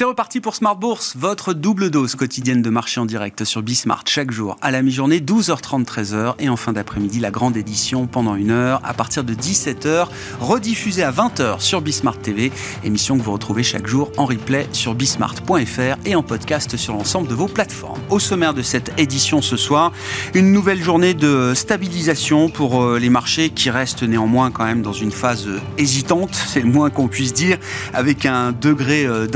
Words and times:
C'est 0.00 0.06
reparti 0.06 0.40
pour 0.40 0.54
Smart 0.54 0.76
Bourse, 0.76 1.14
votre 1.18 1.52
double 1.52 1.90
dose 1.90 2.14
quotidienne 2.14 2.62
de 2.62 2.70
marché 2.70 3.00
en 3.00 3.04
direct 3.04 3.44
sur 3.44 3.60
Bismart 3.60 4.04
chaque 4.06 4.30
jour 4.30 4.56
à 4.62 4.70
la 4.70 4.80
mi-journée, 4.80 5.18
12h30, 5.18 5.84
13h 5.84 6.36
et 6.38 6.48
en 6.48 6.56
fin 6.56 6.72
d'après-midi, 6.72 7.20
la 7.20 7.30
grande 7.30 7.54
édition 7.58 8.06
pendant 8.06 8.34
une 8.34 8.50
heure 8.50 8.80
à 8.82 8.94
partir 8.94 9.24
de 9.24 9.34
17h, 9.34 10.06
rediffusée 10.40 11.02
à 11.02 11.12
20h 11.12 11.60
sur 11.60 11.82
Bismart 11.82 12.16
TV, 12.16 12.50
émission 12.82 13.18
que 13.18 13.22
vous 13.22 13.32
retrouvez 13.32 13.62
chaque 13.62 13.86
jour 13.86 14.10
en 14.16 14.24
replay 14.24 14.66
sur 14.72 14.94
bismart.fr 14.94 15.98
et 16.06 16.14
en 16.14 16.22
podcast 16.22 16.78
sur 16.78 16.94
l'ensemble 16.94 17.28
de 17.28 17.34
vos 17.34 17.46
plateformes. 17.46 18.00
Au 18.08 18.18
sommaire 18.18 18.54
de 18.54 18.62
cette 18.62 18.98
édition 18.98 19.42
ce 19.42 19.58
soir, 19.58 19.92
une 20.32 20.50
nouvelle 20.50 20.82
journée 20.82 21.12
de 21.12 21.52
stabilisation 21.54 22.48
pour 22.48 22.82
euh, 22.82 22.98
les 22.98 23.10
marchés 23.10 23.50
qui 23.50 23.68
restent 23.68 24.04
néanmoins 24.04 24.50
quand 24.50 24.64
même 24.64 24.80
dans 24.80 24.94
une 24.94 25.12
phase 25.12 25.46
euh, 25.46 25.60
hésitante, 25.76 26.34
c'est 26.34 26.60
le 26.60 26.70
moins 26.70 26.88
qu'on 26.88 27.08
puisse 27.08 27.34
dire, 27.34 27.58
avec 27.92 28.24
un 28.24 28.52
degré 28.52 29.04
euh, 29.04 29.26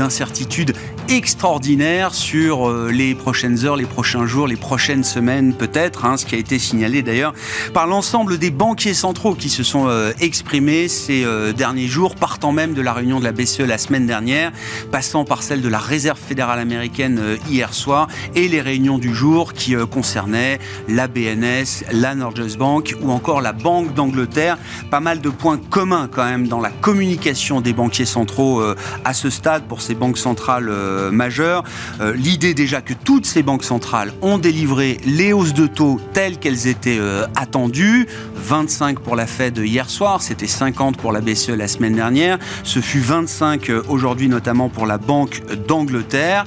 d'incertitude 0.63 0.94
extraordinaire 1.07 2.13
sur 2.13 2.69
euh, 2.69 2.91
les 2.91 3.15
prochaines 3.15 3.65
heures, 3.65 3.75
les 3.75 3.85
prochains 3.85 4.25
jours, 4.25 4.47
les 4.47 4.55
prochaines 4.55 5.03
semaines 5.03 5.53
peut-être, 5.53 6.05
hein, 6.05 6.17
ce 6.17 6.25
qui 6.25 6.35
a 6.35 6.37
été 6.37 6.59
signalé 6.59 7.01
d'ailleurs 7.01 7.33
par 7.73 7.87
l'ensemble 7.87 8.37
des 8.37 8.51
banquiers 8.51 8.93
centraux 8.93 9.35
qui 9.35 9.49
se 9.49 9.63
sont 9.63 9.87
euh, 9.87 10.11
exprimés 10.19 10.87
ces 10.87 11.23
euh, 11.23 11.53
derniers 11.53 11.87
jours, 11.87 12.15
partant 12.15 12.51
même 12.51 12.73
de 12.73 12.81
la 12.81 12.93
réunion 12.93 13.19
de 13.19 13.23
la 13.23 13.31
BCE 13.31 13.61
la 13.61 13.77
semaine 13.77 14.05
dernière, 14.05 14.51
passant 14.91 15.25
par 15.25 15.43
celle 15.43 15.61
de 15.61 15.69
la 15.69 15.79
Réserve 15.79 16.19
fédérale 16.19 16.59
américaine 16.59 17.21
hier 17.49 17.73
soir, 17.73 18.07
et 18.35 18.47
les 18.47 18.61
réunions 18.61 18.97
du 18.97 19.13
jour 19.13 19.53
qui 19.53 19.75
concernaient 19.91 20.59
la 20.87 21.07
BNS, 21.07 21.85
la 21.91 22.15
Norges 22.15 22.57
Bank 22.57 22.95
ou 23.01 23.11
encore 23.11 23.41
la 23.41 23.53
Banque 23.53 23.93
d'Angleterre. 23.93 24.57
Pas 24.91 24.99
mal 24.99 25.21
de 25.21 25.29
points 25.29 25.57
communs 25.57 26.09
quand 26.11 26.25
même 26.25 26.47
dans 26.47 26.59
la 26.59 26.69
communication 26.69 27.61
des 27.61 27.73
banquiers 27.73 28.05
centraux 28.05 28.61
à 29.03 29.13
ce 29.13 29.29
stade 29.29 29.63
pour 29.63 29.81
ces 29.81 29.95
banques 29.95 30.17
centrales 30.17 30.35
centrales 30.35 30.69
euh, 30.95 31.11
majeures. 31.11 31.63
Euh, 32.01 32.13
l'idée 32.15 32.53
déjà 32.53 32.81
que 32.81 32.93
toutes 32.93 33.25
ces 33.25 33.43
banques 33.43 33.63
centrales 33.63 34.13
ont 34.21 34.37
délivré 34.37 34.97
les 35.05 35.33
hausses 35.33 35.53
de 35.53 35.67
taux 35.67 35.99
telles 36.13 36.37
qu'elles 36.37 36.67
étaient 36.67 36.97
euh, 36.99 37.25
attendues. 37.35 38.07
25 38.35 38.99
pour 38.99 39.15
la 39.15 39.27
Fed 39.27 39.57
hier 39.57 39.89
soir, 39.89 40.21
c'était 40.21 40.47
50 40.47 40.97
pour 40.97 41.11
la 41.11 41.21
BCE 41.21 41.49
la 41.49 41.67
semaine 41.67 41.95
dernière. 41.95 42.37
Ce 42.63 42.79
fut 42.79 42.99
25 42.99 43.71
aujourd'hui 43.87 44.27
notamment 44.27 44.69
pour 44.69 44.85
la 44.85 44.97
Banque 44.97 45.41
d'Angleterre. 45.67 46.45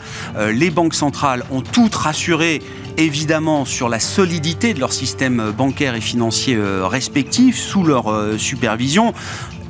Les 0.52 0.70
banques 0.70 0.94
centrales 0.94 1.44
ont 1.50 1.60
toutes 1.60 1.94
rassuré 1.94 2.62
évidemment 2.96 3.64
sur 3.64 3.88
la 3.88 4.00
solidité 4.00 4.74
de 4.74 4.80
leur 4.80 4.92
système 4.92 5.52
bancaire 5.56 5.94
et 5.94 6.00
financier 6.00 6.58
respectif 6.82 7.58
sous 7.58 7.82
leur 7.82 8.14
supervision. 8.38 9.12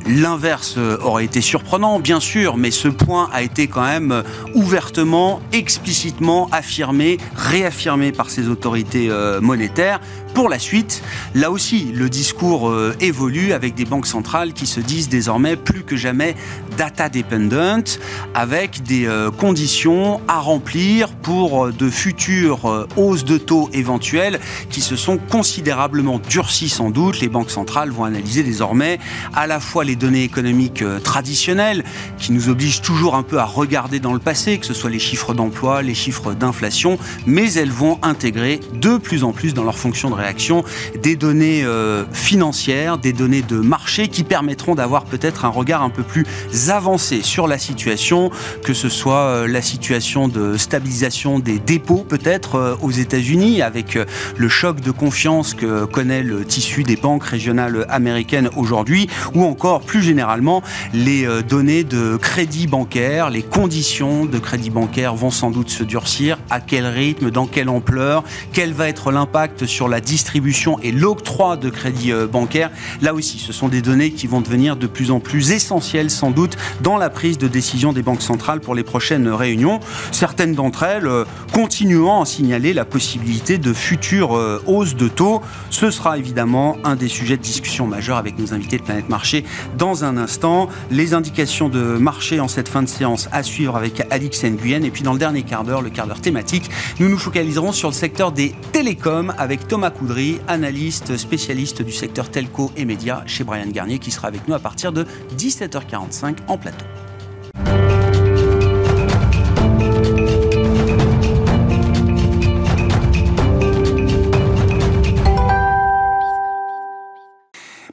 L'inverse 0.09 0.77
euh, 0.78 0.97
aurait 1.03 1.27
été 1.27 1.42
surprenant, 1.42 2.01
bien 2.01 2.19
sûr, 2.19 2.56
mais 2.56 2.70
ce 2.70 2.89
point 2.89 3.28
a 3.31 3.42
été 3.42 3.67
quand 3.67 3.84
même 3.84 4.11
euh, 4.11 4.23
ouvertement, 4.55 5.42
explicitement 5.53 6.48
affirmé, 6.51 7.19
réaffirmé 7.37 8.11
par 8.11 8.31
ces 8.31 8.48
autorités 8.48 9.09
euh, 9.11 9.42
monétaires. 9.42 10.01
Pour 10.33 10.48
la 10.48 10.59
suite, 10.59 11.03
là 11.34 11.51
aussi, 11.51 11.91
le 11.92 12.09
discours 12.09 12.73
évolue 13.01 13.53
avec 13.53 13.75
des 13.75 13.86
banques 13.86 14.06
centrales 14.06 14.53
qui 14.53 14.67
se 14.67 14.79
disent 14.79 15.09
désormais 15.09 15.56
plus 15.56 15.83
que 15.83 15.97
jamais 15.97 16.36
data 16.77 17.09
dependent, 17.09 17.89
avec 18.34 18.84
des 18.84 19.09
conditions 19.39 20.20
à 20.29 20.39
remplir 20.39 21.09
pour 21.09 21.73
de 21.73 21.91
futures 21.91 22.86
hausses 22.97 23.25
de 23.25 23.36
taux 23.36 23.69
éventuelles 23.73 24.39
qui 24.70 24.81
se 24.81 24.95
sont 24.95 25.17
considérablement 25.17 26.20
durcies 26.20 26.69
sans 26.69 26.91
doute. 26.91 27.20
Les 27.20 27.29
banques 27.29 27.51
centrales 27.51 27.91
vont 27.91 28.05
analyser 28.05 28.45
désormais 28.45 29.01
à 29.34 29.48
la 29.48 29.59
fois 29.59 29.83
les 29.83 29.97
données 29.98 30.24
économiques 30.24 30.82
euh, 30.82 30.98
traditionnelles 31.00 31.84
qui 32.18 32.32
nous 32.32 32.48
obligent 32.48 32.80
toujours 32.80 33.14
un 33.14 33.22
peu 33.22 33.38
à 33.38 33.44
regarder 33.44 34.00
dans 34.00 34.12
le 34.12 34.18
passé, 34.18 34.58
que 34.58 34.67
ce 34.67 34.74
soit 34.74 34.90
les 34.90 34.98
chiffres 34.98 35.34
d'emploi, 35.34 35.83
les 35.83 35.95
chiffres 35.95 36.34
d'inflation, 36.34 36.98
mais 37.27 37.52
elles 37.55 37.70
vont 37.70 37.98
intégrer 38.02 38.61
de 38.74 38.96
plus 38.96 39.24
en 39.24 39.33
plus 39.33 39.55
dans 39.55 39.64
leur 39.64 39.78
fonction 39.78 40.11
de 40.11 40.14
réaction 40.14 40.64
des 41.02 41.17
données 41.17 41.64
euh, 41.64 42.05
financières, 42.12 42.98
des 42.98 43.12
données 43.12 43.42
de 43.42 43.56
marché 43.56 44.08
qui 44.08 44.24
permettront 44.24 44.74
d'avoir 44.74 45.05
peut-être 45.05 45.45
un 45.45 45.50
regard 45.50 45.83
un 45.83 45.90
peu 45.90 46.02
plus 46.02 46.24
avancé 46.68 47.23
sur 47.23 47.46
la 47.46 47.58
situation, 47.58 48.30
que 48.64 48.74
ce 48.74 48.89
soit 48.89 49.17
euh, 49.17 49.48
la 49.48 49.62
situation 49.62 50.28
de 50.28 50.56
stabilisation 50.56 51.39
des 51.39 51.58
dépôts 51.58 52.06
peut-être 52.08 52.78
aux 52.80 52.90
États-Unis 52.90 53.62
avec 53.62 53.98
le 54.36 54.48
choc 54.48 54.80
de 54.80 54.90
confiance 54.90 55.55
que 55.55 55.84
connaît 55.84 56.23
le 56.23 56.44
tissu 56.44 56.83
des 56.83 56.96
banques 56.96 57.24
régionales 57.24 57.86
américaines 57.89 58.50
aujourd'hui, 58.56 59.08
ou 59.34 59.44
encore 59.44 59.77
plus 59.80 60.02
généralement 60.02 60.62
les 60.92 61.27
euh, 61.27 61.42
données 61.42 61.84
de 61.84 62.16
crédit 62.16 62.66
bancaire, 62.66 63.30
les 63.30 63.42
conditions 63.42 64.24
de 64.24 64.39
crédit 64.39 64.70
bancaire 64.70 65.14
vont 65.14 65.30
sans 65.30 65.50
doute 65.50 65.70
se 65.70 65.84
durcir, 65.84 66.39
à 66.50 66.61
quel 66.61 66.86
rythme, 66.86 67.30
dans 67.30 67.46
quelle 67.46 67.68
ampleur, 67.68 68.24
quel 68.52 68.72
va 68.72 68.88
être 68.88 69.11
l'impact 69.11 69.67
sur 69.67 69.88
la 69.88 70.00
distribution 70.00 70.78
et 70.80 70.92
l'octroi 70.92 71.56
de 71.56 71.70
crédit 71.70 72.12
euh, 72.12 72.27
bancaire. 72.27 72.70
Là 73.02 73.14
aussi, 73.14 73.38
ce 73.38 73.52
sont 73.52 73.68
des 73.68 73.83
données 73.83 74.11
qui 74.11 74.27
vont 74.27 74.40
devenir 74.40 74.77
de 74.77 74.86
plus 74.86 75.11
en 75.11 75.20
plus 75.20 75.52
essentielles 75.52 76.11
sans 76.11 76.30
doute 76.30 76.56
dans 76.83 76.96
la 76.96 77.11
prise 77.11 77.38
de 77.38 77.48
décision 77.48 77.92
des 77.92 78.02
banques 78.02 78.22
centrales 78.22 78.61
pour 78.61 78.74
les 78.74 78.84
prochaines 78.84 79.28
réunions. 79.28 79.80
Certaines 80.12 80.55
d'entre 80.55 80.83
elles 80.83 81.06
euh, 81.06 81.24
continuant 81.52 82.22
à 82.22 82.27
signaler 82.27 82.72
la 82.72 82.84
possibilité 82.84 83.58
de 83.58 83.72
futures 83.72 84.30
hausses 84.67 84.94
de 84.94 85.08
taux. 85.08 85.42
Ce 85.70 85.90
sera 85.90 86.18
évidemment 86.18 86.77
un 86.84 86.94
des 86.94 87.08
sujets 87.08 87.36
de 87.36 87.42
discussion 87.42 87.86
majeurs 87.86 88.17
avec 88.17 88.38
nos 88.38 88.55
invités 88.55 88.78
de 88.78 88.83
Planète 88.83 89.08
Marché 89.08 89.44
dans 89.77 90.05
un 90.05 90.17
instant. 90.17 90.68
Les 90.90 91.14
indications 91.14 91.68
de 91.68 91.98
marché 91.98 92.40
en 92.40 92.48
cette 92.48 92.68
fin 92.68 92.83
de 92.83 92.89
séance 92.89 93.29
à 93.33 93.42
suivre 93.42 93.77
avec 93.77 94.06
Alix 94.11 94.45
Nguyen. 94.45 94.83
Et 94.84 94.90
puis 94.90 95.02
dans 95.02 95.12
le 95.12 95.18
dernier 95.18 95.42
quart 95.42 95.64
d'heure, 95.64 95.83
le 95.83 95.90
quart 95.90 96.06
d'heure 96.06 96.20
thématique, 96.20 96.70
nous 97.01 97.08
nous 97.08 97.18
focaliserons 97.18 97.73
sur 97.73 97.89
le 97.89 97.95
secteur 97.95 98.33
des 98.33 98.55
télécoms 98.73 99.33
avec 99.39 99.68
Thomas 99.68 99.90
Coudry, 99.90 100.40
analyste 100.48 101.17
spécialiste 101.17 101.83
du 101.83 101.92
secteur 101.92 102.30
telco 102.30 102.73
et 102.77 102.84
médias 102.84 103.23
chez 103.27 103.45
Brian 103.45 103.68
Garnier, 103.68 103.98
qui 103.98 104.11
sera 104.11 104.29
avec 104.29 104.46
nous 104.48 104.55
à 104.55 104.58
partir 104.58 104.92
de 104.92 105.06
17h45 105.36 106.36
en 106.48 106.58
plateau. 106.58 106.86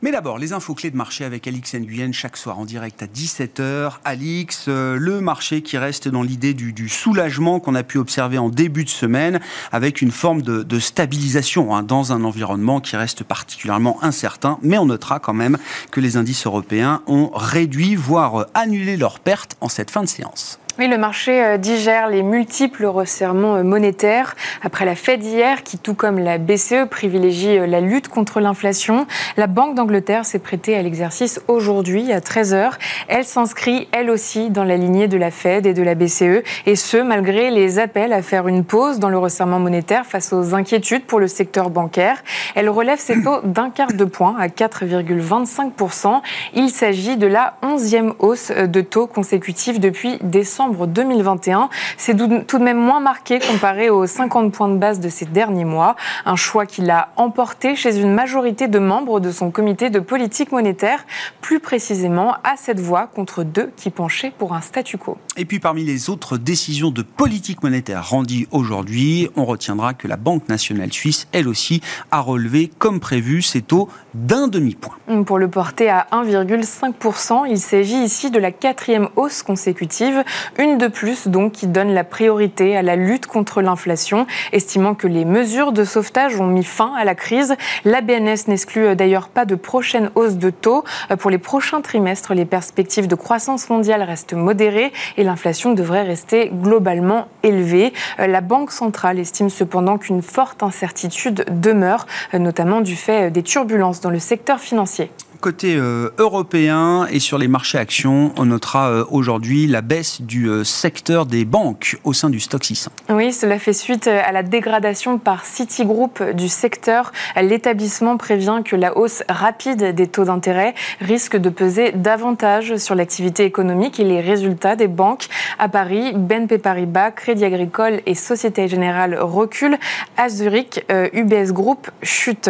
Mais 0.06 0.12
d'abord, 0.12 0.38
les 0.38 0.54
infos 0.54 0.76
clés 0.76 0.92
de 0.92 0.98
marché 0.98 1.26
avec 1.26 1.48
Alix 1.48 1.74
Nguyen 1.74 2.12
chaque 2.12 2.38
soir 2.38 2.60
en 2.60 2.66
direct 2.66 3.02
à 3.02 3.08
17h. 3.08 3.94
Alix, 4.04 4.66
euh, 4.68 4.98
le 5.00 5.20
marché 5.20 5.64
qui 5.64 5.80
reste 5.80 6.08
dans 6.08 6.22
l'idée 6.22 6.54
du, 6.54 6.90
soulagement 6.90 7.60
qu'on 7.60 7.74
a 7.74 7.82
pu 7.82 7.98
observer 7.98 8.38
en 8.38 8.50
début 8.50 8.84
de 8.84 8.90
semaine 8.90 9.40
avec 9.72 10.04
une 10.04 10.12
forme 10.12 10.44
de, 10.44 10.80
stabilisation 10.80 11.76
hein, 11.76 11.82
dans 11.82 12.14
un 12.14 12.24
environnement 12.24 12.82
qui 12.82 12.96
reste 12.96 13.24
particulièrement 13.24 13.98
incertain. 14.04 14.60
Mais 14.62 14.78
on 14.78 14.86
notera 14.86 15.20
quand 15.20 15.34
même 15.34 15.58
que 15.90 16.00
les 16.00 16.18
indices 16.18 16.46
européens 16.46 17.02
ont 17.08 17.32
réduit, 17.34 17.96
voire 17.96 18.46
annulé 18.54 18.98
leurs 18.98 19.20
pertes 19.20 19.58
en 19.60 19.70
cette 19.70 19.90
fin 19.90 20.04
de 20.04 20.08
séance. 20.08 20.60
Oui, 20.78 20.90
le 20.90 20.98
marché 20.98 21.42
euh, 21.42 21.58
digère 21.58 22.10
les 22.10 22.22
multiples 22.22 22.86
resserrements 22.86 23.56
euh, 23.56 23.64
monétaires 23.64 24.36
après 24.62 24.84
la 24.84 24.96
Fed 24.96 25.24
hier, 25.24 25.64
qui, 25.64 25.78
tout 25.78 25.94
comme 25.94 26.20
la 26.20 26.38
BCE, 26.38 26.90
privilégie 26.92 27.58
euh, 27.58 27.66
la 27.66 27.80
lutte 27.80 28.10
contre 28.10 28.42
l'inflation. 28.42 29.08
La 29.38 29.48
Banque 29.48 29.76
d'Angleterre 29.76 30.26
s'est 30.26 30.40
prêtée 30.40 30.76
à 30.76 30.82
l'exercice 30.82 31.40
aujourd'hui 31.48 32.12
à 32.12 32.20
13h. 32.20 32.72
Elle 33.08 33.24
s'inscrit, 33.24 33.88
elle 33.94 34.10
aussi, 34.10 34.50
dans 34.50 34.66
la 34.66 34.76
lignée 34.76 35.08
de 35.08 35.16
la 35.16 35.32
Fed 35.32 35.66
et 35.66 35.74
de 35.74 35.82
la 35.82 35.96
BCE, 35.96 36.44
et 36.66 36.76
ce, 36.76 36.98
malgré 36.98 37.52
les 37.52 37.80
appels 37.80 38.12
à 38.12 38.22
faire 38.22 38.50
une 38.50 38.66
pause 38.66 39.00
dans 39.00 39.10
le 39.10 39.18
resserrement 39.18 39.60
monétaire 39.60 40.06
face 40.06 40.34
aux 40.34 40.56
inquiétudes 40.56 41.06
pour 41.06 41.22
le 41.22 41.30
secteur 41.30 41.70
bancaire. 41.70 42.22
Elle 42.54 42.68
relève 42.68 43.00
ses 43.00 43.24
taux 43.24 43.40
d'un 43.46 43.70
quart 43.70 43.94
de 43.94 44.04
point 44.04 44.36
à 44.38 44.50
4,25%. 44.50 46.20
Il 46.54 46.70
s'agit 46.70 47.16
de 47.16 47.28
la 47.28 47.54
onzième 47.62 48.14
hausse 48.20 48.52
de 48.52 48.82
taux 48.82 49.08
consécutive 49.08 49.80
depuis 49.80 50.18
décembre 50.22 50.65
2021. 50.74 51.70
C'est 51.98 52.16
tout 52.16 52.58
de 52.60 52.64
même 52.64 52.80
moins 52.80 53.00
marqué 53.00 53.40
comparé 53.40 53.90
aux 53.90 54.06
50 54.06 54.52
points 54.52 54.70
de 54.70 54.78
base 54.78 55.00
de 55.00 55.10
ces 55.10 55.26
derniers 55.26 55.66
mois. 55.66 55.96
Un 56.26 56.36
choix 56.36 56.66
qu'il 56.66 56.90
a 56.90 57.10
emporté 57.16 57.76
chez 57.76 58.00
une 58.00 58.14
majorité 58.14 58.68
de 58.68 58.80
membres 58.80 59.20
de 59.20 59.32
son 59.32 59.52
comité 59.52 59.90
de 59.90 60.00
politique 60.00 60.52
monétaire, 60.52 61.06
plus 61.42 61.60
précisément 61.60 62.34
à 62.44 62.56
cette 62.58 62.80
voix 62.80 63.08
contre 63.08 63.44
deux 63.44 63.72
qui 63.76 63.90
penchaient 63.90 64.34
pour 64.38 64.54
un 64.54 64.62
statu 64.62 64.98
quo. 64.98 65.18
Et 65.38 65.46
puis 65.46 65.60
parmi 65.60 65.84
les 65.84 66.10
autres 66.10 66.38
décisions 66.38 66.92
de 66.92 67.02
politique 67.02 67.64
monétaire 67.64 68.10
rendues 68.10 68.48
aujourd'hui, 68.52 69.30
on 69.36 69.46
retiendra 69.46 69.94
que 69.94 70.08
la 70.08 70.18
Banque 70.18 70.48
nationale 70.50 70.92
suisse, 70.92 71.28
elle 71.32 71.48
aussi, 71.48 71.82
a 72.12 72.20
relevé 72.20 72.72
comme 72.78 73.00
prévu 73.00 73.42
ses 73.42 73.62
taux 73.62 73.90
d'un 74.14 74.48
demi-point. 74.48 74.96
Pour 75.26 75.40
le 75.40 75.50
porter 75.50 75.90
à 75.90 76.08
1,5%, 76.12 77.46
il 77.50 77.60
s'agit 77.60 78.04
ici 78.04 78.32
de 78.32 78.40
la 78.40 78.52
quatrième 78.52 79.10
hausse 79.16 79.44
consécutive 79.44 80.24
Une 80.58 80.78
de 80.78 80.88
plus, 80.88 81.28
donc, 81.28 81.52
qui 81.52 81.68
donne 81.68 81.94
la 81.94 82.06
priorité 82.06 82.78
à 82.78 82.82
la 82.82 82.96
lutte 82.96 83.26
contre 83.26 83.62
l'inflation, 83.62 84.26
estimant 84.54 84.96
que 84.96 85.06
les 85.06 85.26
mesures 85.26 85.74
de 85.74 85.84
sauvetage 85.84 86.40
ont 86.40 86.48
mis 86.48 86.64
fin 86.64 86.94
à 86.96 87.04
la 87.04 87.14
crise. 87.14 87.56
La 87.84 88.00
BNS 88.00 88.48
n'exclut 88.48 88.96
d'ailleurs 88.96 89.28
pas 89.28 89.44
de 89.44 89.56
prochaine 89.56 90.12
hausse 90.16 90.36
de 90.36 90.50
taux. 90.50 90.86
Pour 91.20 91.30
les 91.30 91.40
prochains 91.40 91.82
trimestres, 91.82 92.34
les 92.34 92.46
perspectives 92.46 93.08
de 93.08 93.16
croissance 93.16 93.70
mondiale 93.70 94.02
restent 94.02 94.34
modérées 94.34 94.94
et 95.18 95.24
l'inflation 95.26 95.74
devrait 95.74 96.04
rester 96.04 96.52
globalement 96.54 97.28
élevée. 97.44 97.92
La 98.18 98.40
Banque 98.40 98.72
centrale 98.72 99.20
estime 99.20 99.50
cependant 99.50 99.98
qu'une 99.98 100.22
forte 100.22 100.64
incertitude 100.64 101.46
demeure, 101.52 102.06
notamment 102.34 102.80
du 102.80 102.96
fait 102.96 103.30
des 103.30 103.44
turbulences 103.44 104.00
dans 104.00 104.10
le 104.10 104.20
secteur 104.20 104.60
financier 104.60 105.12
côté 105.46 105.76
euh, 105.76 106.10
européen 106.18 107.06
et 107.12 107.20
sur 107.20 107.38
les 107.38 107.48
marchés 107.48 107.78
actions, 107.78 108.34
on 108.36 108.46
notera 108.46 108.90
euh, 108.90 109.06
aujourd'hui 109.12 109.68
la 109.68 109.82
baisse 109.82 110.24
du 110.24 110.48
euh, 110.50 110.64
secteur 110.64 111.28
des 111.28 111.46
banques 111.46 112.00
au 112.04 112.14
sein 112.14 112.32
du 112.32 112.40
stock 112.40 112.64
600. 112.64 112.90
Oui, 113.10 113.32
cela 113.32 113.60
fait 113.60 113.72
suite 113.72 114.08
à 114.08 114.32
la 114.32 114.42
dégradation 114.42 115.20
par 115.20 115.46
Citigroup 115.46 116.24
du 116.34 116.50
secteur. 116.50 117.12
L'établissement 117.40 118.18
prévient 118.18 118.62
que 118.66 118.76
la 118.76 118.98
hausse 118.98 119.22
rapide 119.30 119.94
des 119.94 120.08
taux 120.08 120.24
d'intérêt 120.24 120.74
risque 121.00 121.38
de 121.38 121.50
peser 121.50 121.92
davantage 121.92 122.78
sur 122.78 122.96
l'activité 122.96 123.46
économique 123.46 124.00
et 124.00 124.04
les 124.04 124.22
résultats 124.22 124.76
des 124.76 124.88
banques. 124.88 125.28
À 125.60 125.70
Paris, 125.70 126.14
BNP 126.16 126.58
Paribas, 126.58 127.12
Crédit 127.12 127.46
Agricole 127.46 128.02
et 128.08 128.16
Société 128.16 128.68
Générale 128.68 129.20
reculent. 129.22 129.78
À 130.18 130.28
Zurich, 130.28 130.84
UBS 130.90 131.52
Group 131.52 131.92
chute. 132.02 132.50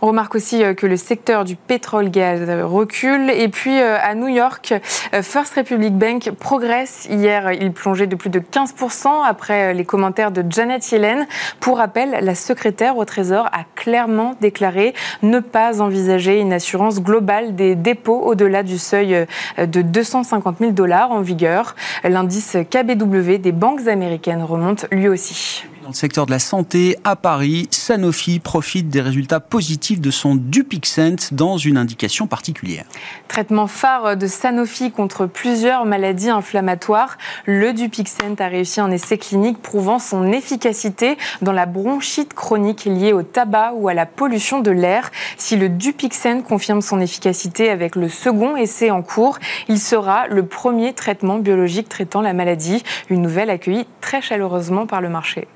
On 0.00 0.08
remarque 0.08 0.34
aussi 0.34 0.62
que 0.76 0.88
le 0.88 0.96
secteur 0.96 1.44
du 1.44 1.54
pétrole-gaz 1.54 2.31
recule. 2.62 3.30
Et 3.30 3.48
puis 3.48 3.80
euh, 3.80 3.96
à 4.02 4.14
New 4.14 4.28
York, 4.28 4.74
euh, 5.14 5.22
First 5.22 5.54
Republic 5.54 5.94
Bank 5.94 6.30
progresse. 6.38 7.06
Hier, 7.10 7.52
il 7.52 7.72
plongeait 7.72 8.06
de 8.06 8.16
plus 8.16 8.30
de 8.30 8.40
15% 8.40 9.08
après 9.26 9.70
euh, 9.70 9.72
les 9.72 9.84
commentaires 9.84 10.30
de 10.30 10.44
Janet 10.48 10.90
Yellen. 10.90 11.26
Pour 11.60 11.78
rappel, 11.78 12.18
la 12.22 12.34
secrétaire 12.34 12.96
au 12.96 13.04
Trésor 13.04 13.46
a 13.46 13.64
clairement 13.74 14.34
déclaré 14.40 14.94
ne 15.22 15.40
pas 15.40 15.80
envisager 15.80 16.40
une 16.40 16.52
assurance 16.52 17.02
globale 17.02 17.54
des 17.54 17.74
dépôts 17.74 18.20
au-delà 18.20 18.62
du 18.62 18.78
seuil 18.78 19.26
de 19.58 19.82
250 19.82 20.58
000 20.58 20.72
dollars 20.72 21.12
en 21.12 21.20
vigueur. 21.20 21.74
L'indice 22.04 22.56
KBW 22.70 23.38
des 23.38 23.52
banques 23.52 23.86
américaines 23.86 24.42
remonte 24.42 24.86
lui 24.90 25.08
aussi. 25.08 25.64
Dans 25.82 25.88
le 25.88 25.94
secteur 25.94 26.26
de 26.26 26.30
la 26.30 26.38
santé, 26.38 26.96
à 27.02 27.16
Paris, 27.16 27.66
Sanofi 27.72 28.38
profite 28.38 28.88
des 28.88 29.00
résultats 29.00 29.40
positifs 29.40 30.00
de 30.00 30.12
son 30.12 30.36
Dupixent 30.36 31.32
dans 31.32 31.56
une 31.56 31.76
indication 31.76 32.28
particulière. 32.28 32.84
Traitement 33.26 33.66
phare 33.66 34.16
de 34.16 34.28
Sanofi 34.28 34.92
contre 34.92 35.26
plusieurs 35.26 35.84
maladies 35.84 36.30
inflammatoires, 36.30 37.18
le 37.46 37.72
Dupixent 37.72 38.38
a 38.38 38.46
réussi 38.46 38.80
un 38.80 38.92
essai 38.92 39.18
clinique 39.18 39.60
prouvant 39.60 39.98
son 39.98 40.30
efficacité 40.30 41.18
dans 41.40 41.50
la 41.50 41.66
bronchite 41.66 42.32
chronique 42.32 42.84
liée 42.84 43.12
au 43.12 43.24
tabac 43.24 43.72
ou 43.74 43.88
à 43.88 43.94
la 43.94 44.06
pollution 44.06 44.60
de 44.60 44.70
l'air. 44.70 45.10
Si 45.36 45.56
le 45.56 45.68
Dupixent 45.68 46.44
confirme 46.46 46.80
son 46.80 47.00
efficacité 47.00 47.70
avec 47.70 47.96
le 47.96 48.08
second 48.08 48.56
essai 48.56 48.92
en 48.92 49.02
cours, 49.02 49.40
il 49.66 49.80
sera 49.80 50.28
le 50.28 50.46
premier 50.46 50.92
traitement 50.92 51.38
biologique 51.38 51.88
traitant 51.88 52.20
la 52.20 52.34
maladie, 52.34 52.84
une 53.10 53.22
nouvelle 53.22 53.50
accueillie 53.50 53.86
très 54.00 54.22
chaleureusement 54.22 54.86
par 54.86 55.00
le 55.00 55.08
marché. 55.08 55.48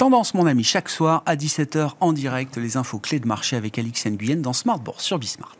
Tendance, 0.00 0.32
mon 0.32 0.46
ami, 0.46 0.64
chaque 0.64 0.88
soir 0.88 1.22
à 1.26 1.36
17h 1.36 1.90
en 2.00 2.14
direct, 2.14 2.56
les 2.56 2.78
infos 2.78 2.98
clés 2.98 3.20
de 3.20 3.26
marché 3.26 3.54
avec 3.54 3.78
Alix 3.78 4.06
Nguyen 4.06 4.40
dans 4.40 4.54
Smart 4.54 4.78
Bourse 4.78 5.04
sur 5.04 5.18
Bismart. 5.18 5.58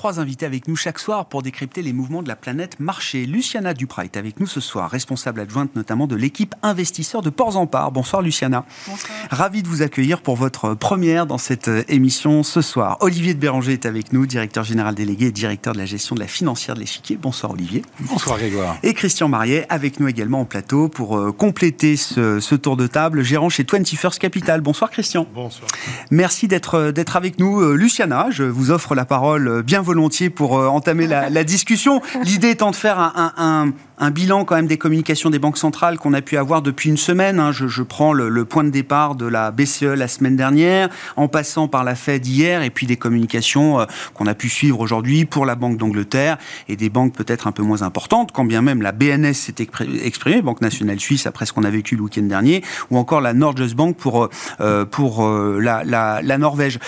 Trois 0.00 0.18
invités 0.18 0.46
avec 0.46 0.66
nous 0.66 0.76
chaque 0.76 0.98
soir 0.98 1.26
pour 1.26 1.42
décrypter 1.42 1.82
les 1.82 1.92
mouvements 1.92 2.22
de 2.22 2.28
la 2.28 2.34
planète 2.34 2.80
marché. 2.80 3.26
Luciana 3.26 3.74
Duprat 3.74 4.06
est 4.06 4.16
avec 4.16 4.40
nous 4.40 4.46
ce 4.46 4.58
soir, 4.58 4.90
responsable 4.90 5.40
adjointe 5.40 5.76
notamment 5.76 6.06
de 6.06 6.16
l'équipe 6.16 6.54
investisseur 6.62 7.20
de 7.20 7.28
Ports 7.28 7.58
en 7.58 7.66
Part. 7.66 7.92
Bonsoir 7.92 8.22
Luciana. 8.22 8.64
Bonsoir. 8.88 9.12
Ravi 9.30 9.62
de 9.62 9.68
vous 9.68 9.82
accueillir 9.82 10.22
pour 10.22 10.36
votre 10.36 10.72
première 10.72 11.26
dans 11.26 11.36
cette 11.36 11.68
euh, 11.68 11.82
émission 11.88 12.42
ce 12.42 12.62
soir. 12.62 12.96
Olivier 13.00 13.34
de 13.34 13.40
Béranger 13.40 13.74
est 13.74 13.84
avec 13.84 14.14
nous, 14.14 14.24
directeur 14.24 14.64
général 14.64 14.94
délégué 14.94 15.26
et 15.26 15.32
directeur 15.32 15.74
de 15.74 15.78
la 15.78 15.84
gestion 15.84 16.14
de 16.14 16.20
la 16.20 16.28
financière 16.28 16.76
de 16.76 16.80
l'échiquier. 16.80 17.18
Bonsoir 17.20 17.52
Olivier. 17.52 17.82
Bonsoir 17.98 18.38
Grégoire. 18.38 18.78
Et 18.82 18.94
Christian 18.94 19.28
Mariet 19.28 19.66
avec 19.68 20.00
nous 20.00 20.08
également 20.08 20.40
en 20.40 20.46
plateau 20.46 20.88
pour 20.88 21.18
euh, 21.18 21.30
compléter 21.30 21.98
ce, 21.98 22.40
ce 22.40 22.54
tour 22.54 22.78
de 22.78 22.86
table, 22.86 23.22
gérant 23.22 23.50
chez 23.50 23.64
21st 23.64 24.16
Capital. 24.16 24.62
Bonsoir 24.62 24.90
Christian. 24.90 25.26
Bonsoir. 25.34 25.68
Merci 26.10 26.48
d'être 26.48 26.76
euh, 26.76 26.90
d'être 26.90 27.16
avec 27.16 27.38
nous. 27.38 27.74
Luciana, 27.74 28.28
je 28.30 28.44
vous 28.44 28.70
offre 28.70 28.94
la 28.94 29.04
parole 29.04 29.62
bien 29.62 29.82
volontiers 29.90 30.30
pour 30.30 30.56
euh, 30.56 30.68
entamer 30.68 31.08
la, 31.08 31.44
discussion. 31.44 32.00
L'idée 32.22 32.50
étant 32.50 32.70
de 32.70 32.76
faire 32.76 32.98
un, 33.36 33.72
bilan 34.10 34.44
quand 34.44 34.54
même 34.54 34.68
des 34.68 34.78
communications 34.78 35.30
des 35.30 35.40
banques 35.40 35.58
centrales 35.58 35.98
qu'on 35.98 36.14
a 36.14 36.22
pu 36.22 36.36
avoir 36.36 36.62
depuis 36.62 36.88
une 36.88 36.96
semaine. 36.96 37.40
Hein. 37.40 37.50
Je, 37.50 37.82
prends 37.82 38.12
le, 38.12 38.44
point 38.44 38.62
de 38.62 38.70
départ 38.70 39.16
de 39.16 39.26
la 39.26 39.50
BCE 39.50 39.82
la 39.82 40.06
semaine 40.06 40.36
dernière, 40.36 40.90
en 41.16 41.26
passant 41.26 41.66
par 41.66 41.82
la 41.82 41.96
Fed 41.96 42.24
hier, 42.24 42.62
et 42.62 42.70
puis 42.70 42.86
des 42.86 42.96
communications 42.96 43.80
euh, 43.80 43.86
qu'on 44.14 44.26
a 44.26 44.34
pu 44.34 44.48
suivre 44.48 44.78
aujourd'hui 44.78 45.24
pour 45.24 45.44
la 45.44 45.56
Banque 45.56 45.76
d'Angleterre 45.76 46.38
et 46.68 46.76
des 46.76 46.88
banques 46.88 47.14
peut-être 47.14 47.48
un 47.48 47.52
peu 47.52 47.64
moins 47.64 47.82
importantes, 47.82 48.30
quand 48.32 48.44
bien 48.44 48.62
même 48.62 48.80
la 48.80 48.92
BNS 48.92 49.32
s'est 49.32 49.56
exprimée, 50.04 50.40
Banque 50.40 50.60
nationale 50.60 51.00
suisse, 51.00 51.26
après 51.26 51.46
ce 51.46 51.52
qu'on 51.52 51.64
a 51.64 51.70
vécu 51.70 51.96
le 51.96 52.02
week-end 52.02 52.22
dernier, 52.22 52.62
ou 52.90 52.96
encore 52.96 53.20
la 53.20 53.32
Norges 53.32 53.74
Bank 53.74 53.96
pour, 53.96 54.28
euh, 54.60 54.84
pour 54.84 55.28
la, 55.28 55.82
la 55.84 56.38
Norvège. 56.38 56.78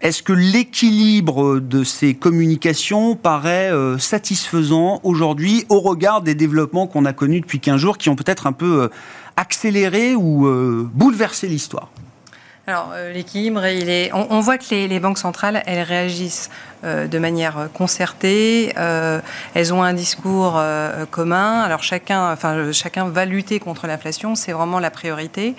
Est-ce 0.00 0.22
que 0.22 0.32
l'équilibre 0.32 1.58
de 1.58 1.82
ces 1.82 2.14
communications 2.14 3.16
paraît 3.16 3.72
euh, 3.72 3.98
satisfaisant 3.98 5.00
aujourd'hui 5.02 5.64
au 5.70 5.80
regard 5.80 6.22
des 6.22 6.36
développements 6.36 6.86
qu'on 6.86 7.04
a 7.04 7.12
connus 7.12 7.40
depuis 7.40 7.58
15 7.58 7.80
jours 7.80 7.98
qui 7.98 8.08
ont 8.08 8.14
peut-être 8.14 8.46
un 8.46 8.52
peu 8.52 8.82
euh, 8.82 8.88
accéléré 9.36 10.14
ou 10.14 10.46
euh, 10.46 10.88
bouleversé 10.94 11.48
l'histoire? 11.48 11.90
Alors, 12.68 12.92
l'équilibre, 13.14 13.66
il 13.66 13.88
est. 13.88 14.12
On, 14.12 14.40
voit 14.40 14.58
que 14.58 14.86
les, 14.86 15.00
banques 15.00 15.16
centrales, 15.16 15.62
elles 15.64 15.82
réagissent 15.82 16.50
de 16.84 17.18
manière 17.18 17.68
concertée. 17.74 18.72
Euh, 18.76 19.20
elles 19.54 19.74
ont 19.74 19.82
un 19.82 19.92
discours 19.92 20.54
euh, 20.56 21.06
commun. 21.10 21.60
Alors 21.60 21.82
chacun, 21.82 22.32
enfin 22.32 22.72
chacun 22.72 23.08
va 23.08 23.24
lutter 23.24 23.58
contre 23.58 23.86
l'inflation, 23.86 24.34
c'est 24.34 24.52
vraiment 24.52 24.78
la 24.78 24.90
priorité. 24.90 25.54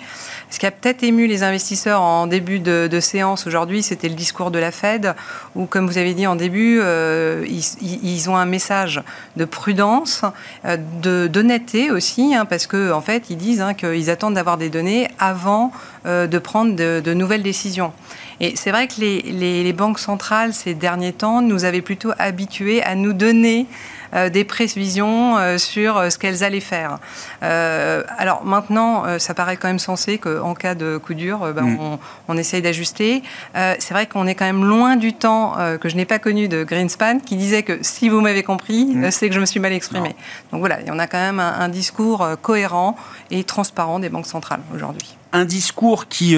Ce 0.50 0.58
qui 0.58 0.66
a 0.66 0.70
peut-être 0.70 1.02
ému 1.02 1.26
les 1.26 1.42
investisseurs 1.42 2.02
en 2.02 2.26
début 2.26 2.58
de, 2.58 3.00
séance 3.00 3.46
aujourd'hui, 3.46 3.82
c'était 3.82 4.08
le 4.08 4.14
discours 4.14 4.50
de 4.50 4.58
la 4.58 4.70
Fed, 4.70 5.14
où 5.54 5.64
comme 5.64 5.86
vous 5.86 5.96
avez 5.96 6.12
dit 6.12 6.26
en 6.26 6.36
début, 6.36 6.80
ils, 6.82 8.30
ont 8.30 8.36
un 8.36 8.46
message 8.46 9.02
de 9.36 9.44
prudence, 9.44 10.22
de 10.64 11.26
d'honnêteté 11.26 11.90
aussi, 11.90 12.34
hein, 12.34 12.44
parce 12.44 12.66
que 12.66 12.92
en 12.92 13.00
fait 13.00 13.30
ils 13.30 13.36
disent 13.36 13.62
hein, 13.62 13.72
qu'ils 13.72 14.10
attendent 14.10 14.34
d'avoir 14.34 14.58
des 14.58 14.68
données 14.68 15.08
avant 15.18 15.72
de 16.04 16.38
prendre 16.38 16.74
de 16.74 17.14
nouvelles 17.14 17.42
décisions. 17.42 17.92
Et 18.40 18.56
c'est 18.56 18.70
vrai 18.70 18.88
que 18.88 18.94
les, 19.00 19.72
banques 19.74 19.98
centrales, 19.98 20.54
ces 20.54 20.74
derniers 20.74 21.12
temps, 21.12 21.42
nous 21.42 21.64
avaient 21.64 21.82
plutôt 21.82 22.12
habitués 22.18 22.82
à 22.82 22.94
nous 22.94 23.12
donner 23.12 23.66
euh, 24.14 24.28
des 24.28 24.44
prévisions 24.44 25.38
euh, 25.38 25.56
sur 25.56 25.96
euh, 25.96 26.10
ce 26.10 26.18
qu'elles 26.18 26.42
allaient 26.42 26.58
faire. 26.58 26.98
alors 27.42 28.44
maintenant, 28.44 29.04
ça 29.18 29.34
paraît 29.34 29.56
quand 29.56 29.68
même 29.68 29.78
sensé 29.78 30.18
qu'en 30.18 30.54
cas 30.54 30.74
de 30.74 30.96
coup 30.96 31.14
dur, 31.14 31.52
ben, 31.54 31.62
mm. 31.62 31.98
on, 32.28 32.36
essaye 32.36 32.62
d'ajuster. 32.62 33.22
c'est 33.54 33.90
vrai 33.90 34.06
qu'on 34.06 34.26
est 34.26 34.34
quand 34.34 34.44
même 34.44 34.64
loin 34.64 34.96
du 34.96 35.12
temps 35.12 35.56
que 35.80 35.88
je 35.88 35.96
n'ai 35.96 36.04
pas 36.04 36.18
connu 36.18 36.48
de 36.48 36.64
Greenspan 36.64 37.18
qui 37.18 37.36
disait 37.36 37.62
que 37.62 37.78
si 37.82 38.08
vous 38.08 38.20
m'avez 38.20 38.42
compris, 38.42 38.86
mm. 38.86 39.10
c'est 39.10 39.28
que 39.28 39.34
je 39.34 39.40
me 39.40 39.46
suis 39.46 39.60
mal 39.60 39.72
exprimé. 39.72 40.14
Donc 40.52 40.60
voilà, 40.60 40.78
on 40.88 40.98
a 40.98 41.06
quand 41.06 41.18
même 41.18 41.40
un, 41.40 41.60
un, 41.60 41.68
discours 41.68 42.26
cohérent 42.42 42.96
et 43.30 43.44
transparent 43.44 43.98
des 43.98 44.08
banques 44.08 44.26
centrales 44.26 44.62
aujourd'hui. 44.74 45.16
Un 45.32 45.44
discours 45.44 46.08
qui 46.08 46.36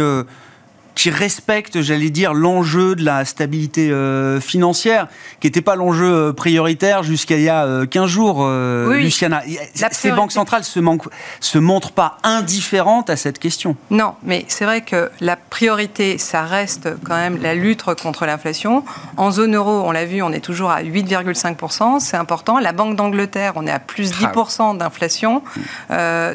qui 0.94 1.10
respecte, 1.10 1.80
j'allais 1.80 2.10
dire, 2.10 2.34
l'enjeu 2.34 2.94
de 2.94 3.04
la 3.04 3.24
stabilité 3.24 3.90
euh, 3.90 4.40
financière, 4.40 5.08
qui 5.40 5.46
n'était 5.46 5.62
pas 5.62 5.74
l'enjeu 5.74 6.12
euh, 6.12 6.32
prioritaire 6.32 7.02
jusqu'à 7.02 7.36
il 7.36 7.44
y 7.44 7.48
a 7.48 7.86
15 7.86 8.02
euh, 8.02 8.06
jours, 8.06 8.48
Luciana. 8.90 9.42
Ces 9.90 10.10
banques 10.12 10.32
centrales 10.32 10.64
se, 10.64 10.80
se 11.40 11.58
montrent 11.58 11.92
pas 11.92 12.18
indifférentes 12.22 13.10
à 13.10 13.16
cette 13.16 13.38
question. 13.38 13.76
Non, 13.90 14.14
mais 14.22 14.44
c'est 14.48 14.64
vrai 14.64 14.82
que 14.82 15.10
la 15.20 15.36
priorité, 15.36 16.18
ça 16.18 16.42
reste 16.42 16.88
quand 17.04 17.16
même 17.16 17.40
la 17.40 17.54
lutte 17.54 17.82
contre 17.82 18.26
l'inflation. 18.26 18.84
En 19.16 19.30
zone 19.30 19.56
euro, 19.56 19.82
on 19.84 19.92
l'a 19.92 20.04
vu, 20.04 20.22
on 20.22 20.32
est 20.32 20.40
toujours 20.40 20.70
à 20.70 20.82
8,5%, 20.82 22.00
c'est 22.00 22.16
important. 22.16 22.58
La 22.58 22.72
Banque 22.72 22.96
d'Angleterre, 22.96 23.54
on 23.56 23.66
est 23.66 23.72
à 23.72 23.78
plus 23.78 24.12
10% 24.12 24.76
d'inflation. 24.76 25.42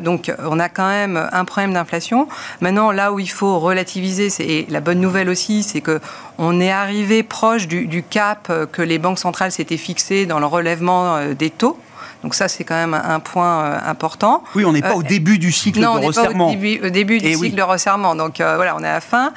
donc 0.02 0.32
on 0.44 0.60
a 0.60 0.70
quand 0.70 0.88
même 0.88 1.30
un 1.32 1.46
problème 1.46 1.74
d'inflation. 1.74 2.28
Maintenant, 2.62 2.92
là 2.92 3.14
où 3.14 3.20
il 3.20 3.30
faut 3.30 3.60
relativiser, 3.60 4.30
c'est 4.30 4.47
et 4.48 4.66
la 4.70 4.80
bonne 4.80 5.02
nouvelle 5.02 5.30
aussi, 5.30 5.62
c'est 5.62 5.82
que 5.82 6.00
on 6.38 6.62
est 6.62 6.72
arrivé 6.72 7.22
proche 7.22 7.68
du, 7.68 8.04
cap 8.10 8.50
que 8.72 8.82
les 8.82 8.98
banques 8.98 9.20
centrales 9.20 9.52
s'étaient 9.52 9.76
fixé 9.76 10.26
dans 10.26 10.40
le 10.40 10.46
relèvement 10.46 11.18
euh, 11.18 11.34
des 11.34 11.50
taux. 11.50 11.78
Donc 12.24 12.36
ça, 12.36 12.48
c'est 12.48 12.64
quand 12.64 12.76
même 12.76 12.94
un 12.94 13.20
point 13.20 13.80
important. 13.86 14.44
Oui, 14.56 14.66
on 14.66 14.74
n'est 14.74 14.82
pas 14.82 14.96
au 14.96 15.04
début 15.04 15.38
du 15.38 15.52
cycle 15.52 15.80
de 15.80 15.86
resserrement. 15.86 16.48
Non, 16.48 16.58
on 16.58 16.62
n'est 16.62 16.78
pas 16.78 16.88
au 16.88 16.90
début, 16.90 17.18
du 17.20 17.28
eh 17.28 17.36
cycle 17.36 17.56
de 17.56 17.62
resserrement. 17.62 18.16
Donc 18.16 18.38
voilà, 18.38 18.76
on 18.76 18.84
est 18.84 18.88
à 18.88 18.94
la 18.94 19.02
fin. 19.02 19.34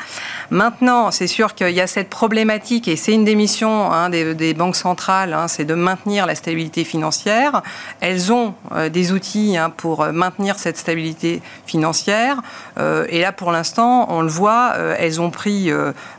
Maintenant, 0.51 1.11
c'est 1.11 1.27
sûr 1.27 1.55
qu'il 1.55 1.71
y 1.71 1.81
a 1.81 1.87
cette 1.87 2.09
problématique, 2.09 2.89
et 2.89 2.97
c'est 2.97 3.13
une 3.13 3.25
des 3.25 3.35
missions 3.35 3.93
hein, 3.93 4.11
des, 4.11 4.55
banques 4.55 4.77
centrales, 4.77 5.33
hein, 5.33 5.49
c'est 5.49 5.65
de 5.65 5.75
maintenir 5.75 6.27
la 6.27 6.35
stabilité 6.35 6.85
financière. 6.85 7.63
Elles 8.01 8.33
ont 8.33 8.55
des 8.93 9.13
outils 9.13 9.57
hein, 9.57 9.71
pour 9.71 10.07
maintenir 10.07 10.59
cette 10.59 10.77
stabilité 10.77 11.43
financière. 11.67 12.41
et 12.79 13.21
là, 13.21 13.33
pour 13.33 13.53
l'instant, 13.53 14.07
on 14.11 14.23
le 14.23 14.29
voit, 14.29 14.75
elles 14.99 15.21
ont 15.21 15.31
pris 15.31 15.71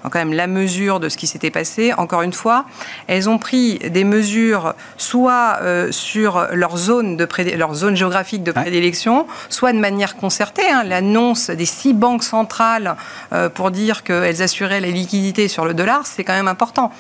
quand 0.03 0.20
même 0.20 0.34
la 0.34 0.48
mesure 0.48 1.00
de 1.00 1.10
ce 1.10 1.18
qui 1.18 1.27
s'était 1.27 1.51
passé. 1.51 1.94
Encore 1.98 2.22
une 2.22 2.34
fois, 2.34 2.65
elles 3.08 3.30
ont 3.30 3.38
pris 3.38 3.80
des 3.80 4.03
mesures 4.03 4.74
soit 4.98 5.60
euh, 5.62 5.91
sur 5.91 6.48
leur 6.51 6.77
zone, 6.77 7.17
de 7.17 7.27
leur 7.55 7.74
zone 7.74 7.96
géographique 7.96 8.43
de 8.43 8.51
prédilection, 8.51 9.27
soit 9.50 9.74
de 9.74 9.79
manière 9.79 10.15
concertée. 10.15 10.70
Hein. 10.70 10.84
L'annonce 10.84 11.50
des 11.50 11.65
six 11.65 11.93
banques 11.93 12.24
centrales 12.24 12.96
euh, 13.34 13.50
pour 13.50 13.72
dire 13.72 14.03
qu'elles 14.03 14.41
assuraient 14.41 14.81
la 14.81 14.89
liquidité 14.89 15.48
sur 15.48 15.65
le 15.65 15.74
dollar, 15.74 16.05
c'est 16.05 16.24
quand 16.24 16.34
même 16.34 16.48
important. 16.48 16.91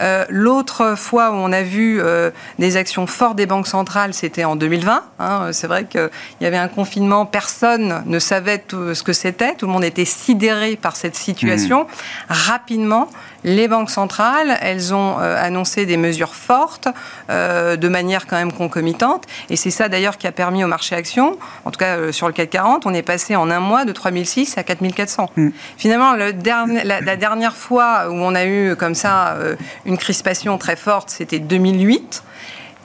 Euh, 0.00 0.24
l'autre 0.30 0.94
fois 0.96 1.30
où 1.30 1.34
on 1.34 1.52
a 1.52 1.62
vu 1.62 2.00
euh, 2.00 2.30
des 2.58 2.78
actions 2.78 3.06
fortes 3.06 3.36
des 3.36 3.44
banques 3.44 3.66
centrales, 3.66 4.14
c'était 4.14 4.44
en 4.44 4.56
2020. 4.56 5.02
Hein. 5.18 5.48
C'est 5.52 5.66
vrai 5.66 5.84
qu'il 5.84 6.08
y 6.40 6.46
avait 6.46 6.56
un 6.56 6.68
confinement, 6.68 7.26
personne 7.26 8.02
ne 8.06 8.18
savait 8.18 8.58
tout 8.58 8.94
ce 8.94 9.02
que 9.02 9.12
c'était, 9.12 9.54
tout 9.54 9.66
le 9.66 9.72
monde 9.72 9.84
était 9.84 10.06
sidéré 10.06 10.76
par 10.76 10.96
cette 10.96 11.16
situation. 11.16 11.82
Mmh. 11.82 11.86
Rapidement, 12.30 13.08
les 13.44 13.68
banques 13.68 13.90
centrales, 13.90 14.58
elles 14.60 14.94
ont 14.94 15.18
euh, 15.18 15.36
annoncé 15.42 15.86
des 15.86 15.96
mesures 15.96 16.34
fortes, 16.34 16.88
de 17.28 17.88
manière 17.88 18.26
quand 18.26 18.36
même 18.36 18.52
concomitante. 18.52 19.24
Et 19.50 19.56
c'est 19.56 19.70
ça 19.70 19.88
d'ailleurs 19.88 20.18
qui 20.18 20.26
a 20.26 20.32
permis 20.32 20.64
au 20.64 20.66
marché 20.66 20.96
actions, 20.96 21.36
en 21.64 21.70
tout 21.70 21.78
cas 21.78 22.12
sur 22.12 22.26
le 22.26 22.32
CAC 22.32 22.50
40, 22.50 22.86
on 22.86 22.94
est 22.94 23.02
passé 23.02 23.36
en 23.36 23.50
un 23.50 23.60
mois 23.60 23.84
de 23.84 23.92
3006 23.92 24.58
à 24.58 24.62
4400. 24.62 25.30
Mmh. 25.36 25.48
Finalement, 25.76 26.14
le 26.14 26.32
dernier, 26.32 26.82
la, 26.84 27.00
la, 27.00 27.16
dernière 27.16 27.54
fois 27.54 28.08
où 28.08 28.14
on 28.14 28.34
a 28.34 28.44
eu 28.44 28.74
comme 28.76 28.94
ça 28.94 29.36
une 29.84 29.96
crispation 29.96 30.58
très 30.58 30.76
forte, 30.76 31.10
c'était 31.10 31.38
2008. 31.38 32.24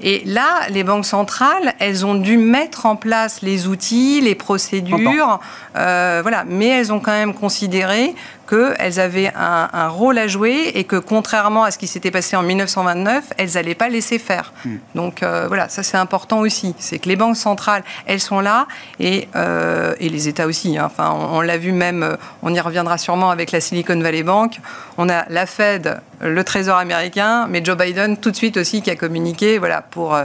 Et 0.01 0.23
là, 0.25 0.67
les 0.69 0.83
banques 0.83 1.05
centrales, 1.05 1.73
elles 1.79 2.05
ont 2.05 2.15
dû 2.15 2.37
mettre 2.37 2.85
en 2.85 2.97
place 2.97 3.41
les 3.41 3.67
outils, 3.67 4.19
les 4.21 4.35
procédures, 4.35 5.39
euh, 5.77 6.19
voilà. 6.21 6.43
Mais 6.47 6.67
elles 6.67 6.91
ont 6.91 6.99
quand 6.99 7.13
même 7.13 7.33
considéré 7.33 8.13
qu'elles 8.47 8.99
avaient 8.99 9.31
un, 9.35 9.87
rôle 9.89 10.17
à 10.17 10.27
jouer 10.27 10.71
et 10.75 10.83
que 10.83 10.95
contrairement 10.95 11.63
à 11.63 11.71
ce 11.71 11.77
qui 11.77 11.87
s'était 11.87 12.11
passé 12.11 12.35
en 12.35 12.43
1929, 12.43 13.33
elles 13.37 13.51
n'allaient 13.53 13.75
pas 13.75 13.89
laisser 13.89 14.19
faire. 14.19 14.53
Hmm. 14.65 14.77
Donc 14.95 15.23
euh, 15.23 15.45
voilà, 15.47 15.69
ça 15.69 15.83
c'est 15.83 15.97
important 15.97 16.39
aussi. 16.39 16.75
C'est 16.79 16.99
que 16.99 17.09
les 17.09 17.15
banques 17.15 17.37
centrales, 17.37 17.83
elles 18.05 18.19
sont 18.19 18.39
là 18.39 18.67
et, 18.99 19.27
euh, 19.35 19.95
et 19.99 20.09
les 20.09 20.27
États 20.27 20.47
aussi. 20.47 20.77
Hein. 20.77 20.85
Enfin, 20.85 21.11
on, 21.11 21.41
l'a 21.41 21.57
vu 21.57 21.71
même, 21.71 22.17
on 22.41 22.53
y 22.53 22.59
reviendra 22.59 22.97
sûrement 22.97 23.31
avec 23.31 23.51
la 23.51 23.61
Silicon 23.61 23.99
Valley 23.99 24.23
Bank. 24.23 24.59
On 24.97 25.09
a 25.09 25.25
la 25.29 25.45
Fed, 25.45 25.99
le 26.21 26.43
Trésor 26.43 26.77
américain, 26.77 27.47
mais 27.49 27.63
Joe 27.63 27.77
Biden 27.77 28.17
tout 28.17 28.31
de 28.31 28.35
suite 28.35 28.57
aussi 28.57 28.81
qui 28.81 28.89
a 28.89 28.95
communiqué 28.95 29.57
voilà, 29.57 29.81
pour 29.81 30.17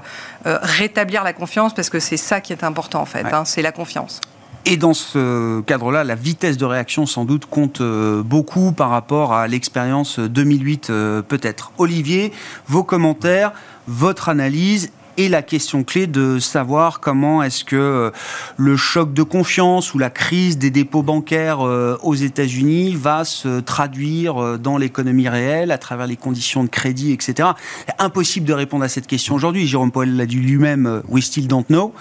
rétablir 0.45 1.25
la 1.25 1.33
confiance 1.33 1.75
parce 1.75 1.91
que 1.91 2.01
c'est 2.01 2.17
ça 2.17 2.41
qui 2.41 2.53
est 2.53 2.65
important 2.65 3.01
en 3.01 3.07
fait, 3.07 3.27
hein, 3.33 3.45
c'est 3.45 3.63
la 3.63 3.73
confiance. 3.73 4.21
Et 4.67 4.77
dans 4.77 4.93
ce 4.93 5.63
cadre-là, 5.63 6.05
la 6.05 6.15
vitesse 6.15 6.59
de 6.59 6.67
réaction 6.67 7.07
sans 7.07 7.25
doute 7.25 7.47
compte 7.47 7.81
euh, 7.81 8.23
beaucoup 8.23 8.73
par 8.73 8.91
rapport 8.91 9.33
à 9.33 9.49
l'expérience 9.49 10.19
2008 10.19 10.91
euh, 10.91 11.23
peut-être. 11.23 11.73
Olivier, 11.79 12.31
vos 12.69 12.85
commentaires, 12.85 13.53
votre 13.89 14.29
analyse 14.29 14.91
et 15.17 15.29
la 15.31 15.43
question 15.43 15.83
clé 15.83 16.07
de 16.07 16.39
savoir 16.39 17.01
comment 17.01 17.43
est-ce 17.43 17.65
que 17.65 17.77
euh, 17.77 18.11
le 18.59 18.77
choc 18.77 19.15
de 19.15 19.23
confiance 19.23 19.95
ou 19.95 19.99
la 19.99 20.11
crise 20.11 20.59
des 20.59 20.71
dépôts 20.71 21.03
bancaires 21.03 21.61
aux 21.61 22.15
États-Unis 22.15 22.95
va 22.95 23.25
se 23.25 23.61
traduire 23.61 24.59
dans 24.59 24.77
l'économie 24.77 25.29
réelle 25.29 25.73
à 25.73 25.79
travers 25.79 26.07
les 26.07 26.17
conditions 26.17 26.65
de 26.65 26.69
crédit, 26.69 27.13
etc. 27.13 27.51
Impossible 27.99 28.47
de 28.47 28.53
répondre 28.53 28.85
à 28.85 28.89
cette 28.89 29.07
question 29.07 29.35
aujourd'hui. 29.35 29.67
Jérôme 29.67 29.91
Powell 29.91 30.17
l'a 30.17 30.27
dit 30.27 30.37
lui-même, 30.37 31.03
we 31.09 31.25
still 31.25 31.49
don't 31.49 31.65
know. 31.65 31.93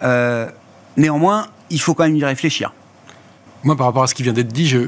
Mmh. 0.00 0.06
néanmoins, 0.96 1.48
il 1.70 1.80
faut 1.80 1.94
quand 1.94 2.04
même 2.04 2.16
y 2.16 2.24
réfléchir. 2.24 2.72
Moi, 3.64 3.76
par 3.76 3.86
rapport 3.86 4.04
à 4.04 4.06
ce 4.06 4.14
qui 4.14 4.22
vient 4.22 4.32
d'être 4.32 4.52
dit, 4.52 4.68
je, 4.68 4.78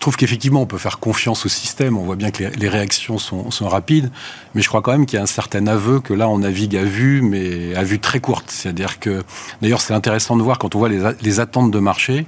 trouve 0.00 0.16
qu'effectivement, 0.16 0.62
on 0.62 0.66
peut 0.66 0.78
faire 0.78 1.00
confiance 1.00 1.44
au 1.44 1.48
système. 1.48 1.96
On 1.98 2.04
voit 2.04 2.14
bien 2.14 2.30
que 2.30 2.44
les, 2.44 2.68
réactions 2.68 3.18
sont, 3.18 3.68
rapides. 3.68 4.12
Mais 4.54 4.62
je 4.62 4.68
crois 4.68 4.80
quand 4.80 4.92
même 4.92 5.06
qu'il 5.06 5.16
y 5.16 5.20
a 5.20 5.22
un 5.22 5.26
certain 5.26 5.66
aveu 5.66 5.98
que 5.98 6.14
là, 6.14 6.28
on 6.28 6.38
navigue 6.38 6.76
à 6.76 6.84
vue, 6.84 7.20
mais 7.20 7.74
à 7.74 7.82
vue 7.82 7.98
très 7.98 8.20
courte. 8.20 8.44
C'est-à-dire 8.48 9.00
que, 9.00 9.22
d'ailleurs, 9.60 9.80
c'est 9.80 9.94
intéressant 9.94 10.36
de 10.36 10.42
voir 10.42 10.58
quand 10.58 10.76
on 10.76 10.78
voit 10.78 10.88
les, 10.88 11.40
attentes 11.40 11.72
de 11.72 11.78
marché 11.80 12.26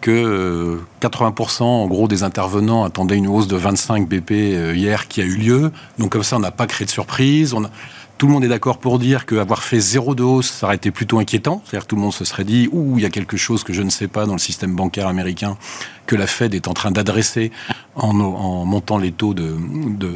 que 0.00 0.80
80% 1.02 1.62
euh, 1.62 1.64
en 1.64 1.86
gros 1.86 2.08
des 2.08 2.22
intervenants 2.22 2.84
attendaient 2.84 3.18
une 3.18 3.28
hausse 3.28 3.46
de 3.46 3.56
25 3.56 4.08
BP 4.08 4.30
euh, 4.32 4.74
hier 4.74 5.06
qui 5.08 5.20
a 5.20 5.24
eu 5.24 5.36
lieu. 5.36 5.72
Donc 5.98 6.12
comme 6.12 6.22
ça, 6.22 6.36
on 6.36 6.40
n'a 6.40 6.50
pas 6.50 6.66
créé 6.66 6.86
de 6.86 6.90
surprise. 6.90 7.52
On 7.52 7.64
a 7.64 7.70
tout 8.20 8.26
le 8.26 8.34
monde 8.34 8.44
est 8.44 8.48
d'accord 8.48 8.76
pour 8.76 8.98
dire 8.98 9.24
qu'avoir 9.24 9.62
fait 9.62 9.80
zéro 9.80 10.14
de 10.14 10.22
hausse, 10.22 10.50
ça 10.50 10.66
aurait 10.66 10.76
été 10.76 10.90
plutôt 10.90 11.18
inquiétant. 11.18 11.62
C'est-à-dire 11.64 11.84
que 11.84 11.88
tout 11.88 11.96
le 11.96 12.02
monde 12.02 12.12
se 12.12 12.26
serait 12.26 12.44
dit, 12.44 12.68
ouh, 12.70 12.98
il 12.98 13.02
y 13.02 13.06
a 13.06 13.08
quelque 13.08 13.38
chose 13.38 13.64
que 13.64 13.72
je 13.72 13.80
ne 13.80 13.88
sais 13.88 14.08
pas 14.08 14.26
dans 14.26 14.34
le 14.34 14.38
système 14.38 14.76
bancaire 14.76 15.08
américain 15.08 15.56
que 16.04 16.16
la 16.16 16.26
Fed 16.26 16.54
est 16.54 16.68
en 16.68 16.74
train 16.74 16.90
d'adresser 16.90 17.50
en, 17.94 18.12
montant 18.12 18.98
les 18.98 19.12
taux 19.12 19.32
de, 19.32 19.56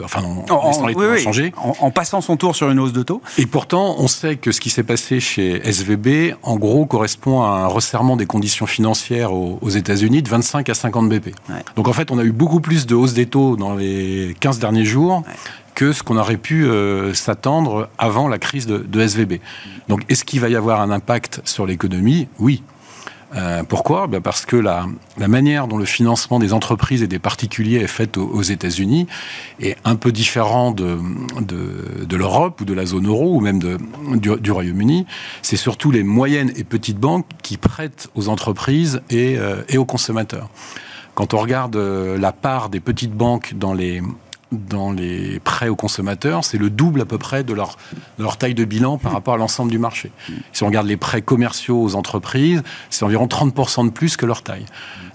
enfin, 0.05 0.23
en, 0.23 0.87
les 0.87 0.95
taux 0.95 1.17
changer. 1.17 1.55
En, 1.57 1.91
passant 1.91 2.21
son 2.21 2.37
tour 2.37 2.55
sur 2.55 2.69
une 2.71 2.79
hausse 2.79 2.93
de 2.93 3.03
taux. 3.03 3.23
Et 3.39 3.47
pourtant, 3.47 3.95
on 3.99 4.09
sait 4.09 4.37
que 4.37 4.53
ce 4.53 4.61
qui 4.61 4.69
s'est 4.69 4.83
passé 4.83 5.21
chez 5.21 5.63
SVB, 5.65 6.35
en 6.43 6.57
gros, 6.57 6.85
correspond 6.85 7.43
à 7.43 7.47
un 7.47 7.67
resserrement 7.69 8.17
des 8.17 8.27
conditions 8.27 8.67
financières 8.67 9.33
aux, 9.33 9.71
États-Unis 9.71 10.23
de 10.23 10.29
25 10.29 10.69
à 10.69 10.75
50 10.75 11.09
BP. 11.09 11.35
Donc 11.77 11.89
en 11.89 11.93
fait, 11.95 12.11
on 12.11 12.19
a 12.19 12.25
eu 12.25 12.33
beaucoup 12.33 12.61
plus 12.61 12.85
de 12.87 12.95
hausse 12.95 13.15
des 13.15 13.27
taux 13.27 13.57
dans 13.57 13.75
les 13.75 14.37
15 14.41 14.59
derniers 14.59 14.85
jours 14.85 15.23
que 15.75 15.93
ce 15.93 16.03
qu'on 16.03 16.17
aurait 16.17 16.37
pu 16.37 16.65
euh, 16.65 17.13
s'attendre 17.15 17.89
avant 17.99 18.29
la 18.29 18.39
crise 18.39 18.67
de, 18.67 19.01
SVB. 19.01 19.41
Donc, 19.89 20.03
est-ce 20.09 20.25
qu'il 20.25 20.41
va 20.41 20.49
y 20.49 20.57
avoir 20.57 20.81
un 20.81 20.91
impact 20.91 21.41
sur 21.45 21.67
l'économie? 21.67 22.29
Oui. 22.39 22.63
Euh, 23.35 23.65
pourquoi? 23.65 24.07
Ben 24.07 24.21
Parce 24.21 24.47
que 24.47 24.55
la, 24.55 24.87
manière 25.19 25.67
dont 25.67 25.77
le 25.77 25.85
financement 25.85 26.39
des 26.39 26.53
entreprises 26.53 27.03
et 27.03 27.09
des 27.09 27.19
particuliers 27.19 27.79
est 27.79 27.89
fait 27.89 28.17
aux, 28.17 28.43
États-Unis 28.43 29.09
est 29.61 29.77
un 29.85 29.97
peu 29.97 30.13
différent 30.13 30.71
de, 30.71 30.97
l'Europe 32.17 32.61
ou 32.61 32.65
de 32.65 32.73
la 32.73 32.87
zone 32.87 33.09
euro 33.09 33.35
ou 33.35 33.41
même 33.41 33.59
du, 33.59 34.51
Royaume-Uni. 34.51 35.07
C'est 35.43 35.57
surtout 35.57 35.91
les 35.91 36.05
moyennes 36.05 36.53
et 36.57 36.63
petites 36.63 36.99
banques 36.99 37.27
qui 37.43 37.57
prêtent 37.57 38.09
aux 38.15 38.29
entreprises 38.29 39.03
et, 39.11 39.37
euh, 39.37 39.63
et 39.69 39.79
aux 39.79 39.85
consommateurs. 39.85 40.49
Quand 41.17 41.35
on 41.35 41.39
regarde 41.39 41.77
la 41.77 42.33
part 42.33 42.69
des 42.69 42.81
petites 42.81 43.15
banques 43.15 43.55
dans 43.55 43.73
les, 43.73 44.03
dans 44.55 44.93
les 44.93 45.41
prêts 45.41 45.69
aux 45.69 45.77
consommateurs, 45.77 46.45
c'est 46.45 46.59
le 46.59 46.71
double 46.71 47.01
à 47.01 47.05
peu 47.05 47.19
près 47.19 47.45
de 47.45 47.53
leur, 47.53 47.77
taille 48.39 48.55
de 48.55 48.65
bilan 48.65 48.99
par 48.99 49.13
rapport 49.13 49.35
à 49.35 49.37
l'ensemble 49.37 49.71
du 49.71 49.79
marché. 49.79 50.11
Si 50.53 50.63
on 50.63 50.67
regarde 50.67 50.87
les 50.87 50.97
prêts 50.97 51.23
commerciaux 51.23 51.83
aux 51.83 51.95
entreprises, 51.95 52.63
c'est 52.91 53.05
environ 53.05 53.27
30% 53.27 53.87
de 53.87 53.91
plus 53.91 54.17
que 54.17 54.27
leur 54.27 54.43
taille. 54.43 54.67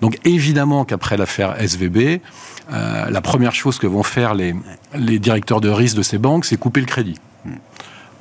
Donc 0.01 0.19
évidemment 0.25 0.85
qu'après 0.85 1.17
l'affaire 1.17 1.61
SVB, 1.61 2.21
euh, 2.71 3.09
la 3.09 3.21
première 3.21 3.53
chose 3.53 3.79
que 3.79 3.87
vont 3.87 4.03
faire 4.03 4.33
les 4.33 5.19
directeurs 5.19 5.61
de 5.61 5.69
risque 5.69 5.97
de 5.97 6.03
ces 6.03 6.17
banques, 6.17 6.45
c'est 6.45 6.57
couper 6.57 6.79
le 6.79 6.85
crédit. 6.85 7.15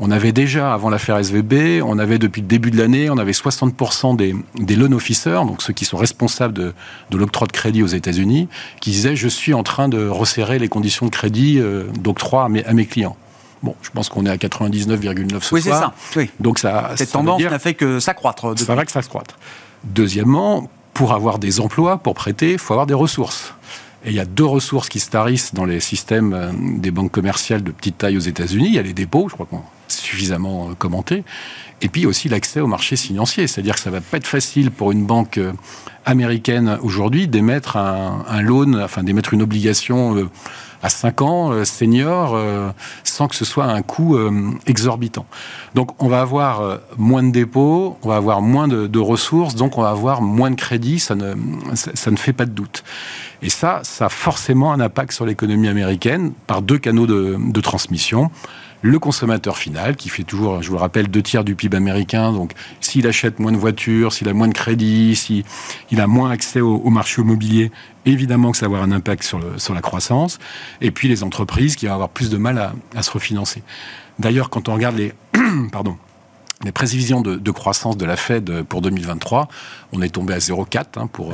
On 0.00 0.12
avait 0.12 0.33
déjà, 0.33 0.73
avant 0.73 0.90
l'affaire 0.90 1.19
SVB, 1.19 1.83
on 1.85 1.99
avait 1.99 2.19
depuis 2.19 2.40
le 2.40 2.47
début 2.47 2.71
de 2.71 2.78
l'année, 2.78 3.11
on 3.11 3.19
avait 3.19 3.33
60% 3.33 4.17
des, 4.17 4.35
des 4.57 4.76
loan 4.76 4.93
officers, 4.93 5.45
donc 5.45 5.61
ceux 5.61 5.73
qui 5.73 5.85
sont 5.85 5.97
responsables 5.97 6.55
de, 6.55 6.73
de 7.11 7.17
l'octroi 7.17 7.49
de 7.49 7.52
crédit 7.52 7.83
aux 7.83 7.88
États-Unis, 7.88 8.49
qui 8.81 8.90
disaient 8.90 9.17
je 9.17 9.28
suis 9.28 9.55
en 9.55 9.64
train 9.64 9.88
de 9.88 10.07
resserrer 10.09 10.61
les 10.61 10.69
conditions 10.69 11.07
de 11.07 11.11
crédit 11.11 11.59
euh, 11.59 11.85
d'octroi 11.99 12.45
à 12.45 12.49
mes, 12.49 12.64
à 12.64 12.75
mes 12.75 12.87
clients. 12.87 13.17
Bon, 13.64 13.75
je 13.83 13.90
pense 13.90 14.09
qu'on 14.09 14.25
est 14.25 14.31
à 14.31 14.37
99,9 14.37 15.40
ce 15.43 15.55
oui, 15.55 15.62
c'est 15.62 15.71
ça. 15.71 15.93
Oui. 16.14 16.31
Donc 16.38 16.61
ça, 16.61 16.93
cette 16.95 17.11
tendance 17.11 17.43
n'a 17.43 17.59
fait 17.59 17.75
que 17.75 17.99
s'accroître. 17.99 18.57
Ça 18.57 18.75
va 18.76 18.85
que 18.85 18.93
ça 18.93 19.02
s'accroître. 19.02 19.37
Deuxièmement, 19.83 20.71
pour 20.95 21.12
avoir 21.12 21.40
des 21.40 21.61
emplois, 21.61 21.99
pour 21.99 22.14
prêter, 22.14 22.52
il 22.52 22.59
faut 22.59 22.73
avoir 22.73 22.87
des 22.87 22.95
ressources. 22.95 23.55
Et 24.05 24.11
il 24.11 24.14
y 24.14 24.21
a 24.21 24.25
deux 24.25 24.45
ressources 24.45 24.88
qui 24.88 25.00
se 25.00 25.11
tarissent 25.11 25.55
dans 25.55 25.64
les 25.64 25.81
systèmes 25.81 26.33
euh, 26.33 26.50
des 26.78 26.90
banques 26.90 27.11
commerciales 27.11 27.62
de 27.62 27.71
petite 27.73 27.99
taille 27.99 28.17
aux 28.17 28.21
États-Unis. 28.21 28.69
Il 28.69 28.75
y 28.75 28.78
a 28.78 28.83
les 28.83 28.93
dépôts, 28.93 29.28
je 29.28 29.35
crois 29.35 29.47
qu'on 29.47 29.62
suffisamment 29.88 30.71
euh, 30.71 30.75
commenté, 30.75 31.25
et 31.83 31.88
puis 31.88 32.07
aussi 32.07 32.28
l'accès 32.28 32.61
au 32.61 32.69
marché 32.69 32.97
financier. 32.97 33.47
C'est-à-dire 33.47 33.75
que 33.75 33.81
ça 33.81 33.90
va 33.90 34.00
pas 34.00 34.19
être 34.19 34.26
facile 34.26 34.71
pour 34.71 34.93
une 34.93 35.05
banque 35.05 35.38
euh, 35.38 35.52
américaine 36.05 36.78
aujourd'hui 36.83 37.26
d'émettre 37.26 37.76
un, 37.76 38.25
un, 38.28 38.40
loan, 38.40 38.75
enfin 38.75 39.02
d'émettre 39.02 39.35
une 39.35 39.43
obligation 39.43 40.28
à 40.82 40.88
5 40.88 41.23
ans 41.23 41.64
senior 41.64 42.38
sans 43.04 43.28
que 43.28 43.35
ce 43.35 43.44
soit 43.44 43.64
un 43.64 43.82
coût 43.82 44.16
exorbitant. 44.66 45.26
Donc 45.75 46.02
on 46.02 46.08
va 46.08 46.20
avoir 46.20 46.78
moins 46.97 47.23
de 47.23 47.30
dépôts, 47.30 47.97
on 48.02 48.08
va 48.08 48.16
avoir 48.16 48.40
moins 48.40 48.68
de, 48.68 48.99
ressources, 48.99 49.54
donc 49.54 49.76
on 49.78 49.82
va 49.82 49.90
avoir 49.90 50.23
moins 50.23 50.50
de 50.50 50.56
crédits, 50.56 50.99
ça 51.00 51.14
ne, 51.14 51.35
ça 51.75 52.11
ne 52.11 52.16
fait 52.16 52.32
pas 52.32 52.47
de 52.47 52.52
doute. 52.52 52.85
Et 53.42 53.50
ça, 53.50 53.80
ça 53.82 54.06
a 54.06 54.08
forcément 54.08 54.73
un 54.73 54.80
impact 54.80 55.12
sur 55.12 55.25
l'économie 55.25 55.68
américaine 55.68 56.32
par 56.47 56.62
deux 56.62 56.78
canaux 56.78 57.06
de, 57.06 57.61
transmission. 57.61 58.30
Le 58.82 58.99
consommateur 58.99 59.56
final, 59.56 59.97
qui 59.97 60.08
fait 60.08 60.23
toujours, 60.23 60.62
je 60.62 60.68
vous 60.68 60.75
le 60.75 60.80
rappelle, 60.80 61.08
deux 61.08 61.23
tiers 61.23 61.44
du 61.44 61.54
PIB 61.54 61.76
américain. 61.76 62.32
Donc, 62.32 62.52
s'il 62.80 63.06
achète 63.06 63.38
moins 63.40 63.52
de 63.52 63.56
voitures, 63.56 64.12
s'il 64.12 64.28
a 64.28 64.35
moins 64.35 64.49
de 64.49 64.52
crédits, 64.52 65.16
s'il 65.16 66.00
a 66.00 66.06
moins 66.06 66.30
accès 66.30 66.61
au, 66.61 66.90
marché 66.90 67.23
immobilier, 67.23 67.70
évidemment 68.06 68.52
que 68.52 68.56
ça 68.56 68.66
va 68.66 68.76
avoir 68.76 68.82
un 68.82 68.92
impact 68.92 69.23
sur, 69.23 69.75
la 69.75 69.80
croissance. 69.80 70.38
Et 70.80 70.90
puis 70.90 71.08
les 71.08 71.23
entreprises 71.23 71.76
qui 71.76 71.87
vont 71.87 71.94
avoir 71.94 72.08
plus 72.08 72.30
de 72.30 72.37
mal 72.37 72.73
à 72.94 73.02
se 73.02 73.11
refinancer. 73.11 73.62
D'ailleurs, 74.18 74.50
quand 74.50 74.68
on 74.68 74.75
regarde 74.75 74.97
les, 74.97 75.12
pardon, 75.73 75.97
les 76.65 76.73
prévisions 76.73 77.21
de, 77.21 77.50
croissance 77.50 77.97
de 77.97 78.05
la 78.05 78.17
Fed 78.17 78.62
pour 78.62 78.83
2023, 78.83 79.49
on 79.93 80.03
est 80.03 80.09
tombé 80.09 80.35
à 80.35 80.38
0,4. 80.38 80.85
Hein, 80.97 81.07
pour, 81.07 81.33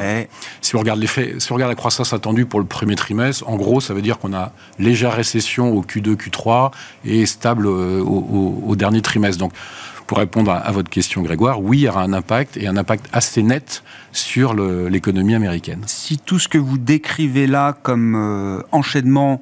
si, 0.61 0.77
on 0.77 0.81
regarde 0.81 1.01
les 1.01 1.07
faits, 1.07 1.41
si 1.41 1.51
on 1.51 1.55
regarde 1.55 1.71
la 1.71 1.77
croissance 1.77 2.13
attendue 2.13 2.45
pour 2.45 2.61
le 2.61 2.67
premier 2.67 2.95
trimestre, 2.95 3.49
en 3.49 3.57
gros, 3.57 3.81
ça 3.81 3.95
veut 3.95 4.03
dire 4.03 4.19
qu'on 4.19 4.35
a 4.35 4.53
légère 4.79 5.15
récession 5.15 5.75
au 5.75 5.83
Q2, 5.83 6.17
Q3 6.17 6.73
et 7.07 7.25
stable 7.25 7.67
euh, 7.67 8.03
au, 8.03 8.77
dernier 8.77 9.01
trimestre. 9.01 9.39
Donc, 9.39 9.53
pour 10.07 10.19
répondre 10.19 10.51
à, 10.51 10.71
votre 10.71 10.91
question, 10.91 11.23
Grégoire, 11.23 11.63
oui, 11.63 11.79
il 11.79 11.83
y 11.85 11.89
aura 11.89 12.03
un 12.03 12.13
impact 12.13 12.59
et 12.59 12.67
un 12.67 12.77
impact 12.77 13.07
assez 13.15 13.43
net 13.43 13.83
sur 14.13 14.53
l'économie 14.55 15.35
américaine. 15.35 15.83
Si 15.87 16.19
tout 16.19 16.39
ce 16.39 16.49
que 16.49 16.59
vous 16.59 16.77
décrivez 16.77 17.47
là 17.47 17.75
comme 17.83 18.15
euh, 18.15 18.63
enchaînement 18.73 19.41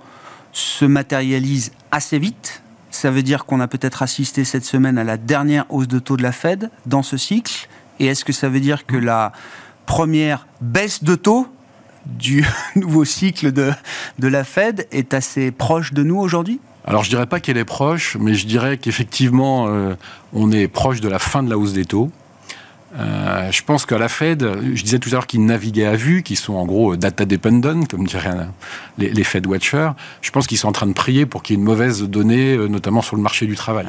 se 0.52 0.84
matérialise 0.84 1.72
assez 1.90 2.20
vite, 2.20 2.62
ça 3.02 3.10
veut 3.10 3.24
dire 3.24 3.46
qu'on 3.46 3.58
a 3.58 3.66
peut-être 3.66 4.04
assisté 4.04 4.44
cette 4.44 4.64
semaine 4.64 4.96
à 4.96 5.02
la 5.02 5.16
dernière 5.16 5.64
hausse 5.70 5.88
de 5.88 5.98
taux 5.98 6.16
de 6.16 6.22
la 6.22 6.30
Fed 6.30 6.70
dans 6.86 7.02
ce 7.02 7.16
cycle. 7.16 7.68
Et 7.98 8.06
est-ce 8.06 8.24
que 8.24 8.32
ça 8.32 8.48
veut 8.48 8.60
dire 8.60 8.86
que 8.86 8.96
la 8.96 9.32
première 9.86 10.46
baisse 10.60 11.02
de 11.02 11.16
taux 11.16 11.48
du 12.06 12.46
nouveau 12.76 13.04
cycle 13.04 13.50
de, 13.50 13.72
de 14.20 14.28
la 14.28 14.44
Fed 14.44 14.86
est 14.92 15.14
assez 15.14 15.50
proche 15.50 15.92
de 15.92 16.04
nous 16.04 16.16
aujourd'hui? 16.16 16.60
Alors 16.84 17.02
je 17.02 17.10
dirais 17.10 17.26
pas 17.26 17.40
qu'elle 17.40 17.56
est 17.56 17.64
proche, 17.64 18.16
mais 18.20 18.34
je 18.34 18.46
dirais 18.46 18.78
qu'effectivement 18.78 19.66
euh, 19.66 19.96
on 20.32 20.52
est 20.52 20.68
proche 20.68 21.00
de 21.00 21.08
la 21.08 21.18
fin 21.18 21.42
de 21.42 21.50
la 21.50 21.58
hausse 21.58 21.72
des 21.72 21.86
taux. 21.86 22.12
Euh, 22.98 23.50
je 23.50 23.62
pense 23.62 23.86
qu'à 23.86 23.98
la 23.98 24.08
Fed, 24.08 24.46
je 24.74 24.82
disais 24.82 24.98
tout 24.98 25.08
à 25.10 25.12
l'heure 25.12 25.26
qu'ils 25.26 25.44
naviguaient 25.44 25.86
à 25.86 25.96
vue, 25.96 26.22
qu'ils 26.22 26.36
sont 26.36 26.54
en 26.54 26.66
gros 26.66 26.96
data 26.96 27.24
dependent, 27.24 27.88
comme 27.88 28.06
diraient 28.06 28.48
les, 28.98 29.10
les 29.10 29.24
Fed 29.24 29.46
watchers. 29.46 29.90
Je 30.20 30.30
pense 30.30 30.46
qu'ils 30.46 30.58
sont 30.58 30.68
en 30.68 30.72
train 30.72 30.86
de 30.86 30.92
prier 30.92 31.24
pour 31.24 31.42
qu'il 31.42 31.54
y 31.54 31.58
ait 31.58 31.60
une 31.60 31.66
mauvaise 31.66 32.02
donnée, 32.02 32.54
euh, 32.54 32.68
notamment 32.68 33.00
sur 33.00 33.16
le 33.16 33.22
marché 33.22 33.46
du 33.46 33.56
travail. 33.56 33.86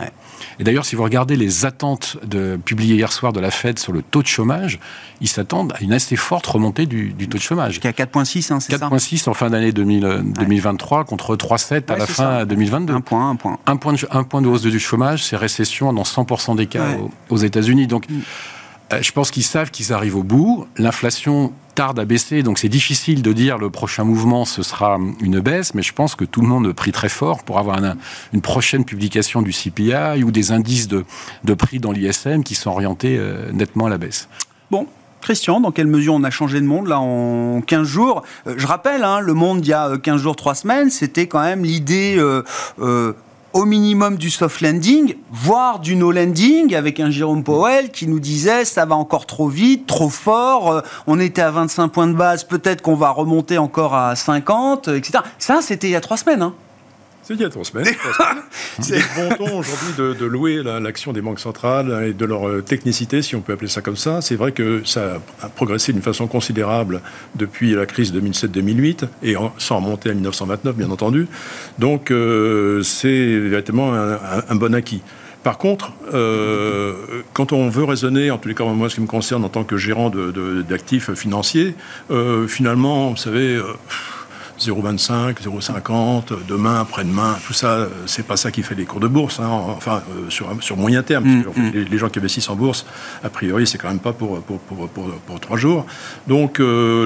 Et 0.59 0.63
d'ailleurs, 0.63 0.85
si 0.85 0.95
vous 0.95 1.03
regardez 1.03 1.35
les 1.35 1.65
attentes 1.65 2.17
de, 2.25 2.57
publiées 2.63 2.95
hier 2.95 3.11
soir 3.11 3.33
de 3.33 3.39
la 3.39 3.51
Fed 3.51 3.79
sur 3.79 3.91
le 3.91 4.01
taux 4.01 4.21
de 4.21 4.27
chômage, 4.27 4.79
ils 5.19 5.27
s'attendent 5.27 5.73
à 5.73 5.81
une 5.81 5.93
assez 5.93 6.15
forte 6.15 6.45
remontée 6.47 6.85
du, 6.85 7.13
taux 7.13 7.37
de 7.37 7.43
chômage. 7.43 7.79
Qui 7.79 7.87
est 7.87 8.01
à 8.01 8.05
4,6, 8.05 8.53
hein, 8.53 8.59
c'est 8.59 8.77
ça? 8.77 8.87
4,6 8.87 9.29
en 9.29 9.33
fin 9.33 9.49
d'année 9.49 9.71
2023 9.71 11.03
contre 11.03 11.35
3,7 11.35 11.91
à 11.91 11.97
la 11.97 12.05
fin 12.05 12.45
2022. 12.45 12.93
Un 12.93 13.01
point, 13.01 13.29
un 13.29 13.35
point. 13.35 13.57
Un 13.65 13.75
point 13.75 13.93
de, 13.93 13.99
un 14.11 14.23
point 14.23 14.41
de 14.41 14.47
hausse 14.47 14.61
du 14.61 14.79
chômage, 14.79 15.23
c'est 15.25 15.35
récession 15.35 15.91
dans 15.91 16.03
100% 16.03 16.55
des 16.55 16.67
cas 16.67 16.85
aux, 16.99 17.11
aux 17.29 17.37
États-Unis. 17.37 17.87
Donc, 17.87 18.09
mm. 18.09 18.21
Euh, 18.93 19.01
je 19.01 19.11
pense 19.11 19.31
qu'ils 19.31 19.43
savent 19.43 19.71
qu'ils 19.71 19.93
arrivent 19.93 20.15
au 20.15 20.23
bout. 20.23 20.67
L'inflation 20.77 21.53
tarde 21.75 21.99
à 21.99 22.05
baisser, 22.05 22.43
donc 22.43 22.59
c'est 22.59 22.69
difficile 22.69 23.23
de 23.23 23.33
dire 23.33 23.57
le 23.57 23.71
prochain 23.71 24.03
mouvement 24.03 24.45
ce 24.45 24.61
sera 24.61 24.99
une 25.21 25.39
baisse, 25.39 25.73
mais 25.73 25.81
je 25.81 25.91
pense 25.91 26.13
que 26.13 26.23
tout 26.23 26.41
le 26.41 26.47
monde 26.47 26.71
prie 26.71 26.91
très 26.91 27.09
fort 27.09 27.43
pour 27.43 27.57
avoir 27.57 27.79
une, 28.31 28.41
prochaine 28.41 28.85
publication 28.85 29.41
du 29.41 29.51
CPI 29.51 30.23
ou 30.23 30.29
des 30.29 30.51
indices 30.51 30.87
de, 30.87 31.03
prix 31.55 31.79
dans 31.79 31.91
l'ISM 31.91 32.43
qui 32.43 32.53
sont 32.53 32.69
orientés 32.69 33.17
euh, 33.17 33.51
nettement 33.51 33.87
à 33.87 33.89
la 33.89 33.97
baisse. 33.97 34.27
Bon, 34.69 34.85
Christian, 35.21 35.61
dans 35.61 35.71
quelle 35.71 35.87
mesure 35.87 36.13
on 36.13 36.23
a 36.23 36.29
changé 36.29 36.61
de 36.61 36.65
monde 36.65 36.87
là 36.87 36.99
en 36.99 37.61
15 37.61 37.87
jours? 37.87 38.21
Euh, 38.45 38.53
Je 38.57 38.67
rappelle, 38.67 39.03
hein, 39.03 39.19
le 39.19 39.33
monde 39.33 39.65
il 39.65 39.69
y 39.69 39.73
a 39.73 39.97
15 39.97 40.21
jours, 40.21 40.35
3 40.35 40.53
semaines, 40.53 40.91
c'était 40.91 41.25
quand 41.25 41.41
même 41.41 41.63
l'idée 41.63 42.17
au 43.53 43.65
minimum 43.65 44.17
du 44.17 44.29
soft 44.29 44.61
landing, 44.61 45.15
voire 45.31 45.79
du 45.79 45.95
no 45.95 46.11
landing, 46.11 46.75
avec 46.75 46.99
un 46.99 47.11
Jérôme 47.11 47.43
Powell 47.43 47.91
qui 47.91 48.07
nous 48.07 48.19
disait 48.19 48.65
ça 48.65 48.85
va 48.85 48.95
encore 48.95 49.25
trop 49.25 49.47
vite, 49.47 49.85
trop 49.85 50.09
fort, 50.09 50.71
euh, 50.71 50.81
on 51.07 51.19
était 51.19 51.41
à 51.41 51.51
25 51.51 51.87
points 51.89 52.07
de 52.07 52.13
base, 52.13 52.43
peut-être 52.43 52.81
qu'on 52.81 52.95
va 52.95 53.11
remonter 53.11 53.57
encore 53.57 53.95
à 53.95 54.15
50, 54.15 54.87
etc. 54.89 55.19
Ça, 55.37 55.59
c'était 55.61 55.87
il 55.87 55.91
y 55.91 55.95
a 55.95 56.01
trois 56.01 56.17
semaines. 56.17 56.41
Hein. 56.41 56.53
C'est 57.23 57.35
il 57.35 57.39
y 57.39 57.45
a 57.45 57.49
trois 57.49 57.63
semaines. 57.63 57.85
C'est 58.81 59.01
bon 59.15 59.29
ton 59.37 59.59
aujourd'hui 59.59 59.93
de, 59.97 60.25
louer 60.25 60.61
l'action 60.61 61.13
des 61.13 61.21
banques 61.21 61.39
centrales 61.39 62.07
et 62.09 62.13
de 62.13 62.25
leur 62.25 62.49
euh, 62.49 62.61
technicité, 62.61 63.21
si 63.21 63.35
on 63.37 63.41
peut 63.41 63.53
appeler 63.53 63.69
ça 63.69 63.81
comme 63.81 63.95
ça. 63.95 64.19
C'est 64.21 64.35
vrai 64.35 64.51
que 64.51 64.81
ça 64.83 65.21
a 65.41 65.47
progressé 65.47 65.93
d'une 65.93 66.01
façon 66.01 66.27
considérable 66.27 67.01
depuis 67.35 67.75
la 67.75 67.85
crise 67.85 68.13
2007-2008 68.13 69.07
et 69.23 69.35
sans 69.57 69.77
remonter 69.77 70.09
à 70.09 70.13
1929, 70.13 70.75
bien 70.75 70.91
entendu. 70.91 71.27
Donc 71.79 72.11
euh, 72.11 72.83
c'est 72.83 73.37
véritablement 73.37 73.93
un, 73.93 74.55
bon 74.55 74.75
acquis. 74.75 75.01
Par 75.43 75.57
contre, 75.57 75.93
euh, 76.13 76.93
quand 77.31 77.53
on 77.53 77.69
veut 77.69 77.85
raisonner, 77.85 78.31
en 78.31 78.37
tous 78.37 78.49
les 78.49 78.55
cas, 78.55 78.65
moi, 78.65 78.89
ce 78.89 78.95
qui 78.95 79.01
me 79.01 79.07
concerne 79.07 79.45
en 79.45 79.49
tant 79.49 79.63
que 79.63 79.77
gérant 79.77 80.11
d'actifs 80.67 81.13
financiers, 81.13 81.75
finalement, 82.47 83.11
vous 83.11 83.17
savez, 83.17 83.61
0,25, 84.69 85.35
0,50, 85.41 86.45
demain, 86.47 86.81
après-demain, 86.81 87.37
tout 87.45 87.53
ça, 87.53 87.87
c'est 88.05 88.25
pas 88.25 88.37
ça 88.37 88.51
qui 88.51 88.63
fait 88.63 88.75
les 88.75 88.85
cours 88.85 88.99
de 88.99 89.07
bourse, 89.07 89.39
hein. 89.39 89.47
enfin, 89.49 90.03
euh, 90.09 90.29
sur, 90.29 90.47
sur 90.61 90.77
moyen 90.77 91.03
terme. 91.03 91.25
Mm, 91.25 91.43
mm. 91.55 91.71
les, 91.89 91.97
gens 91.97 92.09
qui 92.09 92.19
investissent 92.19 92.49
en 92.49 92.55
bourse, 92.55 92.85
a 93.23 93.29
priori, 93.29 93.67
c'est 93.67 93.77
quand 93.77 93.89
même 93.89 93.99
pas 93.99 94.13
pour, 94.13 94.41
pour, 94.41 94.59
pour, 94.59 94.87
pour, 94.89 95.39
trois 95.39 95.57
jours. 95.57 95.85
Donc, 96.27 96.59
euh, 96.59 97.05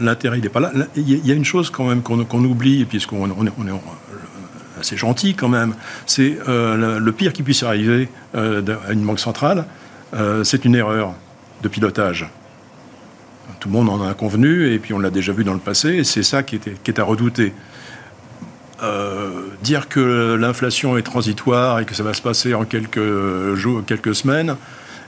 l'intérêt, 0.00 0.38
il 0.38 0.42
n'est 0.42 0.48
pas 0.48 0.60
là. 0.60 0.72
Il 0.96 1.26
y 1.26 1.30
a 1.30 1.34
une 1.34 1.44
chose 1.44 1.70
quand 1.70 1.84
même 1.84 2.02
qu'on 2.02 2.44
oublie, 2.44 2.84
puisqu'on 2.84 3.30
on 3.36 3.46
est, 3.46 3.52
on 3.58 3.66
est 3.66 3.80
assez 4.80 4.96
gentil 4.96 5.34
quand 5.34 5.48
même, 5.48 5.74
c'est 6.06 6.38
euh, 6.48 6.98
le 6.98 7.12
pire 7.12 7.32
qui 7.32 7.42
puisse 7.42 7.62
arriver 7.62 8.08
à 8.34 8.92
une 8.92 9.04
banque 9.04 9.20
centrale, 9.20 9.66
c'est 10.44 10.64
une 10.64 10.74
erreur 10.74 11.14
de 11.62 11.68
pilotage. 11.68 12.28
Tout 13.60 13.68
le 13.68 13.74
monde 13.74 13.88
en 13.88 14.06
a 14.06 14.14
convenu, 14.14 14.72
et 14.72 14.78
puis 14.78 14.94
on 14.94 14.98
l'a 14.98 15.10
déjà 15.10 15.32
vu 15.32 15.44
dans 15.44 15.54
le 15.54 15.58
passé, 15.58 15.90
et 15.96 16.04
c'est 16.04 16.22
ça 16.22 16.42
qui, 16.42 16.56
était, 16.56 16.74
qui 16.82 16.90
est 16.90 17.00
à 17.00 17.04
redouter. 17.04 17.52
Euh, 18.82 19.30
dire 19.62 19.88
que 19.88 20.36
l'inflation 20.36 20.96
est 20.96 21.02
transitoire 21.02 21.80
et 21.80 21.84
que 21.84 21.94
ça 21.94 22.04
va 22.04 22.14
se 22.14 22.22
passer 22.22 22.54
en 22.54 22.64
quelques 22.64 23.54
jours, 23.54 23.82
quelques 23.84 24.14
semaines, 24.14 24.56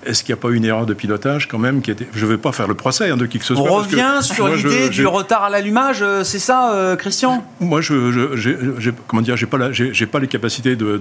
est-ce 0.05 0.25
qu'il 0.25 0.35
n'y 0.35 0.41
a 0.41 0.43
pas 0.43 0.51
une 0.51 0.65
erreur 0.65 0.87
de 0.87 0.95
pilotage 0.95 1.47
quand 1.47 1.59
même 1.59 1.83
qui 1.83 1.91
était... 1.91 2.09
Je 2.13 2.25
ne 2.25 2.31
vais 2.31 2.39
pas 2.39 2.53
faire 2.53 2.67
le 2.67 2.75
procès 2.75 3.11
hein, 3.11 3.17
de 3.17 3.27
qui 3.27 3.39
que 3.39 3.45
ce 3.45 3.55
soit. 3.55 3.71
On 3.71 3.77
revient 3.77 4.19
sur 4.23 4.49
l'idée 4.49 4.89
du 4.89 5.07
retard 5.07 5.45
à 5.45 5.51
l'allumage, 5.51 6.01
euh, 6.03 6.25
c'est 6.25 6.39
ça, 6.39 6.73
euh, 6.73 6.97
Christian? 6.97 7.45
Moi, 7.61 7.81
je, 7.81 8.11
je, 8.35 8.91
comment 9.07 9.23
dire, 9.23 9.37
j'ai 9.37 9.47
pas, 9.47 9.59
pas 9.59 10.19
les 10.19 10.27
capacités 10.27 10.75
de, 10.75 10.99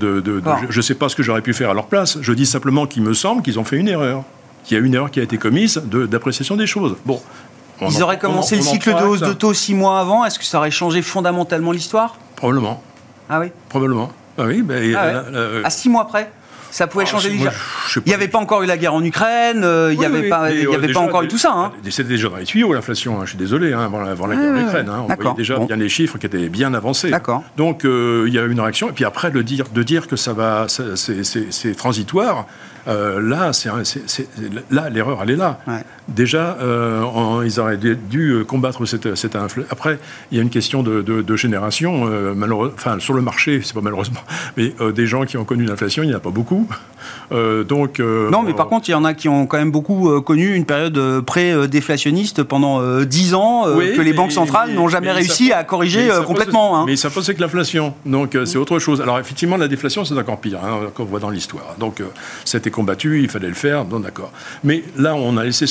je 0.70 0.78
ne 0.78 0.82
sais 0.82 0.96
pas 0.96 1.10
ce 1.10 1.16
que 1.16 1.24
j'aurais 1.24 1.42
pu 1.42 1.54
faire 1.54 1.72
à 1.72 1.74
leur 1.74 1.88
place. 1.88 2.20
Je 2.22 2.34
dis 2.34 2.46
simplement 2.46 2.86
qu'il 2.86 3.04
me 3.04 3.14
semble 3.14 3.42
qu'ils 3.42 3.58
ont 3.58 3.64
fait 3.64 3.78
une 3.78 3.88
erreur 3.88 4.24
qu'il 4.64 4.78
y 4.78 4.82
a 4.82 4.84
une 4.84 4.94
erreur 4.94 5.12
qui 5.12 5.20
a 5.20 5.24
été 5.24 5.38
commise 5.38 5.82
d'appréciation 5.86 6.56
des 6.56 6.68
choses. 6.68 6.96
Bon. 7.06 7.22
Ils 7.82 8.04
auraient 8.04 8.20
commencé 8.20 8.58
le 8.58 8.62
cycle 8.62 8.94
de 8.94 9.04
hausse 9.04 9.22
de 9.22 9.34
taux 9.34 9.54
six 9.54 9.74
mois 9.74 10.00
avant. 10.00 10.26
Est-ce 10.26 10.38
que 10.38 10.46
ça 10.46 10.58
aurait 10.58 10.72
changé 10.72 11.02
fondamentalement 11.02 11.72
l'histoire? 11.72 12.18
Probablement. 12.36 12.84
Ah 13.30 13.40
oui? 13.40 13.48
Probablement. 13.70 14.12
Ah 14.38 14.44
oui, 14.46 14.62
ben, 14.62 14.96
ah 14.96 15.24
À 15.64 15.70
six 15.70 15.90
mois 15.90 16.08
près 16.08 16.32
ça 16.72 16.88
pouvait 16.88 17.06
ah, 17.08 17.12
changer 17.12 17.30
déjà. 17.30 17.52
il 17.98 18.08
n'y 18.08 18.14
avait 18.14 18.28
pas 18.28 18.38
encore 18.38 18.62
eu 18.64 18.66
la 18.66 18.78
guerre 18.78 18.94
en 18.94 19.04
Ukraine, 19.04 19.64
euh, 19.64 19.92
il 19.94 20.00
n'y 20.00 20.06
avait, 20.06 20.30
pas, 20.30 20.52
il 20.52 20.64
y 20.64 20.76
avait 20.76 20.92
pas 20.92 21.00
encore 21.00 21.24
eu 21.24 21.28
tout 21.28 21.38
ça. 21.38 21.52
Hein. 21.54 21.72
C'était 21.90 22.10
déjà 22.10 22.30
dans 22.30 22.38
les 22.38 22.46
tuyaux 22.46 22.74
l'inflation, 22.74 23.20
hein. 23.20 23.22
je 23.24 23.30
suis 23.30 23.38
désolé, 23.38 23.74
hein, 23.74 23.82
avant, 23.82 24.28
la 24.28 24.36
guerre 24.36 24.52
en 24.52 24.68
Ukraine. 24.68 24.90
on 24.90 25.08
voyait 25.08 25.36
déjà 25.36 25.58
bien 25.58 25.76
les 25.76 25.90
chiffres 25.90 26.18
qui 26.18 26.26
étaient 26.26 26.50
bien 26.50 26.74
avancés. 26.74 27.12
Donc 27.58 27.86
euh, 27.86 28.26
il 28.28 28.34
y 28.34 28.40
a 28.40 28.44
eu 28.44 28.52
une 28.52 28.62
réaction, 28.62 28.90
et 28.90 28.94
puis 28.94 29.06
après 29.06 29.32
de 29.32 29.42
dire, 29.42 29.66
de 29.74 29.84
dire 29.84 30.08
que 30.08 30.16
ça 30.16 30.34
va, 30.34 30.68
c'est 30.68 31.76
transitoire, 31.76 32.46
euh, 32.88 33.22
là, 33.22 33.54
c'est, 33.54 33.70
là, 34.72 34.90
l'erreur, 34.90 35.20
elle 35.24 35.32
est 35.32 35.36
là. 35.36 35.60
Déjà, 36.16 36.58
euh, 36.62 37.44
ils 37.46 37.60
auraient 37.60 37.78
dû 37.78 38.44
combattre 38.48 38.86
cette, 38.86 39.16
cette 39.16 39.36
inflation. 39.36 39.70
Après, 39.72 40.00
il 40.32 40.38
y 40.38 40.40
a 40.40 40.44
une 40.44 40.50
question 40.50 40.84
de, 40.84 41.36
génération. 41.36 42.10
Euh, 42.10 42.34
enfin, 42.74 43.00
sur 43.00 43.14
le 43.14 43.22
marché, 43.22 43.62
c'est 43.64 43.74
pas 43.74 43.82
malheureusement, 43.82 44.22
mais 44.58 44.74
des 44.94 45.06
gens 45.06 45.26
qui 45.26 45.38
ont 45.38 45.46
connu 45.46 45.66
l'inflation, 45.66 46.04
il 46.04 46.08
n'y 46.08 46.14
en 46.14 46.18
a 46.18 46.22
pas 46.22 46.30
beaucoup. 46.32 46.68
donc, 47.32 48.00
non, 48.00 48.44
mais 48.44 48.54
par 48.54 48.68
contre, 48.68 48.90
il 48.90 48.92
y 48.92 48.96
en 48.96 49.06
a 49.06 49.14
qui 49.14 49.30
ont 49.30 49.46
quand 49.46 49.58
même 49.58 49.72
beaucoup 49.72 50.22
connu 50.22 50.56
une 50.56 50.66
période 50.66 51.22
pré-déflationniste 51.22 52.44
pendant 52.44 53.02
10 53.02 53.34
ans 53.34 53.66
que 53.66 54.02
les 54.02 54.14
banques 54.14 54.32
centrales 54.32 54.74
n'ont 54.74 54.88
jamais 54.88 55.12
réussi 55.12 55.52
à 55.52 55.64
corriger 55.64 56.10
complètement. 56.26 56.78
Hein. 56.78 56.86
Mais 56.88 56.96
ça 56.96 57.10
pensait 57.10 57.34
que 57.34 57.42
l'inflation. 57.42 57.94
Donc, 58.06 58.38
c'est 58.46 58.58
autre 58.58 58.80
chose. 58.80 59.02
Alors, 59.02 59.20
effectivement, 59.20 59.58
la 59.58 59.68
déflation, 59.68 60.06
c'est 60.06 60.18
encore 60.18 60.40
pire, 60.40 60.60
hein, 60.64 60.90
qu'on 60.94 61.06
voit 61.06 61.20
dans 61.20 61.30
l'histoire. 61.30 61.76
Donc, 61.78 62.02
c'était 62.46 62.72
combattu, 62.72 63.22
il 63.22 63.30
fallait 63.30 63.48
le 63.48 63.54
faire, 63.54 63.86
bon 63.86 64.00
d'accord. 64.00 64.32
Mais 64.64 64.84
là, 64.98 65.16
on 65.16 65.38
a 65.38 65.44
laissé, 65.44 65.66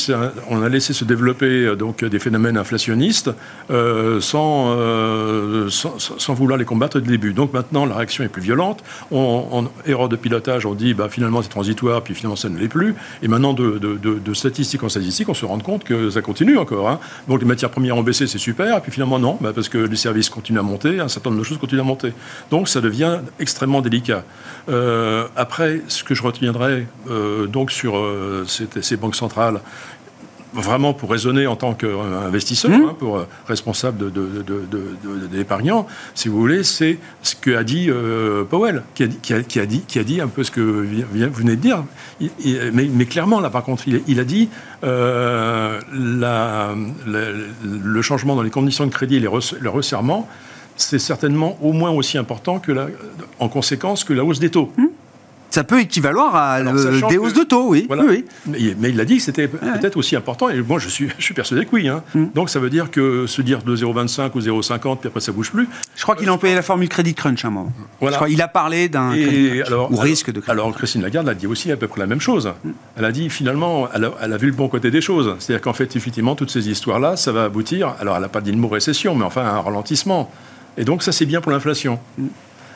on 0.49 0.63
a 0.63 0.69
laissé 0.69 0.93
se 0.93 1.05
développer 1.05 1.65
euh, 1.65 1.77
donc 1.77 2.05
des 2.05 2.19
phénomènes 2.19 2.57
inflationnistes 2.57 3.31
euh, 3.71 4.21
euh, 4.35 5.69
sans, 5.71 6.35
vouloir 6.35 6.59
les 6.59 6.65
combattre 6.65 6.99
le 6.99 7.03
début. 7.03 7.33
Donc 7.33 7.53
maintenant, 7.53 7.87
la 7.87 7.97
réaction 7.97 8.25
est 8.25 8.29
plus 8.29 8.43
violente. 8.43 8.83
On, 9.11 9.69
erreur 9.87 10.09
de 10.09 10.17
pilotage, 10.17 10.67
on 10.67 10.75
dit 10.75 10.95
bah, 10.95 11.09
finalement 11.09 11.43
c'est 11.43 11.49
transitoire, 11.49 12.03
puis 12.03 12.15
finalement 12.15 12.37
ça 12.37 12.49
ne 12.49 12.59
l'est 12.59 12.69
plus. 12.69 12.95
Et 13.23 13.29
maintenant, 13.29 13.53
de, 13.53 13.79
de, 13.79 14.35
statistique 14.35 14.83
en 14.83 14.89
statistique, 14.89 15.29
on 15.29 15.35
se 15.35 15.45
rend 15.45 15.59
compte 15.59 15.85
que 15.85 16.11
ça 16.11 16.23
continue 16.23 16.59
encore. 16.59 16.89
Hein. 16.89 17.01
Donc 17.27 17.41
les 17.41 17.47
matières 17.47 17.71
premières 17.71 17.97
ont 17.97 18.03
baissé, 18.03 18.27
c'est 18.27 18.39
super, 18.39 18.77
et 18.77 18.81
puis 18.81 18.93
finalement 18.93 19.19
non, 19.19 19.39
bah, 19.41 19.53
parce 19.55 19.69
que 19.69 19.79
les 19.79 19.97
services 19.97 20.31
continuent 20.31 20.61
à 20.61 20.63
monter, 20.63 21.01
un 21.01 21.09
certain 21.09 21.31
nombre 21.31 21.43
de 21.43 21.47
choses 21.47 21.59
continuent 21.59 21.81
à 21.81 21.85
monter. 21.85 22.13
Donc 22.51 22.69
ça 22.69 22.81
devient 22.81 23.19
extrêmement 23.41 23.81
délicat. 23.81 24.25
Après, 25.37 25.81
ce 25.89 26.05
que 26.05 26.15
je 26.15 26.23
retiendrai 26.23 26.87
donc 27.49 27.71
sur 27.71 27.95
ces, 28.47 28.97
banques 28.97 29.17
centrales, 29.17 29.61
vraiment 30.53 30.95
pour 30.95 31.11
raisonner 31.11 31.47
en 31.47 31.57
tant 31.57 31.75
qu'investisseur, 31.75 32.71
mmh. 32.71 32.75
hein, 32.75 32.97
pour 32.99 33.25
responsable 33.47 34.13
d'épargnants, 35.31 35.83
de, 35.83 35.89
si 36.15 36.29
vous 36.29 36.39
voulez, 36.39 36.65
c'est 36.65 36.99
ce 37.23 37.35
qu'a 37.37 37.65
dit 37.65 37.91
Powell, 38.51 38.83
qui 38.95 39.05
a 39.05 39.07
dit, 39.07 39.19
qui, 39.19 39.59
a, 39.61 39.67
dit, 39.67 39.81
qui 39.87 39.99
a 39.99 40.05
dit 40.05 40.21
un 40.21 40.29
peu 40.29 40.45
ce 40.45 40.51
que 40.51 40.61
vous 40.61 41.33
venez 41.33 41.57
de 41.57 41.61
dire. 41.61 41.85
mais, 42.73 43.07
clairement, 43.07 43.41
là, 43.41 43.51
par 43.51 43.65
contre, 43.65 43.85
il, 43.87 44.21
a 44.21 44.25
dit 44.25 44.49
la, 44.83 46.75
le 47.65 48.03
changement 48.03 48.37
dans 48.37 48.43
les 48.43 48.51
conditions 48.51 48.87
de 48.87 48.93
crédit 48.93 49.17
et 49.17 49.21
le 49.21 49.71
resserrement 49.71 50.29
c'est 50.79 50.99
certainement 50.99 51.59
au 51.61 51.73
moins 51.73 51.91
aussi 51.91 52.19
important 52.19 52.59
que 52.59 52.73
la, 52.73 52.87
en 53.39 53.49
conséquence 53.49 54.05
que 54.05 54.13
la 54.13 54.25
hausse 54.25 54.39
des 54.39 54.51
taux. 54.51 54.73
Hmm. 54.77 54.87
Ça 55.51 55.65
peut 55.65 55.81
équivaloir 55.81 56.35
à 56.37 56.63
des 56.63 57.19
hausses 57.19 57.33
de 57.33 57.43
taux, 57.43 57.69
oui. 57.69 57.89
oui, 57.91 58.25
Mais, 58.47 58.91
il 58.91 59.01
a 59.01 59.05
dit 59.05 59.17
que 59.17 59.23
c'était 59.23 59.49
peut-être 59.49 59.97
aussi 59.97 60.15
important, 60.17 60.49
et 60.49 60.61
moi 60.61 60.79
je 60.79 60.89
suis, 60.89 61.09
je 61.19 61.25
suis 61.25 61.35
persuadé 61.35 61.65
que 61.65 61.71
oui. 61.73 61.89
Hein. 61.89 62.03
Hmm. 62.15 62.27
Donc 62.35 62.51
ça 62.51 62.61
veut 62.61 62.71
dire 62.71 62.91
que 62.91 63.27
se 63.27 63.41
dire 63.41 63.63
de 63.63 63.75
0,25 63.75 64.31
ou 64.35 64.41
0,50, 64.41 64.99
puis 64.99 65.09
après 65.09 65.21
ça 65.21 65.33
bouge 65.33 65.51
plus. 65.51 65.69
Je 65.97 66.03
crois 66.03 66.17
qu'il 66.17 66.29
a 66.29 66.33
employé 66.33 66.55
la 66.55 66.63
formule 66.63 66.89
crédit 66.89 67.15
crunch 67.15 67.45
un 67.45 67.51
moment. 67.51 67.73
Voilà. 68.01 68.17
Je 68.17 68.19
crois, 68.19 68.29
il 68.29 68.43
a 68.43 68.49
parlé 68.49 68.89
d'un 68.89 69.15
ou 69.91 69.97
risque 69.97 70.31
de 70.31 70.41
crédit 70.41 70.51
Alors 70.51 70.75
Christine 70.75 71.03
Lagarde 71.03 71.29
a 71.29 71.35
dit 71.35 71.47
aussi 71.47 71.73
à 71.73 71.77
peu 71.77 71.89
près 71.89 72.01
la 72.01 72.07
même 72.07 72.21
chose. 72.21 72.53
Hmm. 72.65 72.71
Elle 72.97 73.05
a 73.05 73.13
dit 73.13 73.31
finalement, 73.31 73.89
elle 73.95 74.05
a, 74.05 74.13
elle 74.23 74.33
a 74.33 74.37
vu 74.37 74.49
le 74.49 74.53
bon 74.53 74.69
côté 74.69 74.91
des 74.91 75.01
choses. 75.01 75.35
C'est-à-dire 75.39 75.63
qu'en 75.63 75.73
fait, 75.73 75.97
effectivement, 75.97 76.35
toutes 76.35 76.51
ces 76.51 76.69
histoires-là, 76.69 77.17
ça 77.17 77.33
va 77.33 77.45
aboutir, 77.45 77.95
alors 78.01 78.17
elle 78.17 78.23
n'a 78.23 78.29
pas 78.29 78.41
dit 78.41 78.53
le 78.53 78.59
mot 78.59 78.69
récession, 78.69 79.15
mais 79.15 79.25
enfin 79.25 79.45
un 79.45 79.61
ralentissement. 79.61 80.31
Et 80.77 80.85
donc 80.85 81.03
ça, 81.03 81.13
c'est 81.13 81.27
bien 81.27 81.41
pour 81.41 81.53
l'inflation. 81.53 81.99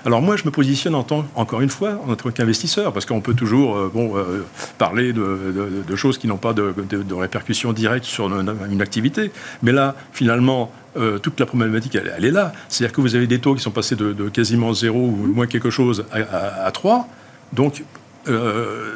Alors 0.05 0.21
moi, 0.21 0.37
je 0.37 0.45
me 0.45 0.51
positionne 0.51 0.95
en 0.95 1.05
tant, 1.05 1.25
encore 1.35 1.61
une 1.61 1.71
fois, 1.71 2.01
en 2.09 2.17
tant 2.17 2.31
qu'investisseur, 2.31 2.93
parce 2.93 3.07
qu'on 3.07 3.21
peut 3.21 3.35
toujours 3.35 3.77
euh, 3.77 3.91
bon, 3.93 4.17
euh, 4.17 4.45
parler 4.79 5.13
de, 5.13 5.97
choses 5.97 6.19
qui 6.19 6.27
n'ont 6.27 6.39
pas 6.39 6.53
de, 6.53 6.75
répercussions 7.15 7.73
directes 7.73 8.05
sur 8.05 8.27
une, 8.27 8.83
activité. 8.83 9.31
Mais 9.63 9.73
là, 9.73 9.95
finalement, 10.13 10.73
euh, 10.97 11.19
toute 11.19 11.39
la 11.39 11.47
problématique, 11.47 11.95
elle, 11.95 12.25
est 12.25 12.31
là. 12.31 12.53
C'est-à-dire 12.69 12.95
que 12.95 13.01
vous 13.01 13.15
avez 13.15 13.27
des 13.27 13.39
taux 13.39 13.55
qui 13.55 13.63
sont 13.63 13.71
passés 13.71 13.95
de, 13.95 14.29
quasiment 14.29 14.73
zéro 14.73 14.99
ou 14.99 15.33
moins 15.33 15.47
quelque 15.47 15.71
chose 15.71 16.05
à, 16.13 16.67
à, 16.67 16.71
3. 16.71 17.09
Donc, 17.53 17.85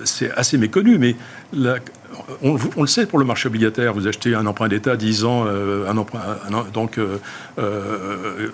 c'est 0.05 0.31
assez 0.33 0.57
méconnu, 0.59 0.99
mais 0.99 1.17
la, 1.53 1.77
on, 2.43 2.81
le 2.81 2.87
sait 2.87 3.07
pour 3.07 3.19
le 3.19 3.25
marché 3.25 3.49
obligataire, 3.49 3.93
vous 3.93 4.07
achetez 4.07 4.35
un 4.35 4.47
emprunt 4.47 4.69
d'État 4.69 4.97
10 4.97 5.25
ans, 5.25 5.45
euh, 5.47 5.89
un 5.89 5.97
emprunt, 5.97 6.21
donc 6.73 6.99
euh, 6.99 7.19
euh, 7.59 8.51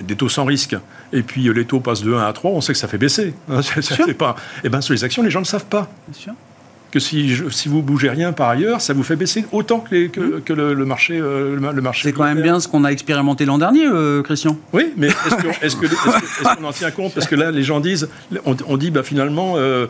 des 0.00 0.16
taux 0.16 0.28
sans 0.28 0.44
risque, 0.44 0.76
et 1.12 1.22
puis 1.22 1.52
les 1.52 1.64
taux 1.64 1.80
passent 1.80 2.02
de 2.02 2.12
1 2.12 2.26
à 2.26 2.32
3, 2.32 2.50
on 2.50 2.60
sait 2.60 2.72
que 2.72 2.78
ça 2.78 2.88
fait 2.88 2.98
baisser. 2.98 3.34
c'est 3.62 4.14
pas, 4.18 4.36
et 4.56 4.60
eh 4.64 4.68
ben 4.68 4.80
sur 4.80 4.94
les 4.94 5.04
actions, 5.04 5.22
les 5.22 5.30
gens 5.30 5.40
ne 5.40 5.46
savent 5.46 5.66
pas. 5.66 5.90
Bien 6.08 6.20
sûr 6.20 6.34
que 6.92 7.00
si, 7.00 7.34
si 7.50 7.68
vous 7.68 7.82
bougez 7.82 8.10
rien 8.10 8.32
par 8.32 8.50
ailleurs, 8.50 8.82
ça 8.82 8.92
vous 8.92 9.02
fait 9.02 9.16
baisser 9.16 9.46
autant 9.50 9.80
que, 9.80 9.94
les, 9.94 10.08
que, 10.10 10.20
mmh. 10.20 10.72
le, 10.72 10.84
marché. 10.84 11.18
Euh, 11.18 11.56
le, 11.56 11.80
marché 11.80 12.02
c'est 12.08 12.12
quand 12.12 12.24
même 12.24 12.42
bien 12.42 12.60
ce 12.60 12.68
qu'on 12.68 12.84
a 12.84 12.90
expérimenté 12.90 13.46
l'an 13.46 13.56
dernier, 13.56 13.86
euh, 13.86 14.22
Christian. 14.22 14.58
Oui, 14.74 14.92
mais 14.98 15.08
est-ce 15.62 15.76
qu'on 16.54 16.62
est 16.62 16.66
en 16.66 16.72
tient 16.72 16.90
compte? 16.90 17.14
Parce 17.14 17.26
que 17.26 17.34
là, 17.34 17.50
les 17.50 17.62
gens 17.62 17.80
disent, 17.80 18.08
on, 18.44 18.76
dit 18.76 18.90
bah, 18.90 19.02
finalement, 19.02 19.54
euh, 19.56 19.86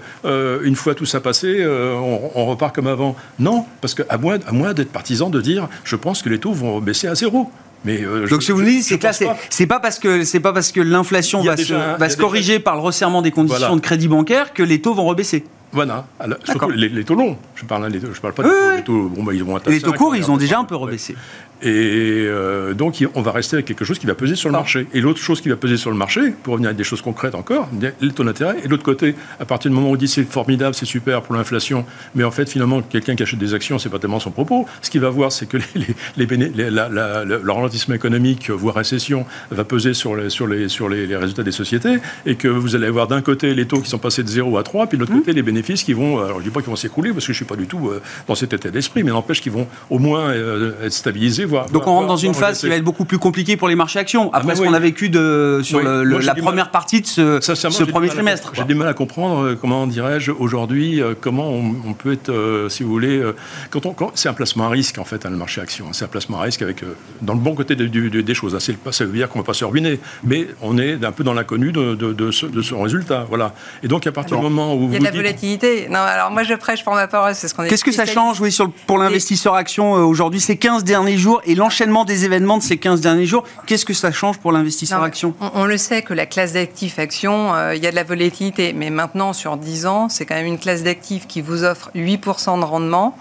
une 0.63 0.77
fois 0.77 0.95
tout 0.95 1.05
ça 1.05 1.21
passé, 1.21 1.67
on, 1.67 2.47
repart 2.47 2.75
comme 2.75 2.87
avant. 2.87 3.17
Non, 3.41 3.67
parce 3.81 3.95
qu'à 3.95 4.17
moins, 4.17 4.39
à 4.47 4.53
moins 4.53 4.73
d'être 4.73 4.93
partisan 4.93 5.29
de 5.29 5.41
dire, 5.41 5.69
je 5.85 5.97
pense 5.97 6.23
que 6.23 6.29
les 6.29 6.39
taux 6.39 6.53
vont 6.53 6.81
baisser 6.81 7.09
à 7.09 7.17
zéro. 7.17 7.51
Mais 7.85 8.01
Donc, 8.31 8.45
ce 8.45 8.49
que 8.49 8.53
vous 8.53 8.63
dites, 8.63 8.85
c'est 8.85 8.99
que 8.99 9.05
là, 9.05 9.13
c'est 9.51 9.67
pas 9.67 9.81
parce 9.81 9.99
que 9.99 10.23
c'est 10.23 10.39
pas 10.39 10.53
parce 10.53 10.71
que 10.71 10.81
l'inflation 10.81 11.43
va, 11.43 11.57
se, 11.57 11.99
va 11.99 12.09
se 12.09 12.17
corriger 12.17 12.61
par 12.61 12.77
le 12.77 12.81
resserrement 12.81 13.23
des 13.23 13.33
conditions 13.33 13.75
de 13.75 13.81
crédit 13.81 14.07
bancaire 14.07 14.53
que 14.55 14.63
les 14.63 14.81
taux 14.81 14.95
vont 14.95 15.05
rebaisser. 15.05 15.45
Voilà, 15.73 16.05
surtout 16.45 16.71
les, 16.71 17.05
taux 17.05 17.15
longs. 17.15 17.37
Je 17.55 17.65
parle, 17.65 17.91
je 17.93 18.21
parle 18.21 18.35
pas 18.35 18.43
des 18.43 18.83
taux, 18.85 19.09
bon, 19.09 19.23
bah, 19.23 19.33
ils 19.33 19.43
vont 19.43 19.59
Les 19.67 19.81
taux 19.81 19.93
courts, 19.93 20.15
ils 20.15 20.31
ont 20.31 20.37
déjà 20.37 20.59
un 20.59 20.65
peu 20.65 20.77
rebaissé. 20.77 21.17
Et 21.63 22.27
euh, 22.27 22.75
donc, 22.75 23.05
on 23.15 23.23
va 23.23 23.31
rester 23.31 23.55
avec 23.55 23.67
quelque 23.67 23.85
chose 23.85 23.99
qui 23.99 24.07
va 24.07 24.17
peser 24.17 24.35
sur 24.35 24.49
le 24.49 24.53
marché. 24.53 24.89
Et 24.93 25.01
l'autre 25.01 25.21
chose 25.21 25.41
qui 25.41 25.49
va 25.49 25.55
peser 25.55 25.77
sur 25.77 25.91
le 25.91 25.97
marché, 25.97 26.33
pour 26.43 26.55
revenir 26.55 26.71
à 26.71 26.73
des 26.73 26.83
choses 26.83 27.03
concrètes 27.03 27.37
encore, 27.37 27.69
les 28.01 28.11
taux 28.11 28.25
d'intérêt. 28.25 28.57
Et 28.61 28.65
de 28.65 28.69
l'autre 28.69 28.83
côté, 28.83 29.15
à 29.39 29.45
partir 29.45 29.71
du 29.71 29.77
moment 29.77 29.91
où 29.91 29.93
on 29.93 29.97
dit 29.97 30.09
c'est 30.09 30.25
formidable, 30.25 30.75
c'est 30.75 30.87
super 30.87 31.23
pour 31.23 31.37
l'inflation, 31.37 31.85
mais 32.17 32.25
en 32.25 32.33
fait, 32.33 32.49
finalement, 32.49 32.83
quelqu'un 32.83 33.15
qui 33.15 33.23
achète 33.23 33.39
des 33.39 33.55
actions, 33.55 33.79
c'est 33.79 33.91
pas 33.91 34.01
tellement 34.01 34.19
son 34.19 34.33
propos. 34.33 34.67
Ce 34.81 34.91
qu'il 34.91 35.01
va 35.01 35.11
voir, 35.11 35.31
c'est 35.31 35.47
que 35.47 35.57
les, 36.17 36.27
les, 36.27 36.71
le 36.71 37.53
ralentissement 37.53 37.95
économique, 37.95 38.51
voire 38.51 38.75
récession, 38.75 39.25
va 39.51 39.65
peser 39.65 39.95
sur, 39.95 40.17
les, 40.17 40.31
sur, 40.31 40.49
les, 40.49 40.69
sur 40.69 40.89
les, 40.89 41.15
résultats 41.17 41.45
des 41.45 41.53
sociétés, 41.53 41.99
et 42.27 42.35
que 42.35 42.49
vous 42.49 42.75
allez 42.75 42.89
avoir 42.89 43.07
d'un 43.07 43.23
côté 43.23 43.55
les 43.55 43.67
taux 43.67 43.81
qui 43.81 43.91
sont 43.91 43.99
passés 43.99 44.25
de 44.25 44.29
0 44.29 44.59
à 44.59 44.65
3, 44.65 44.89
puis 44.89 44.99
de 44.99 45.03
l'autre 45.03 45.13
mmh. 45.13 45.19
côté 45.21 45.33
les 45.33 45.43
bénéfices 45.43 45.85
qui 45.85 45.93
vont, 45.93 46.19
alors 46.19 46.41
je 46.41 46.45
dis 46.45 46.51
pas 46.51 46.61
qu'ils 46.61 46.71
vont 46.71 46.77
s'écrouler, 46.77 47.13
parce 47.13 47.27
que 47.27 47.33
je 47.33 47.37
suis 47.37 47.45
pas 47.45 47.57
du 47.57 47.67
tout 47.67 47.89
euh, 47.89 48.03
dans 48.27 48.35
cet 48.35 48.53
état 48.53 48.71
d'esprit, 48.71 49.05
mais 49.05 49.13
n'empêche 49.13 49.41
qu'ils 49.41 49.53
vont 49.53 49.69
au 49.91 50.01
moins 50.01 50.31
euh, 50.31 50.73
être 50.83 50.93
stabilisés, 50.93 51.45
donc 51.73 51.87
on 51.87 51.93
rentre 51.93 52.09
dans 52.09 52.17
une 52.17 52.35
phase 52.35 52.61
qui 52.61 52.69
va 52.69 52.77
être 52.77 52.85
beaucoup 52.85 53.05
plus 53.05 53.19
compliquée 53.19 53.57
pour 53.57 53.69
les 53.69 53.75
marchés 53.75 53.99
actions, 53.99 54.31
ah, 54.33 54.39
après 54.39 54.57
ce 54.57 54.63
qu'on 54.63 54.75
a 54.75 54.79
vécu 54.79 55.09
de, 55.09 55.61
sur 55.63 55.81
la 55.81 56.35
première 56.35 56.71
partie 56.71 57.01
de 57.01 57.07
ce, 57.07 57.85
premier 57.85 58.09
trimestre. 58.09 58.53
J'ai 58.55 58.65
du 58.65 58.75
mal 58.75 58.89
à 58.89 58.95
comprendre, 58.95 59.45
euh, 59.45 59.59
comment 59.61 59.87
dirais-je, 59.87 60.31
aujourd'hui, 60.31 61.01
euh, 61.01 61.15
comment 61.19 61.51
on, 61.51 61.93
peut 61.95 62.13
être, 62.13 62.31
euh, 62.31 62.69
si 62.69 62.83
vous 62.83 62.91
voulez, 62.91 63.23
quand 63.71 63.87
on, 63.87 63.95
c'est 64.15 64.29
un 64.29 64.33
placement 64.33 64.67
à 64.67 64.69
risque 64.69 64.99
en 64.99 65.05
fait, 65.05 65.27
hein, 65.27 65.31
le 65.31 65.37
marché 65.37 65.61
action. 65.61 65.87
C'est 65.93 66.05
un 66.05 66.09
placement 66.09 66.41
à 66.41 66.43
risque 66.43 66.63
avec, 66.63 66.83
dans 67.21 67.35
le 67.35 67.41
bon 67.41 67.55
côté 67.55 67.77
des 67.77 68.35
choses. 68.35 68.55
Hein. 68.55 68.91
ça 68.91 69.05
veut 69.05 69.13
dire 69.13 69.29
qu'on 69.29 69.39
ne 69.39 69.45
va 69.45 69.47
pas 69.47 69.55
se 69.55 69.65
ruiner, 69.65 70.01
mais 70.25 70.49
on 70.61 70.79
est 70.79 71.05
un 71.05 71.13
peu 71.13 71.25
dans 71.25 71.35
l'inconnu 71.35 71.73
de, 71.73 71.95
de, 71.95 72.31
son 72.31 72.83
résultat. 72.83 73.27
Voilà. 73.29 73.55
Et 73.83 73.89
donc 73.89 74.07
à 74.07 74.13
partir 74.13 74.37
du 74.37 74.43
moment 74.43 74.75
où 74.75 74.85
il 74.85 74.95
y 74.95 74.97
a 74.97 74.99
de 74.99 75.05
la 75.05 75.11
volatilité. 75.11 75.89
Non, 75.89 76.01
alors 76.01 76.31
moi 76.31 76.43
je 76.43 76.55
prêche 76.55 76.85
pour 76.85 76.95
ma 76.95 77.07
parole, 77.07 77.35
c'est 77.35 77.49
ce 77.49 77.55
qu'on. 77.55 77.65
Qu'est-ce 77.65 77.85
que 77.85 77.93
ça 77.93 78.07
change, 78.07 78.41
oui, 78.41 78.53
sur, 78.53 78.71
pour 78.87 78.99
l'investisseur 78.99 79.55
action 79.55 79.93
aujourd'hui, 79.93 80.41
ces 80.41 80.57
15 80.57 80.85
derniers 80.85 81.19
jours 81.19 81.42
et 81.45 81.55
l'enchaînement 81.55 82.05
des 82.05 82.25
événements 82.25 82.59
de 82.59 82.63
ces 82.63 82.77
15 82.77 83.01
derniers 83.01 83.27
jours, 83.27 83.45
qu'est-ce 83.67 83.85
que 83.85 83.95
ça 83.95 84.13
change 84.13 84.39
pour 84.39 84.53
l'investisseur 84.53 85.03
action 85.03 85.35
on, 85.55 85.65
le 85.65 85.77
sait 85.77 86.03
que 86.03 86.15
la 86.15 86.27
classe 86.27 86.53
d'actifs 86.53 86.99
action, 86.99 87.55
euh, 87.55 87.75
il 87.75 87.83
y 87.83 87.87
a 87.87 87.91
de 87.91 87.97
la 87.97 88.05
volatilité, 88.05 88.73
mais 88.73 88.91
maintenant, 88.91 89.33
sur 89.33 89.57
10 89.57 89.87
ans, 89.87 90.09
c'est 90.09 90.27
quand 90.27 90.35
même 90.35 90.47
une 90.47 90.59
classe 90.59 90.83
d'actifs 90.83 91.27
qui 91.27 91.41
vous 91.41 91.65
offre 91.65 91.91
8% 91.95 92.61
de 92.61 92.65
rendement. 92.65 93.17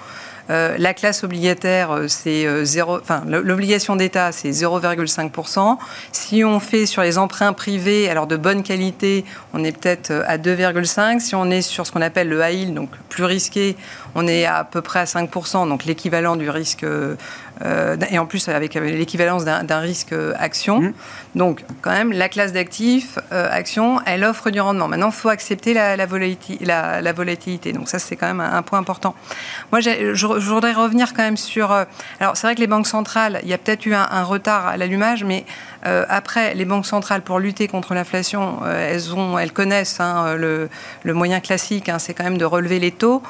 Euh, 0.49 0.75
la 0.77 0.93
classe 0.93 1.23
obligataire, 1.23 1.91
euh, 1.91 2.07
c'est 2.07 2.65
0, 2.65 2.97
enfin, 2.99 3.23
l'obligation 3.27 3.95
d'État, 3.95 4.31
c'est 4.31 4.49
0,5%. 4.49 5.77
Si 6.11 6.43
on 6.43 6.59
fait 6.59 6.85
sur 6.85 7.03
les 7.03 7.17
emprunts 7.17 7.53
privés, 7.53 8.09
alors 8.09 8.27
de 8.27 8.35
bonne 8.35 8.63
qualité, 8.63 9.23
on 9.53 9.63
est 9.63 9.71
peut-être 9.71 10.11
à 10.27 10.37
2,5%. 10.37 11.19
Si 11.19 11.35
on 11.35 11.49
est 11.49 11.61
sur 11.61 11.85
ce 11.87 11.91
qu'on 11.91 12.01
appelle 12.01 12.27
le 12.27 12.41
high 12.41 12.59
yield, 12.59 12.73
donc 12.73 12.89
plus 13.09 13.23
risqué, 13.23 13.77
on 14.15 14.27
est 14.27 14.45
à 14.45 14.63
peu 14.63 14.81
près 14.81 14.99
à 14.99 15.05
5%, 15.05 15.69
donc 15.69 15.85
l'équivalent 15.85 16.35
du 16.35 16.49
risque 16.49 16.85
euh, 17.65 17.95
et 18.09 18.19
en 18.19 18.25
plus 18.25 18.47
avec 18.49 18.73
l'équivalence 18.75 19.45
d'un 19.45 19.79
risque 19.79 20.13
action. 20.37 20.81
Mmh. 20.81 20.93
Donc, 21.35 21.63
quand 21.81 21.91
même, 21.91 22.11
la 22.11 22.27
classe 22.27 22.51
d'actifs, 22.51 23.17
euh, 23.31 23.47
action, 23.49 24.01
elle 24.05 24.23
offre 24.23 24.49
du 24.49 24.59
rendement. 24.59 24.87
Maintenant, 24.87 25.09
il 25.09 25.13
faut 25.13 25.29
accepter 25.29 25.73
la, 25.73 26.05
volatilité, 26.05 27.71
Donc, 27.73 27.87
ça, 27.87 27.99
c'est 27.99 28.17
quand 28.17 28.27
même 28.27 28.41
un, 28.41 28.61
point 28.61 28.79
important. 28.79 29.15
Moi, 29.71 29.79
je, 29.79 30.25
voudrais 30.25 30.73
revenir 30.73 31.13
quand 31.13 31.23
même 31.23 31.37
sur. 31.37 31.71
Euh, 31.71 31.85
alors, 32.19 32.35
c'est 32.35 32.47
vrai 32.47 32.55
que 32.55 32.59
les 32.59 32.67
banques 32.67 32.87
centrales, 32.87 33.39
il 33.43 33.49
y 33.49 33.53
a 33.53 33.57
peut-être 33.57 33.85
eu 33.85 33.93
un, 33.93 34.23
retard 34.23 34.67
à 34.67 34.77
l'allumage, 34.77 35.23
mais 35.23 35.45
après, 35.83 36.53
les 36.53 36.65
banques 36.65 36.85
centrales, 36.85 37.21
pour 37.21 37.39
lutter 37.39 37.67
contre 37.67 37.93
l'inflation, 37.93 38.59
elles, 38.65 39.13
ont, 39.13 39.37
elles 39.37 39.51
connaissent 39.51 39.99
hein, 39.99 40.35
le, 40.35 40.69
moyen 41.05 41.39
classique, 41.39 41.89
hein, 41.89 41.99
c'est 41.99 42.13
quand 42.13 42.23
même 42.23 42.37
de 42.37 42.45
relever 42.45 42.79
les 42.79 42.91
taux 42.91 43.21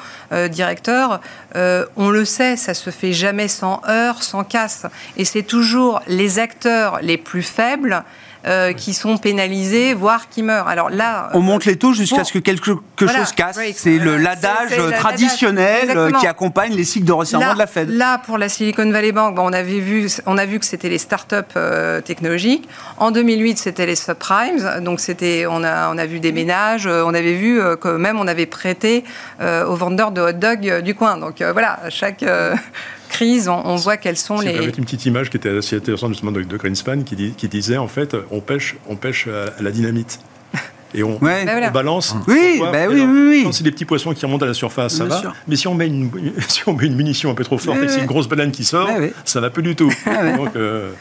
directeurs. 0.50 1.20
on 1.54 2.10
le 2.10 2.24
sait, 2.24 2.56
ça 2.56 2.74
se 2.74 2.90
fait 2.90 3.12
jamais 3.12 3.48
sans 3.48 3.80
heurts 3.88 4.22
s'en 4.22 4.44
casse. 4.44 4.86
Et 5.16 5.24
c'est 5.24 5.42
toujours 5.42 6.02
les 6.06 6.38
acteurs 6.38 6.98
les 7.02 7.16
plus 7.16 7.42
faibles 7.42 8.04
euh, 8.44 8.72
qui 8.72 8.92
sont 8.92 9.18
pénalisés, 9.18 9.94
voire 9.94 10.28
qui 10.28 10.42
meurent. 10.42 10.66
Alors 10.66 10.90
là, 10.90 11.30
on 11.32 11.40
monte 11.40 11.64
les 11.64 11.76
taux 11.76 11.92
jusqu'à 11.92 12.24
ce 12.24 12.32
que 12.32 12.40
quelque 12.40 12.64
chose 12.64 13.32
casse. 13.36 13.56
c'est 13.76 13.98
l'adage 13.98 14.76
traditionnel 14.98 15.96
euh, 15.96 16.10
qui 16.10 16.26
accompagne 16.26 16.74
les 16.74 16.82
cycles 16.82 17.06
de 17.06 17.12
resserrement 17.12 17.54
de 17.54 17.58
la 17.58 17.68
Fed. 17.68 17.88
Là, 17.90 18.18
pour 18.18 18.38
la 18.38 18.48
Silicon 18.48 18.90
Valley 18.90 19.12
Bank, 19.12 19.38
on 19.38 19.52
avait 19.52 19.78
vu, 19.78 20.08
on 20.26 20.38
a 20.38 20.44
vu 20.44 20.58
que 20.58 20.64
c'était 20.64 20.88
les 20.88 20.98
startups 20.98 21.36
euh, 21.56 22.00
technologiques. 22.00 22.68
En 22.96 23.12
2008, 23.12 23.58
c'était 23.58 23.86
les 23.86 23.94
subprimes. 23.94 24.80
Donc 24.80 24.98
c'était, 24.98 25.46
on 25.48 25.62
a, 25.62 25.88
on 25.94 25.96
a 25.96 26.06
vu 26.06 26.18
des 26.18 26.32
ménages. 26.32 26.88
On 26.88 27.14
avait 27.14 27.34
vu 27.34 27.60
que 27.80 27.96
même 27.96 28.18
on 28.18 28.26
avait 28.26 28.46
prêté 28.46 29.04
aux 29.40 29.76
vendeurs 29.76 30.10
de 30.10 30.20
hot 30.20 30.32
dog 30.32 30.80
du 30.82 30.96
coin. 30.96 31.16
Donc 31.16 31.42
voilà, 31.42 31.78
chaque 31.90 32.24
crise, 33.12 33.48
on, 33.48 33.76
voit 33.76 33.96
quelles 33.96 34.16
sont 34.16 34.40
les. 34.40 34.54
J'avais 34.54 34.66
une 34.66 34.84
petite 34.84 35.06
image 35.06 35.30
qui 35.30 35.36
était 35.36 35.56
assez 35.58 35.76
intéressante 35.76 36.10
justement 36.10 36.32
de, 36.32 36.42
Greenspan 36.42 37.02
qui, 37.02 37.32
qui 37.32 37.48
disait 37.48 37.76
en 37.76 37.88
fait 37.88 38.16
on 38.30 38.40
pêche, 38.40 38.76
on 38.88 38.96
pêche 38.96 39.28
à 39.28 39.62
la 39.62 39.70
dynamite. 39.70 40.18
et 40.94 41.02
on, 41.02 41.18
Ouais. 41.22 41.44
Bah 41.44 41.52
voilà. 41.52 41.70
balance. 41.70 42.14
Oui, 42.26 42.58
bah 42.60 42.72
oui, 42.88 43.00
alors, 43.00 43.14
oui, 43.14 43.28
oui. 43.28 43.42
Quand 43.44 43.52
c'est 43.52 43.64
des 43.64 43.72
petits 43.72 43.84
poissons 43.84 44.12
qui 44.14 44.24
remontent 44.24 44.44
à 44.44 44.48
la 44.48 44.54
surface, 44.54 44.94
ça 44.94 45.04
Bien 45.04 45.14
va. 45.14 45.20
sûr. 45.20 45.34
Mais 45.46 45.56
si 45.56 45.68
on, 45.68 45.74
met 45.74 45.86
une, 45.86 46.10
si 46.48 46.68
on 46.68 46.74
met 46.74 46.86
une 46.86 46.96
munition 46.96 47.30
un 47.30 47.34
peu 47.34 47.44
trop 47.44 47.58
forte 47.58 47.78
et 47.78 47.86
que 47.86 47.92
c'est 47.92 48.00
une 48.00 48.06
grosse 48.06 48.28
banane 48.28 48.50
qui 48.50 48.64
sort, 48.64 48.88
ouais. 48.88 49.12
ça 49.24 49.40
va 49.40 49.50
plus 49.50 49.62
du 49.62 49.76
tout. 49.76 49.92
ouais. 50.06 50.36
Donc, 50.36 50.56
euh, 50.56 50.92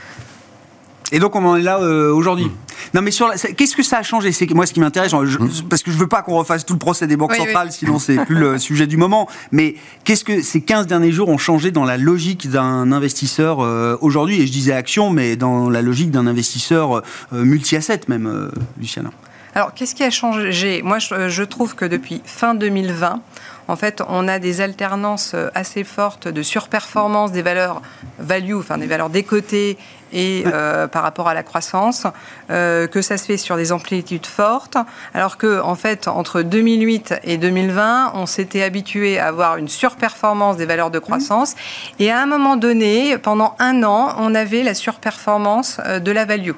Et 1.11 1.19
donc 1.19 1.35
on 1.35 1.43
en 1.45 1.55
est 1.55 1.61
là 1.61 1.79
euh, 1.79 2.11
aujourd'hui. 2.13 2.49
Non 2.93 3.01
mais 3.01 3.11
sur 3.11 3.27
la- 3.27 3.35
qu'est-ce 3.35 3.75
que 3.75 3.83
ça 3.83 3.97
a 3.99 4.03
changé? 4.03 4.31
C'est 4.31 4.49
moi 4.53 4.65
ce 4.65 4.73
qui 4.73 4.79
m'intéresse, 4.79 5.11
je- 5.11 5.63
parce 5.63 5.83
que 5.83 5.91
je 5.91 5.97
veux 5.97 6.07
pas 6.07 6.21
qu'on 6.21 6.35
refasse 6.37 6.65
tout 6.65 6.73
le 6.73 6.79
procès 6.79 7.05
des 7.07 7.15
banques 7.17 7.31
Oui, 7.31 7.37
centrales, 7.37 7.71
sinon 7.71 7.99
c'est 7.99 8.17
plus 8.25 8.35
le 8.37 8.57
sujet 8.57 8.87
du 8.87 8.97
moment. 8.97 9.27
Mais 9.51 9.75
qu'est-ce 10.03 10.23
que 10.23 10.41
ces 10.41 10.61
15 10.61 10.87
derniers 10.87 11.11
jours 11.11 11.29
ont 11.29 11.37
changé 11.37 11.71
dans 11.71 11.83
la 11.85 11.97
logique 11.97 12.49
d'un 12.49 12.91
investisseur 12.91 13.59
euh, 13.61 13.97
aujourd'hui? 14.01 14.41
Et 14.41 14.47
je 14.47 14.51
disais 14.51 14.73
action, 14.73 15.09
mais 15.09 15.35
dans 15.35 15.69
la 15.69 15.81
logique 15.81 16.11
d'un 16.11 16.27
investisseur 16.27 16.97
euh, 16.97 17.01
multi-asset 17.33 18.01
même, 18.07 18.27
euh, 18.27 18.49
Luciana. 18.79 19.09
Alors, 19.53 19.73
qu'est-ce 19.73 19.93
qui 19.95 20.03
a 20.03 20.09
changé? 20.09 20.81
Moi, 20.81 20.99
je, 20.99 21.27
je 21.27 21.43
trouve 21.43 21.75
que 21.75 21.83
depuis 21.83 22.21
fin 22.25 22.55
2020, 22.55 23.19
en 23.67 23.75
fait, 23.75 24.01
on 24.07 24.29
a 24.29 24.39
des 24.39 24.61
alternances 24.61 25.35
assez 25.53 25.83
fortes 25.83 26.29
de 26.29 26.41
surperformance 26.41 27.33
des 27.33 27.41
valeurs 27.41 27.81
value, 28.17 28.55
enfin 28.55 28.77
des 28.77 28.87
valeurs 28.87 29.09
décotées 29.09 29.77
et 30.13 30.43
euh, 30.45 30.87
par 30.87 31.03
rapport 31.03 31.27
à 31.27 31.33
la 31.33 31.43
croissance, 31.43 32.07
euh, 32.49 32.87
que 32.87 33.01
ça 33.01 33.17
se 33.17 33.25
fait 33.25 33.37
sur 33.37 33.57
des 33.57 33.71
amplitudes 33.71 34.25
fortes, 34.25 34.77
alors 35.13 35.37
que 35.37 35.61
en 35.61 35.75
fait 35.75 36.07
entre 36.07 36.41
2008 36.41 37.15
et 37.23 37.37
2020, 37.37 38.13
on 38.15 38.25
s'était 38.25 38.63
habitué 38.63 39.19
à 39.19 39.27
avoir 39.27 39.57
une 39.57 39.67
surperformance 39.67 40.57
des 40.57 40.65
valeurs 40.65 40.91
de 40.91 40.99
croissance, 40.99 41.55
et 41.99 42.11
à 42.11 42.21
un 42.21 42.25
moment 42.25 42.55
donné, 42.55 43.17
pendant 43.17 43.55
un 43.59 43.83
an, 43.83 44.15
on 44.17 44.35
avait 44.35 44.63
la 44.63 44.73
surperformance 44.73 45.79
euh, 45.85 45.99
de 45.99 46.11
la 46.11 46.25
value. 46.25 46.51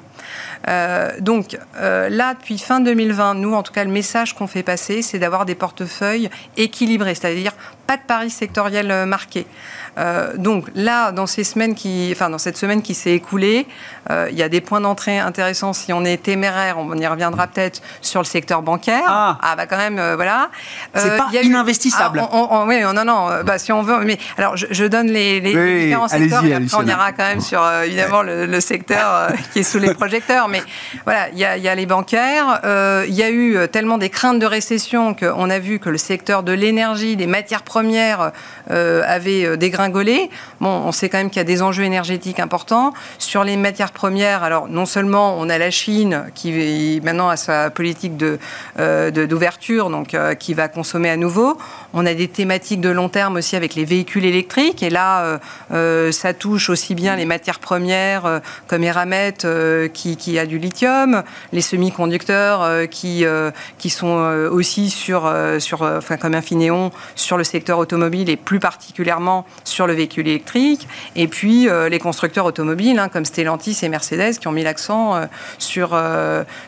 Euh, 0.68 1.10
donc 1.20 1.58
euh, 1.76 2.08
là, 2.08 2.34
depuis 2.34 2.58
fin 2.58 2.80
2020, 2.80 3.34
nous, 3.34 3.54
en 3.54 3.62
tout 3.62 3.72
cas, 3.72 3.84
le 3.84 3.90
message 3.90 4.34
qu'on 4.34 4.46
fait 4.46 4.62
passer, 4.62 5.02
c'est 5.02 5.18
d'avoir 5.18 5.44
des 5.44 5.54
portefeuilles 5.54 6.30
équilibrés, 6.56 7.14
c'est-à-dire 7.14 7.52
pas 7.86 7.96
de 7.96 8.02
paris 8.06 8.30
sectoriel 8.30 9.04
marqué. 9.06 9.46
Euh, 9.98 10.32
donc 10.36 10.66
là, 10.74 11.12
dans 11.12 11.26
ces 11.26 11.44
semaines 11.44 11.74
qui, 11.74 12.08
enfin 12.12 12.30
dans 12.30 12.38
cette 12.38 12.56
semaine 12.56 12.82
qui 12.82 12.94
s'est 12.94 13.12
écoulée, 13.12 13.66
euh, 14.10 14.28
il 14.30 14.36
y 14.38 14.42
a 14.42 14.48
des 14.48 14.60
points 14.60 14.80
d'entrée 14.80 15.18
intéressants. 15.18 15.72
Si 15.72 15.92
on 15.92 16.04
est 16.04 16.22
téméraire, 16.22 16.76
on 16.78 16.96
y 16.96 17.06
reviendra 17.06 17.46
peut-être 17.46 17.80
sur 18.00 18.20
le 18.20 18.26
secteur 18.26 18.62
bancaire. 18.62 19.04
Ah. 19.06 19.38
bah 19.56 19.66
quand 19.66 19.76
même, 19.76 19.98
euh, 19.98 20.16
voilà. 20.16 20.50
C'est 20.94 21.16
pas 21.16 21.26
il 21.30 21.34
y 21.34 21.38
a 21.38 21.42
eu- 21.42 21.46
ininvestissable. 21.46 22.20
Ah, 22.22 22.28
on- 22.32 22.48
on- 22.50 22.66
oui, 22.66 22.80
non, 22.82 23.04
non. 23.04 23.28
Bah, 23.44 23.58
si 23.58 23.72
on 23.72 23.82
veut, 23.82 23.98
mais 24.04 24.18
alors 24.36 24.56
je, 24.56 24.66
je 24.70 24.84
donne 24.84 25.08
les, 25.08 25.40
les 25.40 25.54
Oui, 25.56 25.84
différents 25.84 26.08
secteurs. 26.08 26.44
Et 26.44 26.54
après, 26.54 26.76
on 26.76 26.86
ira 26.86 27.12
quand 27.12 27.24
même 27.26 27.40
sur 27.40 27.62
évidemment 27.84 28.22
le, 28.22 28.46
le 28.46 28.60
secteur 28.60 29.28
qui 29.52 29.60
est 29.60 29.62
sous 29.62 29.78
les 29.78 29.94
projecteurs. 29.94 30.48
Mais 30.48 30.62
voilà, 31.04 31.28
il 31.30 31.38
y 31.38 31.44
a, 31.44 31.56
il 31.56 31.62
y 31.62 31.68
a 31.68 31.74
les 31.74 31.86
bancaires. 31.86 32.60
Il 33.06 33.14
y 33.14 33.22
a 33.22 33.30
eu 33.30 33.56
tellement 33.70 33.98
des 33.98 34.10
craintes 34.10 34.38
de 34.38 34.46
récession 34.46 35.14
qu'on 35.14 35.50
a 35.50 35.58
vu 35.58 35.78
que 35.78 35.88
le 35.88 35.98
secteur 35.98 36.42
de 36.42 36.52
l'énergie, 36.52 37.16
des 37.16 37.26
matières 37.26 37.62
premières 37.62 38.32
avait 38.68 39.44
euh, 39.46 39.56
on 40.60 40.92
sait 40.92 41.08
quand 41.08 41.18
même 41.18 41.28
qu'il 41.30 41.38
y 41.38 41.40
a 41.40 41.44
des 41.44 41.62
enjeux 41.62 41.84
énergétiques 41.84 42.40
importants. 42.40 42.92
Sur 43.18 43.44
les 43.44 43.56
matières 43.56 43.92
premières, 43.92 44.42
alors 44.42 44.68
non 44.68 44.86
seulement 44.86 45.36
on 45.38 45.48
a 45.48 45.58
la 45.58 45.70
Chine 45.70 46.24
qui 46.34 47.00
maintenant 47.02 47.28
a 47.28 47.36
sa 47.36 47.70
politique 47.70 48.16
de 48.16 48.38
euh, 48.78 49.10
de- 49.10 49.26
d'ouverture, 49.26 49.90
donc 49.90 50.14
euh, 50.14 50.34
qui 50.34 50.54
va 50.54 50.68
consommer 50.68 51.10
à 51.10 51.16
nouveau. 51.16 51.58
On 51.96 52.06
a 52.06 52.14
des 52.14 52.26
thématiques 52.26 52.80
de 52.80 52.88
long 52.88 53.08
terme 53.08 53.36
aussi 53.36 53.54
avec 53.54 53.76
les 53.76 53.84
véhicules 53.84 54.24
électriques. 54.24 54.82
Et 54.82 54.90
là, 54.90 55.24
euh, 55.24 55.38
euh, 55.72 56.12
ça 56.12 56.34
touche 56.34 56.68
aussi 56.68 56.96
bien 56.96 57.14
les 57.14 57.24
matières 57.24 57.60
premières 57.60 58.26
euh, 58.26 58.38
comme 58.66 58.82
Eramet 58.82 59.34
euh, 59.44 59.86
qui, 59.86 60.16
qui 60.16 60.36
a 60.38 60.44
du 60.44 60.58
lithium, 60.58 61.22
les 61.52 61.60
semi-conducteurs 61.60 62.88
qui, 62.88 63.24
qui 63.78 63.90
sont 63.90 64.16
aussi 64.50 64.90
sur, 64.90 65.32
sur 65.58 65.82
enfin, 65.82 66.16
comme 66.16 66.34
Infineon 66.34 66.90
sur 67.14 67.36
le 67.36 67.44
secteur 67.44 67.78
automobile 67.78 68.28
et 68.28 68.36
plus 68.36 68.58
particulièrement 68.58 69.46
sur 69.62 69.86
le 69.86 69.92
véhicule 69.92 70.26
électrique. 70.26 70.88
Et 71.14 71.28
puis 71.28 71.68
les 71.88 71.98
constructeurs 71.98 72.46
automobiles 72.46 72.98
hein, 72.98 73.08
comme 73.08 73.24
Stellantis 73.24 73.78
et 73.82 73.88
Mercedes 73.88 74.38
qui 74.38 74.48
ont 74.48 74.52
mis 74.52 74.64
l'accent 74.64 75.28
sur, 75.58 75.98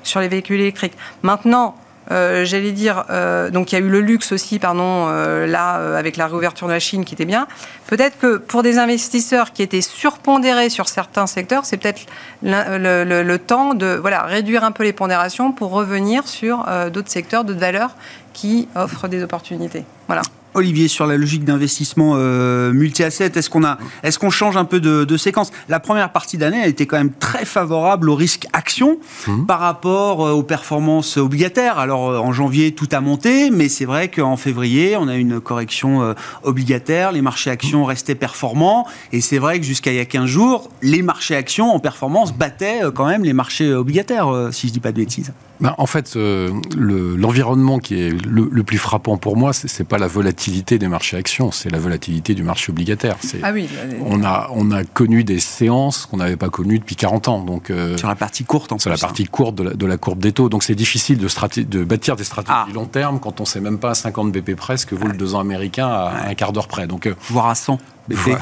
sur 0.02 0.20
les 0.20 0.28
véhicules 0.28 0.60
électriques. 0.60 0.94
Maintenant, 1.22 1.76
euh, 2.10 2.44
J'allais 2.44 2.72
dire, 2.72 3.04
euh, 3.10 3.50
donc 3.50 3.72
il 3.72 3.74
y 3.74 3.78
a 3.78 3.80
eu 3.84 3.88
le 3.88 4.00
luxe 4.00 4.32
aussi, 4.32 4.58
pardon, 4.58 5.06
euh, 5.08 5.46
là, 5.46 5.96
avec 5.96 6.16
la 6.16 6.26
réouverture 6.26 6.66
de 6.66 6.72
la 6.72 6.78
Chine 6.78 7.04
qui 7.04 7.14
était 7.14 7.24
bien. 7.24 7.46
Peut-être 7.86 8.18
que 8.18 8.36
pour 8.36 8.62
des 8.62 8.78
investisseurs 8.78 9.52
qui 9.52 9.62
étaient 9.62 9.80
surpondérés 9.80 10.70
sur 10.70 10.88
certains 10.88 11.26
secteurs, 11.26 11.64
c'est 11.64 11.76
peut-être 11.76 12.02
le, 12.42 13.04
le- 13.22 13.38
temps 13.38 13.74
de 13.74 13.98
voilà, 14.00 14.22
réduire 14.22 14.64
un 14.64 14.72
peu 14.72 14.82
les 14.82 14.92
pondérations 14.92 15.52
pour 15.52 15.70
revenir 15.70 16.26
sur 16.26 16.66
d'autres 16.92 17.10
secteurs, 17.10 17.44
d'autres 17.44 17.60
valeurs 17.60 17.94
qui 18.32 18.68
offrent 18.74 19.08
des 19.08 19.22
opportunités. 19.22 19.84
Voilà. 20.08 20.22
Olivier, 20.56 20.88
sur 20.88 21.06
la 21.06 21.16
logique 21.16 21.44
d'investissement 21.44 22.14
euh, 22.16 22.72
multi-asset, 22.72 23.32
est-ce 23.36 23.50
qu'on 23.50 23.62
a, 23.62 23.76
est-ce 24.02 24.18
qu'on 24.18 24.30
change 24.30 24.56
un 24.56 24.64
peu 24.64 24.80
de, 24.80 25.04
de 25.04 25.16
séquence? 25.16 25.50
La 25.68 25.80
première 25.80 26.10
partie 26.12 26.38
d'année 26.38 26.60
a 26.60 26.66
été 26.66 26.86
quand 26.86 26.96
même 26.96 27.12
très 27.12 27.44
favorable 27.44 28.08
au 28.08 28.14
risque 28.14 28.46
action 28.54 28.98
par 29.46 29.60
rapport 29.60 30.26
euh, 30.26 30.32
aux 30.32 30.42
performances 30.42 31.18
obligataires. 31.18 31.78
Alors 31.78 32.08
euh, 32.10 32.18
en 32.18 32.32
janvier, 32.32 32.72
tout 32.72 32.88
a 32.92 33.00
monté, 33.02 33.50
mais 33.50 33.68
c'est 33.68 33.84
vrai 33.84 34.08
qu'en 34.08 34.36
février, 34.38 34.96
on 34.96 35.08
a 35.08 35.16
eu 35.16 35.20
une 35.20 35.40
correction 35.40 36.02
euh, 36.02 36.14
obligataire. 36.42 37.12
Les 37.12 37.22
marchés 37.22 37.50
actions 37.50 37.84
restaient 37.84 38.14
performants, 38.14 38.86
et 39.12 39.20
c'est 39.20 39.38
vrai 39.38 39.60
que 39.60 39.66
jusqu'à 39.66 39.92
il 39.92 39.96
y 39.96 40.00
a 40.00 40.06
15 40.06 40.24
jours, 40.26 40.70
les 40.80 41.02
marchés 41.02 41.36
actions 41.36 41.70
en 41.74 41.80
performance 41.80 42.32
battaient 42.34 42.82
euh, 42.84 42.90
quand 42.90 43.06
même 43.06 43.24
les 43.24 43.34
marchés 43.34 43.72
obligataires, 43.74 44.28
si 44.52 44.68
je 44.68 44.72
dis 44.72 44.80
pas 44.80 44.92
de 44.92 44.96
bêtises. 44.96 45.32
Ben, 45.60 45.74
en 45.78 45.86
fait, 45.86 46.14
le- 46.16 47.16
l'environnement 47.16 47.78
qui 47.78 48.00
est 48.00 48.10
le, 48.26 48.48
le 48.50 48.62
plus 48.62 48.78
frappant 48.78 49.16
pour 49.16 49.36
moi, 49.36 49.52
c'est 49.52 49.84
pas 49.88 49.98
la 49.98 50.06
volatilité 50.06 50.45
des 50.50 50.88
marchés 50.88 51.16
actions, 51.16 51.50
c'est 51.50 51.70
la 51.70 51.78
volatilité 51.78 52.34
du 52.34 52.42
marché 52.42 52.70
obligataire. 52.70 53.16
Ah 53.42 53.50
oui. 53.52 53.68
On 54.04 54.22
a, 54.24 54.48
on 54.52 54.70
a 54.70 54.84
connu 54.84 55.24
des 55.24 55.40
séances 55.40 56.06
qu'on 56.06 56.18
n'avait 56.18 56.36
pas 56.36 56.48
connues 56.48 56.78
depuis 56.78 56.96
40 56.96 57.28
ans. 57.28 57.40
Donc, 57.42 57.70
euh, 57.70 57.96
Sur 57.96 58.08
la 58.08 58.14
partie 58.14 58.44
courte, 58.44 58.72
en 58.72 58.78
sur 58.78 58.90
la 58.90 58.94
hein. 58.96 58.98
partie 59.00 59.24
courte 59.24 59.54
de 59.56 59.62
la, 59.64 59.74
de 59.74 59.86
la 59.86 59.96
courbe 59.96 60.20
des 60.20 60.32
taux. 60.32 60.48
Donc, 60.48 60.62
c'est 60.62 60.74
difficile 60.74 61.18
de, 61.18 61.84
bâtir 61.84 62.16
des 62.16 62.24
stratégies 62.24 62.52
Ah. 62.56 62.66
long 62.72 62.86
terme 62.86 63.18
quand 63.20 63.40
on 63.40 63.44
sait 63.44 63.60
même 63.60 63.78
pas 63.78 63.90
à 63.90 63.94
50 63.94 64.32
BP 64.32 64.54
près 64.56 64.76
ce 64.76 64.86
que 64.86 64.94
vaut 64.94 65.08
le 65.08 65.14
2 65.16 65.34
ans 65.34 65.40
américain 65.40 65.88
à 65.88 66.28
un 66.28 66.34
quart 66.34 66.52
d'heure 66.52 66.68
près. 66.68 66.86
Donc, 66.86 67.06
euh, 67.06 67.14
voire 67.28 67.48
à 67.48 67.54
100 67.54 67.78
BP. 68.08 68.16
voilà, 68.18 68.40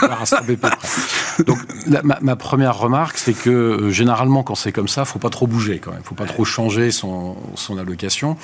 voilà, 0.00 0.20
à 0.20 0.26
100 0.26 0.36
BP 0.46 0.60
près. 0.60 1.44
Donc, 1.46 1.58
la- 1.86 2.02
ma, 2.02 2.18
ma 2.20 2.36
première 2.36 2.76
remarque, 2.78 3.16
c'est 3.18 3.32
que 3.32 3.48
euh, 3.50 3.90
généralement, 3.90 4.42
quand 4.42 4.54
c'est 4.56 4.72
comme 4.72 4.88
ça, 4.88 5.04
faut 5.06 5.18
pas 5.18 5.30
trop 5.30 5.46
bouger 5.46 5.78
quand 5.78 5.92
même. 5.92 6.02
faut 6.04 6.14
pas 6.14 6.26
trop 6.26 6.44
changer 6.44 6.90
son, 6.90 7.34
son 7.54 7.78
allocation. 7.78 8.36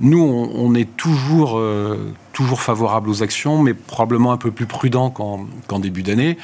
Nous, 0.00 0.22
on, 0.22 0.50
on 0.54 0.74
est 0.74 0.96
toujours, 0.96 1.58
euh, 1.58 2.12
toujours 2.32 2.62
favorable 2.62 3.08
aux 3.10 3.22
actions, 3.22 3.62
mais 3.62 3.74
probablement 3.74 4.32
un 4.32 4.36
peu 4.38 4.50
plus 4.50 4.66
prudent 4.66 5.10
qu'en 5.10 5.78
début 5.78 6.02
d'année. 6.02 6.38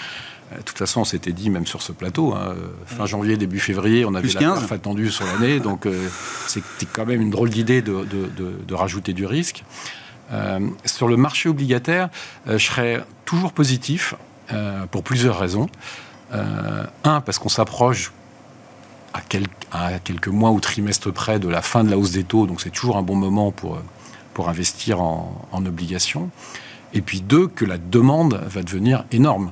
Euh, 0.53 0.59
De 0.59 0.63
toute 0.63 0.79
façon, 0.79 1.01
on 1.01 1.05
s'était 1.05 1.33
dit, 1.33 1.49
même 1.51 1.67
sur 1.67 1.83
ce 1.83 1.93
plateau, 1.93 2.35
hein, 2.35 2.49
euh, 2.57 2.69
fin 2.87 3.07
janvier, 3.07 3.37
début 3.37 3.59
février, 3.59 4.05
on 4.05 4.15
avait 4.15 4.29
la 4.29 4.41
15. 4.41 4.59
perf 4.61 4.73
attendue 4.73 5.11
sur 5.11 5.25
l'année, 5.27 5.59
donc 5.61 5.87
euh, 5.87 6.09
c'était 6.47 6.87
quand 6.93 7.07
même 7.07 7.21
une 7.23 7.31
drôle 7.31 7.51
d'idée 7.51 7.83
de, 7.83 8.05
de- 8.05 8.31
de- 8.37 8.59
de 8.67 8.75
rajouter 8.75 9.13
du 9.13 9.27
risque. 9.27 9.65
Euh, 10.33 10.61
sur 10.85 11.09
le 11.09 11.17
marché 11.17 11.49
obligataire, 11.49 12.09
euh, 12.49 12.59
je 12.59 12.67
serais 12.67 13.05
toujours 13.25 13.53
positif 13.53 14.15
pour 14.93 15.03
plusieurs 15.03 15.39
raisons. 15.41 15.69
Un, 16.33 17.21
parce 17.21 17.39
qu'on 17.41 17.49
s'approche 17.49 18.13
à, 19.17 19.21
quel- 19.29 19.47
à 19.73 19.99
quelques 19.99 20.29
mois 20.29 20.51
ou 20.51 20.61
trimestres 20.61 21.13
près 21.13 21.39
de 21.39 21.49
la 21.49 21.63
fin 21.63 21.85
de 21.85 21.91
la 21.91 21.99
hausse 21.99 22.13
des 22.13 22.25
taux, 22.25 22.47
donc 22.47 22.61
c'est 22.61 22.71
toujours 22.71 22.97
un 22.97 23.03
bon 23.03 23.17
moment 23.17 23.51
pour, 23.51 23.75
euh, 23.77 23.83
pour 24.35 24.49
investir 24.49 25.01
en, 25.01 25.47
en 25.53 25.65
obligations. 25.67 26.31
Et 26.95 27.01
puis 27.03 27.21
deux, 27.21 27.47
que 27.49 27.65
la 27.65 27.79
demande 27.79 28.41
va 28.47 28.63
devenir 28.63 29.05
énorme. 29.13 29.51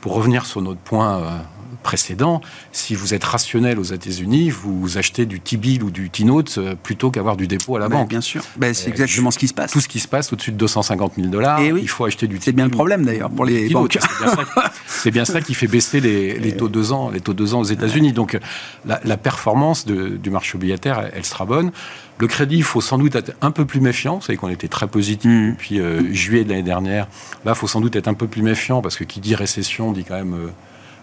Pour 0.00 0.14
revenir 0.14 0.46
sur 0.46 0.62
notre 0.62 0.80
point 0.80 1.18
euh, 1.18 1.38
précédent, 1.82 2.40
si 2.72 2.94
vous 2.94 3.14
êtes 3.14 3.24
rationnel 3.24 3.78
aux 3.78 3.84
États-Unis, 3.84 4.50
vous 4.50 4.98
achetez 4.98 5.26
du 5.26 5.40
T-bill 5.40 5.82
ou 5.82 5.90
du 5.90 6.10
T-note 6.10 6.56
euh, 6.58 6.74
plutôt 6.80 7.10
qu'avoir 7.10 7.36
du 7.36 7.46
dépôt 7.46 7.76
à 7.76 7.78
la 7.78 7.88
banque. 7.88 8.08
Bien 8.08 8.20
sûr. 8.20 8.42
Bah, 8.56 8.72
c'est 8.74 8.88
Euh, 8.88 8.90
exactement 8.90 9.30
ce 9.30 9.38
qui 9.38 9.48
se 9.48 9.54
passe. 9.54 9.70
Tout 9.72 9.80
ce 9.80 9.88
qui 9.88 10.00
se 10.00 10.08
passe 10.08 10.32
au-dessus 10.32 10.52
de 10.52 10.56
250 10.56 11.12
000 11.16 11.28
dollars, 11.28 11.60
Eh 11.60 11.72
oui. 11.72 11.80
il 11.82 11.88
faut 11.88 12.04
acheter 12.04 12.26
du 12.26 12.38
C'est 12.40 12.52
bien 12.52 12.64
le 12.64 12.70
T-bill 12.70 12.76
problème 12.76 13.04
d'ailleurs 13.04 13.30
pour 13.30 13.44
les 13.44 13.68
banques. 13.70 13.98
C'est 14.00 14.24
bien, 14.24 14.34
ça- 14.34 14.72
c'est 14.86 15.10
bien 15.10 15.24
ça 15.24 15.40
qui 15.40 15.54
fait 15.54 15.66
baisser 15.66 16.00
les, 16.00 16.38
les 16.38 16.56
taux 16.56 16.68
deux 16.68 16.92
ans, 16.92 17.10
les 17.10 17.20
taux 17.20 17.34
deux 17.34 17.54
ans 17.54 17.60
aux 17.60 17.64
États-Unis. 17.64 18.12
Donc 18.12 18.38
la, 18.84 19.00
la 19.04 19.16
performance 19.16 19.86
de- 19.86 20.16
du 20.16 20.30
marché 20.30 20.56
obligataire, 20.56 21.00
elle, 21.00 21.12
elle 21.16 21.24
sera 21.24 21.44
bonne. 21.44 21.70
Le 22.18 22.26
crédit, 22.28 22.56
il 22.56 22.62
faut 22.62 22.80
sans 22.80 22.96
doute 22.96 23.14
être 23.14 23.32
un 23.42 23.50
peu 23.50 23.66
plus 23.66 23.80
méfiant. 23.80 24.16
Vous 24.16 24.22
savez 24.22 24.38
qu'on 24.38 24.48
était 24.48 24.68
très 24.68 24.86
positif 24.88 25.30
Mm. 25.30 25.50
depuis 25.52 25.80
euh, 25.80 26.12
juillet 26.14 26.44
de 26.44 26.50
l'année 26.50 26.62
dernière. 26.62 27.08
Là, 27.44 27.52
il 27.52 27.58
faut 27.58 27.66
sans 27.66 27.80
doute 27.80 27.94
être 27.96 28.08
un 28.08 28.14
peu 28.14 28.26
plus 28.26 28.42
méfiant 28.42 28.80
parce 28.80 28.96
que 28.96 29.04
qui 29.04 29.20
dit 29.20 29.34
récession 29.34 29.92
dit 29.92 30.04
quand 30.04 30.14
même 30.14 30.34
euh, 30.34 30.48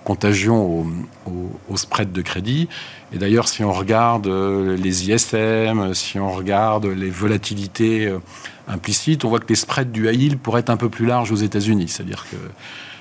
contagion 0.03 0.65
au, 0.65 0.85
au- 1.27 1.51
au 1.69 1.77
spread 1.77 2.11
de 2.11 2.21
crédit. 2.21 2.67
Et 3.13 3.17
d'ailleurs, 3.17 3.47
si 3.47 3.63
on 3.63 3.71
regarde 3.71 4.27
euh, 4.27 4.75
les 4.77 5.09
ISM, 5.09 5.93
si 5.93 6.19
on 6.19 6.31
regarde 6.31 6.85
les 6.85 7.09
volatilités 7.09 8.07
euh, 8.07 8.19
implicites, 8.67 9.25
on 9.25 9.29
voit 9.29 9.39
que 9.39 9.47
les 9.49 9.55
spreads 9.55 9.91
du 9.91 10.09
high 10.09 10.19
yield 10.21 10.39
pourraient 10.39 10.61
être 10.61 10.69
un 10.69 10.77
peu 10.77 10.89
plus 10.89 11.05
larges 11.05 11.31
aux 11.31 11.35
États-Unis. 11.37 11.87
C'est-à-dire 11.87 12.25
que 12.29 12.35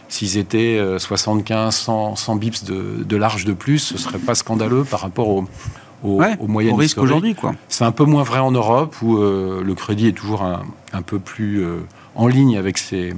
s'ils 0.09 0.37
étaient 0.37 0.79
euh, 0.79 0.99
75, 0.99 1.75
100, 1.75 2.17
100 2.17 2.37
bips 2.37 2.65
de, 2.65 3.03
de 3.05 3.17
large 3.17 3.45
de 3.45 3.53
plus, 3.53 3.79
ce 3.79 3.99
serait 3.99 4.19
pas 4.19 4.35
scandaleux 4.35 4.85
par 4.85 5.01
rapport 5.01 5.29
au, 5.29 5.45
aux, 6.03 6.19
Ouais, 6.21 6.37
au 6.73 6.75
risque 6.77 6.99
aujourd'hui. 7.05 7.35
C'est 7.69 7.85
un 7.85 7.93
peu 7.93 8.05
moins 8.05 8.23
vrai 8.23 8.41
en 8.41 8.51
Europe 8.51 8.95
où 9.03 9.17
euh, 9.19 9.63
le 9.65 9.75
crédit 9.75 10.09
est 10.09 10.13
toujours 10.13 10.43
un, 10.43 10.63
un 10.93 11.03
peu 11.03 11.19
plus 11.19 11.63
euh, 11.65 11.79
en 12.15 12.27
ligne 12.27 12.59
avec, 12.59 12.79
ses, 12.79 13.15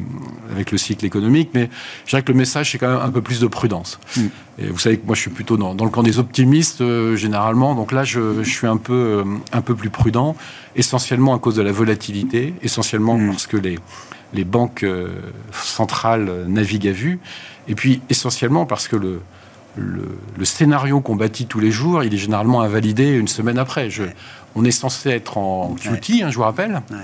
avec 0.52 0.70
le 0.70 0.78
cycle 0.78 1.04
économique, 1.04 1.50
mais 1.54 1.68
je 2.04 2.10
dirais 2.10 2.22
que 2.22 2.30
le 2.30 2.38
message, 2.38 2.70
c'est 2.72 2.78
quand 2.78 2.88
même 2.88 3.02
un 3.02 3.10
peu 3.10 3.22
plus 3.22 3.40
de 3.40 3.46
prudence. 3.46 3.98
Mm. 4.16 4.20
Et 4.60 4.66
vous 4.68 4.78
savez 4.78 4.98
que 4.98 5.06
moi, 5.06 5.16
je 5.16 5.20
suis 5.20 5.30
plutôt 5.30 5.56
dans, 5.56 5.74
dans 5.74 5.84
le 5.84 5.90
camp 5.90 6.04
des 6.04 6.18
optimistes, 6.18 6.80
euh, 6.80 7.16
généralement, 7.16 7.74
donc 7.74 7.90
là, 7.90 8.04
je, 8.04 8.42
je 8.42 8.50
suis 8.50 8.68
un 8.68 8.76
peu, 8.76 8.92
euh, 8.94 9.24
un 9.52 9.62
peu 9.62 9.74
plus 9.74 9.90
prudent, 9.90 10.36
essentiellement 10.76 11.34
à 11.34 11.38
cause 11.38 11.56
de 11.56 11.62
la 11.62 11.72
volatilité, 11.72 12.54
essentiellement 12.62 13.18
Mm. 13.18 13.30
parce 13.30 13.46
que 13.46 13.56
les, 13.56 13.78
les 14.32 14.44
banques 14.44 14.82
euh, 14.84 15.08
centrales 15.52 16.44
naviguent 16.46 16.88
à 16.88 16.92
vue, 16.92 17.18
et 17.68 17.74
puis 17.74 18.00
essentiellement 18.10 18.66
parce 18.66 18.88
que 18.88 18.96
le, 18.96 19.20
le, 19.76 20.06
le 20.38 20.44
scénario 20.44 21.00
qu'on 21.00 21.16
bâtit 21.16 21.46
tous 21.46 21.60
les 21.60 21.70
jours, 21.70 22.04
il 22.04 22.14
est 22.14 22.18
généralement 22.18 22.60
invalidé 22.62 23.10
une 23.10 23.28
semaine 23.28 23.58
après. 23.58 23.90
Je, 23.90 24.04
on 24.54 24.64
est 24.64 24.70
censé 24.70 25.10
être 25.10 25.38
en 25.38 25.74
QT, 25.74 26.22
hein, 26.22 26.30
je 26.30 26.36
vous 26.36 26.42
rappelle. 26.42 26.82
Ouais. 26.90 26.96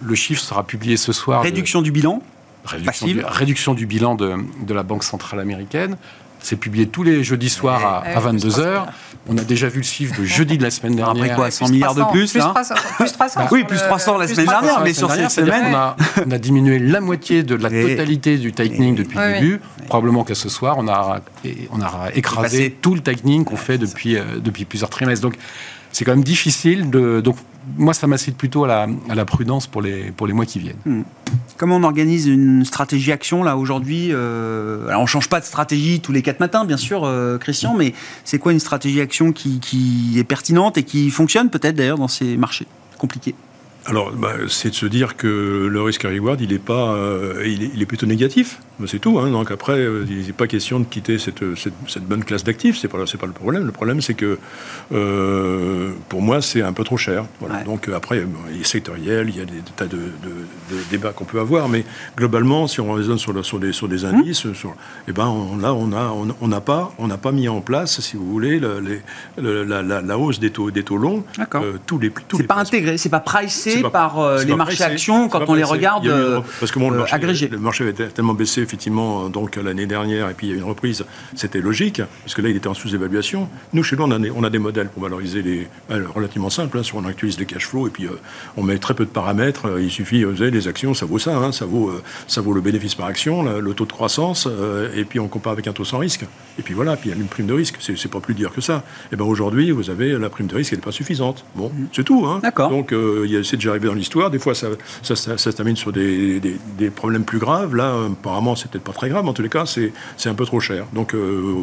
Le 0.00 0.14
chiffre 0.14 0.42
sera 0.42 0.64
publié 0.66 0.96
ce 0.96 1.12
soir. 1.12 1.40
de- 1.40 1.46
Réduction 1.46 1.82
du 1.82 1.90
bilan. 1.92 2.22
réduction, 2.64 3.06
du, 3.06 3.20
réduction 3.24 3.74
du 3.74 3.86
bilan 3.86 4.14
de, 4.14 4.34
de 4.66 4.74
la 4.74 4.82
Banque 4.82 5.04
centrale 5.04 5.40
américaine. 5.40 5.96
C'est 6.42 6.56
publié 6.56 6.86
tous 6.86 7.02
les 7.02 7.22
jeudis 7.22 7.50
soirs 7.50 7.84
à, 7.84 8.00
Ouais, 8.02 8.14
à 8.14 8.20
ouais, 8.22 8.32
22h. 8.38 8.86
On 9.28 9.36
a 9.36 9.42
déjà 9.42 9.68
vu 9.68 9.80
le 9.80 9.84
chiffre 9.84 10.18
de 10.18 10.24
jeudi 10.24 10.56
de 10.56 10.62
la 10.62 10.70
semaine 10.70 10.98
Après 10.98 11.12
dernière. 11.14 11.36
quoi 11.36 11.50
100 11.50 11.68
milliards 11.68 11.94
de 11.94 12.02
plus, 12.10 12.30
plus 12.30 12.38
là 12.38 12.46
300, 12.54 12.74
plus 12.96 13.12
300 13.12 13.40
Oui, 13.52 13.58
sur 13.60 13.66
plus 13.66 13.76
le- 13.76 13.82
300 13.82 14.16
la 14.18 14.24
plus 14.24 14.34
semaine 14.34 14.46
300. 14.46 14.62
dernière, 14.64 14.82
mais 14.82 14.94
sur 14.94 15.10
cette 15.10 15.30
semaine- 15.30 15.50
c'est-à-dire 15.50 15.70
qu'on 15.70 15.76
a, 15.76 15.96
on 16.26 16.30
a 16.30 16.38
diminué 16.38 16.78
la 16.78 17.00
moitié 17.02 17.42
de 17.42 17.54
la 17.56 17.68
Et- 17.70 17.90
totalité 17.90 18.38
du 18.38 18.52
tightening 18.52 18.94
depuis 18.94 19.18
Oui, 19.18 19.22
le 19.24 19.32
oui. 19.34 19.40
début. 19.40 19.60
Probablement 19.88 20.24
qu'à 20.24 20.34
ce 20.34 20.48
soir, 20.48 20.76
on 20.78 20.88
a, 20.88 21.20
on 21.72 21.82
a 21.82 22.08
écrasé 22.14 22.74
tout 22.80 22.94
le 22.94 23.02
tightening 23.02 23.44
qu'on 23.44 23.56
fait 23.56 23.76
depuis, 23.76 24.16
euh, 24.16 24.38
depuis 24.42 24.64
plusieurs 24.64 24.88
trimestres. 24.88 25.22
Donc, 25.22 25.34
c'est 25.92 26.04
quand 26.04 26.12
même 26.12 26.24
difficile. 26.24 26.90
De, 26.90 27.20
donc, 27.20 27.36
moi, 27.76 27.94
ça 27.94 28.06
m'incite 28.06 28.36
plutôt 28.36 28.64
à 28.64 28.68
la, 28.68 28.86
à 29.08 29.14
la 29.14 29.24
prudence 29.24 29.66
pour 29.66 29.82
les, 29.82 30.10
pour 30.12 30.26
les 30.26 30.32
mois 30.32 30.46
qui 30.46 30.58
viennent. 30.58 31.04
Comment 31.56 31.76
on 31.76 31.82
organise 31.82 32.26
une 32.26 32.64
stratégie 32.64 33.12
action 33.12 33.42
là 33.42 33.56
aujourd'hui 33.56 34.08
euh, 34.12 34.88
Alors 34.88 35.02
on 35.02 35.06
change 35.06 35.28
pas 35.28 35.40
de 35.40 35.44
stratégie 35.44 36.00
tous 36.00 36.12
les 36.12 36.22
quatre 36.22 36.40
matins, 36.40 36.64
bien 36.64 36.76
sûr, 36.76 37.02
euh, 37.04 37.38
Christian, 37.38 37.74
mais 37.76 37.92
c'est 38.24 38.38
quoi 38.38 38.52
une 38.52 38.60
stratégie 38.60 39.00
action 39.00 39.32
qui, 39.32 39.60
qui 39.60 40.14
est 40.18 40.24
pertinente 40.24 40.78
et 40.78 40.82
qui 40.82 41.10
fonctionne 41.10 41.50
peut-être 41.50 41.76
d'ailleurs 41.76 41.98
dans 41.98 42.08
ces 42.08 42.36
marchés 42.36 42.66
compliqués? 42.98 43.34
Alors, 43.86 44.12
bah, 44.12 44.32
c'est 44.48 44.70
de 44.70 44.74
se 44.74 44.86
dire 44.86 45.16
que 45.16 45.66
le 45.70 45.82
risque 45.82 46.02
reward, 46.02 46.40
il 46.40 46.52
est 46.52 46.58
pas, 46.58 46.92
euh, 46.94 47.42
il, 47.46 47.62
est, 47.62 47.70
il 47.74 47.82
est 47.82 47.86
plutôt 47.86 48.06
négatif. 48.06 48.60
C'est 48.86 48.98
tout. 48.98 49.18
hein. 49.18 49.30
Donc 49.30 49.50
après, 49.50 49.78
euh, 49.78 50.04
il 50.08 50.26
n'est 50.26 50.32
pas 50.32 50.46
question 50.46 50.80
de 50.80 50.84
quitter 50.84 51.18
cette, 51.18 51.40
cette, 51.56 51.74
cette 51.88 52.04
bonne 52.04 52.24
classe 52.24 52.44
d'actifs. 52.44 52.78
C'est 52.80 52.88
pas, 52.88 52.98
c'est 53.06 53.18
pas 53.18 53.26
le 53.26 53.32
problème. 53.32 53.64
Le 53.66 53.72
problème, 53.72 54.00
c'est 54.00 54.14
que 54.14 54.38
euh, 54.92 55.92
pour 56.08 56.22
moi, 56.22 56.40
c'est 56.42 56.62
un 56.62 56.72
peu 56.72 56.84
trop 56.84 56.96
cher. 56.96 57.24
Voilà. 57.40 57.56
Ouais. 57.56 57.64
Donc 57.64 57.88
euh, 57.88 57.94
après, 57.96 58.20
bon, 58.20 58.38
il 58.54 58.60
est 58.60 58.64
sectoriel, 58.64 59.28
il 59.28 59.36
y 59.36 59.40
a 59.40 59.44
des, 59.44 59.52
tas 59.76 59.86
de, 59.86 59.96
de- 59.96 60.74
de 60.76 60.82
débats 60.90 61.12
qu'on 61.12 61.24
peut 61.24 61.40
avoir, 61.40 61.68
mais 61.68 61.84
globalement, 62.16 62.66
si 62.66 62.80
on 62.80 62.92
raisonne 62.92 63.18
sur, 63.18 63.32
le- 63.32 63.42
sur 63.42 63.58
des, 63.58 63.72
sur 63.72 63.88
des 63.88 64.04
indices, 64.04 64.52
sur, 64.52 64.74
eh 65.08 65.12
ben, 65.12 65.26
on, 65.26 65.56
là, 65.58 65.74
on 65.74 65.92
a, 65.92 66.04
on 66.08 66.28
on 66.40 66.48
n'a 66.48 66.60
pas, 66.60 66.92
on 66.98 67.06
n'a 67.06 67.16
pas 67.18 67.32
mis 67.32 67.48
en 67.48 67.60
place, 67.60 68.00
si 68.00 68.16
vous 68.16 68.26
voulez, 68.30 68.60
les- 68.60 69.02
la, 69.64 69.82
la- 69.82 70.00
la 70.02 70.18
hausse 70.18 70.40
des 70.40 70.50
taux, 70.50 70.70
des 70.70 70.82
taux 70.82 70.96
longs. 70.96 71.24
D'accord. 71.38 71.62
Euh, 71.62 71.78
tous 71.86 71.98
les, 71.98 72.10
tous 72.10 72.36
C'est 72.36 72.42
les 72.42 72.46
pas 72.48 72.54
placements. 72.54 72.68
intégré, 72.78 72.98
c'est 72.98 73.08
pas 73.08 73.20
pricé 73.20 73.70
C'est 73.72 73.82
pas- 73.82 73.90
par 73.90 74.18
euh, 74.20 74.42
les 74.44 74.54
marchés 74.54 74.76
pricé, 74.76 74.84
actions 74.84 75.28
quand 75.28 75.44
on 75.48 75.54
les 75.54 75.64
regarde 75.64 76.04
eu 76.06 76.10
euh, 76.10 76.40
parce 76.58 76.72
que 76.72 76.78
bon, 76.78 76.90
le 76.90 76.96
euh, 76.96 76.98
marché, 77.00 77.14
agrégés. 77.14 77.48
le 77.48 77.58
marché 77.58 77.84
avait 77.84 77.92
tellement 78.08 78.34
baissé 78.34 78.62
effectivement 78.70 79.28
donc 79.28 79.56
l'année 79.56 79.86
dernière 79.86 80.28
et 80.30 80.34
puis 80.34 80.46
il 80.46 80.50
y 80.50 80.52
a 80.54 80.56
une 80.56 80.64
reprise, 80.64 81.04
c'était 81.34 81.60
logique 81.60 82.00
parce 82.22 82.34
que 82.34 82.42
là 82.42 82.48
il 82.50 82.56
était 82.56 82.68
en 82.68 82.74
sous-évaluation. 82.74 83.48
Nous 83.72 83.82
chez 83.82 83.96
nous 83.96 84.04
on 84.04 84.10
a, 84.12 84.18
des- 84.18 84.30
on 84.30 84.44
a 84.44 84.50
des 84.50 84.60
modèles 84.60 84.88
pour 84.88 85.02
valoriser 85.02 85.42
les 85.42 85.66
euh, 85.90 86.04
relativement 86.14 86.50
simples, 86.50 86.78
hein, 86.78 86.82
on 86.94 87.04
actualise 87.04 87.38
les 87.38 87.46
cash 87.46 87.66
flows 87.66 87.88
et 87.88 87.90
puis 87.90 88.06
euh, 88.06 88.10
on 88.56 88.62
met 88.62 88.78
très 88.78 88.94
peu 88.94 89.04
de 89.04 89.10
paramètres. 89.10 89.66
euh, 89.66 89.82
il 89.82 89.90
suffit, 89.90 90.22
euh, 90.22 90.28
vous 90.30 90.36
savez, 90.36 90.52
les 90.52 90.68
actions 90.68 90.94
ça 90.94 91.04
vaut 91.04 91.18
ça, 91.18 91.36
hein, 91.36 91.50
ça 91.50 91.64
vaut 91.66 91.88
euh, 91.88 92.02
ça 92.28 92.40
vaut 92.40 92.52
le 92.52 92.60
bénéfice 92.60 92.94
par 92.94 93.06
action, 93.06 93.42
le 93.42 93.74
taux 93.74 93.86
de 93.86 93.92
croissance 93.92 94.46
euh, 94.48 94.88
et 94.94 95.04
puis 95.04 95.18
on 95.18 95.26
compare 95.26 95.52
avec 95.52 95.66
un 95.66 95.72
taux 95.72 95.84
sans 95.84 95.98
risque. 95.98 96.24
Et 96.58 96.62
puis 96.62 96.74
voilà, 96.74 96.96
puis 96.96 97.10
il 97.10 97.12
y 97.12 97.18
a 97.18 97.20
une 97.20 97.26
prime 97.26 97.46
de 97.46 97.54
risque, 97.54 97.76
c'est 97.80 98.10
pas 98.10 98.20
plus 98.20 98.34
dire 98.34 98.52
que 98.52 98.60
ça. 98.60 98.84
Et 99.12 99.16
ben 99.16 99.24
aujourd'hui 99.24 99.72
vous 99.72 99.90
avez 99.90 100.16
la 100.16 100.30
prime 100.30 100.46
de 100.46 100.54
risque 100.54 100.72
elle 100.72 100.78
n'est 100.78 100.84
pas 100.84 100.92
suffisante. 100.92 101.44
Bon, 101.56 101.72
c'est 101.92 102.04
tout. 102.04 102.24
Hein. 102.26 102.38
D'accord. 102.42 102.70
Donc 102.70 102.92
euh, 102.92 103.24
il 103.26 103.32
y 103.32 103.36
a- 103.36 103.42
c'est 103.44 103.56
déjà 103.56 103.70
arrivé 103.70 103.88
dans 103.88 103.94
l'histoire. 103.94 104.30
Des 104.30 104.38
fois, 104.38 104.54
ça, 104.54 104.68
ça, 105.02 105.16
ça- 105.16 105.36
ça 105.38 105.50
se 105.50 105.56
termine 105.56 105.76
sur 105.76 105.90
des, 105.92 106.38
des- 106.40 106.58
des 106.78 106.90
problèmes 106.90 107.24
plus 107.24 107.38
graves. 107.38 107.74
Là, 107.74 107.86
euh, 107.94 108.08
apparemment, 108.08 108.54
c'est 108.60 108.70
peut-être 108.70 108.84
pas 108.84 108.92
très 108.92 109.08
grave. 109.08 109.26
En 109.26 109.32
tous 109.32 109.42
les 109.42 109.48
cas, 109.48 109.64
c'est 109.66 110.28
un 110.28 110.34
peu 110.34 110.44
trop 110.44 110.60
cher. 110.60 110.86
Donc 110.92 111.14
euh, 111.14 111.54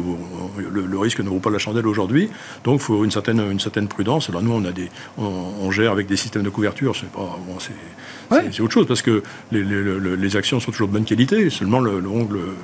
le, 0.58 0.98
risque 0.98 1.20
ne 1.20 1.28
vaut 1.28 1.38
pas 1.38 1.50
la 1.50 1.58
chandelle 1.58 1.86
aujourd'hui. 1.86 2.28
Donc 2.64 2.80
il 2.80 2.84
faut 2.84 3.04
une 3.04 3.10
certaine, 3.10 3.40
une 3.40 3.60
certaine 3.60 3.88
prudence. 3.88 4.28
Alors 4.28 4.42
nous, 4.42 4.52
on, 4.52 4.64
a 4.64 4.72
des, 4.72 4.90
on, 5.16 5.70
gère 5.70 5.92
avec 5.92 6.06
des 6.06 6.16
systèmes 6.16 6.42
de 6.42 6.50
couverture. 6.50 6.94
Pas, 7.12 7.38
bon, 7.46 7.58
Ouais. 8.30 8.48
c'est- 8.52 8.60
autre 8.62 8.72
chose 8.72 8.86
parce 8.86 9.02
que 9.02 9.22
les, 9.52 9.62
les- 9.64 9.82
les- 9.82 10.16
les 10.16 10.36
actions 10.36 10.60
sont 10.60 10.70
toujours 10.70 10.88
de 10.88 10.92
bonne 10.92 11.04
qualité. 11.04 11.48
Seulement, 11.50 11.80
le, 11.80 11.92
le- 12.00 12.00
le- 12.00 12.08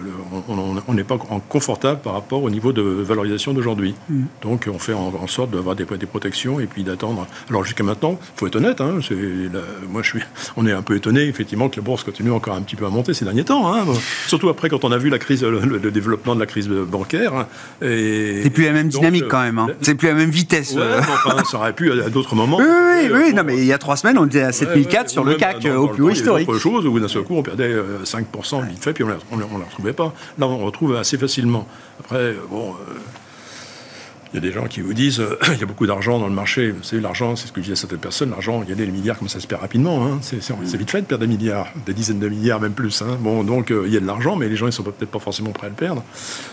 le- 0.04 0.82
on- 0.88 0.94
n'est 0.94 1.04
pas 1.04 1.14
en- 1.30 1.40
confortable 1.40 2.00
par 2.00 2.12
rapport 2.14 2.42
au 2.42 2.50
niveau 2.50 2.72
de 2.72 2.82
valorisation 2.82 3.52
d'aujourd'hui. 3.54 3.94
Donc, 4.42 4.68
on 4.72 4.78
fait 4.78 4.92
en, 4.94 5.12
en 5.20 5.26
sorte 5.26 5.50
d'avoir 5.50 5.74
des, 5.76 5.84
des 5.84 6.06
protections 6.06 6.60
et 6.60 6.66
puis 6.66 6.82
d'attendre. 6.84 7.26
Alors, 7.50 7.64
jusqu'à 7.64 7.84
maintenant, 7.84 8.18
faut 8.36 8.46
être 8.46 8.56
honnête. 8.56 8.80
hein, 8.80 8.98
la- 9.10 9.60
moi, 9.90 10.02
je 10.02 10.08
suis, 10.10 10.20
on 10.56 10.66
est 10.66 10.72
un 10.72 10.82
peu 10.82 10.96
étonné 10.96 11.22
effectivement 11.24 11.68
que 11.68 11.76
la 11.76 11.82
bourse 11.82 12.04
continue 12.04 12.30
encore 12.30 12.54
un 12.56 12.62
petit 12.62 12.76
peu 12.76 12.86
à 12.86 12.90
monter 12.90 13.14
ces 13.14 13.24
derniers 13.24 13.44
temps. 13.44 13.72
hein. 13.74 13.84
Surtout 14.26 14.48
après 14.48 14.68
quand 14.68 14.84
on 14.84 14.92
a 14.92 14.98
vu 14.98 15.08
la 15.10 15.18
crise, 15.18 15.42
le, 15.44 15.60
le 15.60 15.90
développement 15.90 16.34
de 16.34 16.40
la 16.40 16.46
crise 16.46 16.68
bancaire. 16.68 17.34
hein. 17.34 17.46
C'est 17.80 18.50
plus 18.52 18.64
la 18.64 18.72
même 18.72 18.88
donc, 18.88 19.00
dynamique 19.00 19.24
euh, 19.24 19.28
quand 19.28 19.42
même. 19.42 19.58
hein. 19.58 19.68
C'est 19.80 19.94
plus 19.94 20.08
la 20.08 20.14
même 20.14 20.30
vitesse. 20.30 20.72
Ouais, 20.74 20.80
euh. 20.82 21.00
mais 21.00 21.12
enfin, 21.12 21.42
ça 21.50 21.56
aurait 21.58 21.72
pu 21.72 21.90
à, 21.90 22.06
à 22.06 22.10
d'autres 22.10 22.34
moments. 22.34 22.58
Oui, 22.58 22.64
oui, 22.66 23.08
Euh, 23.10 23.16
oui, 23.24 23.30
bon, 23.30 23.36
non, 23.38 23.42
mais 23.44 23.56
il 23.58 23.64
y 23.64 23.72
a 23.72 23.78
trois 23.78 23.96
semaines, 23.96 24.18
on 24.18 24.26
était 24.26 24.42
à 24.42 24.52
7004 24.52 25.02
Ouais, 25.04 25.08
sur 25.08 25.24
le 25.24 25.34
CAC 25.34 25.53
dans- 25.60 25.68
euh, 25.74 25.76
au 25.78 25.88
plus 25.88 26.02
haut 26.02 26.10
il 26.10 26.16
y 26.16 26.20
avait 26.20 26.20
historique. 26.20 26.48
autre 26.48 26.58
chose 26.58 26.86
où 26.86 26.98
d'un 26.98 27.08
seul 27.08 27.22
coup 27.24 27.34
on 27.36 27.42
perdait 27.42 27.64
euh, 27.72 28.04
5% 28.04 28.60
vite 28.68 28.82
fait, 28.82 28.92
puis 28.92 29.04
on 29.04 29.06
ne 29.08 29.12
la 29.42 29.64
retrouvait 29.64 29.92
pas. 29.92 30.12
Là, 30.38 30.46
on 30.46 30.58
retrouve 30.64 30.96
assez 30.96 31.18
facilement. 31.18 31.66
Après, 32.00 32.16
euh, 32.16 32.34
bon. 32.50 32.74
Euh, 34.34 34.38
il 34.38 34.44
y 34.44 34.48
a 34.48 34.50
des 34.50 34.52
gens 34.52 34.66
qui 34.66 34.80
vous 34.80 34.94
disent 34.94 35.20
euh, 35.20 35.38
il 35.54 35.60
y 35.60 35.62
a 35.62 35.66
beaucoup 35.66 35.86
d'argent 35.86 36.18
dans 36.18 36.26
le 36.26 36.34
marché. 36.34 36.70
Vous 36.70 36.82
savez, 36.82 37.00
l'argent, 37.00 37.36
c'est 37.36 37.46
ce 37.46 37.52
que 37.52 37.60
je 37.60 37.66
dis 37.66 37.72
à 37.72 37.76
certaines 37.76 37.98
personnes. 37.98 38.30
L'argent, 38.30 38.58
regardez 38.60 38.84
les 38.86 38.92
milliards, 38.92 39.18
comme 39.18 39.28
ça 39.28 39.40
se 39.40 39.46
perd 39.46 39.60
rapidement. 39.60 40.04
hein. 40.06 40.18
C'est 40.22 40.76
vite 40.76 40.90
fait 40.90 41.00
de 41.02 41.06
perdre 41.06 41.24
des 41.26 41.32
milliards, 41.32 41.68
des 41.86 41.92
dizaines 41.94 42.18
de 42.18 42.28
milliards, 42.28 42.60
même 42.60 42.72
plus. 42.72 43.02
hein. 43.02 43.16
Bon, 43.20 43.44
donc 43.44 43.70
euh, 43.70 43.84
il 43.86 43.92
y 43.92 43.96
a 43.96 44.00
de 44.00 44.06
l'argent, 44.06 44.36
mais 44.36 44.48
les 44.48 44.56
gens, 44.56 44.66
ils 44.66 44.72
sont 44.72 44.82
peut-être 44.82 45.10
pas 45.10 45.18
forcément 45.18 45.50
prêts 45.50 45.66
à 45.66 45.70
le 45.70 45.76
perdre. 45.76 46.02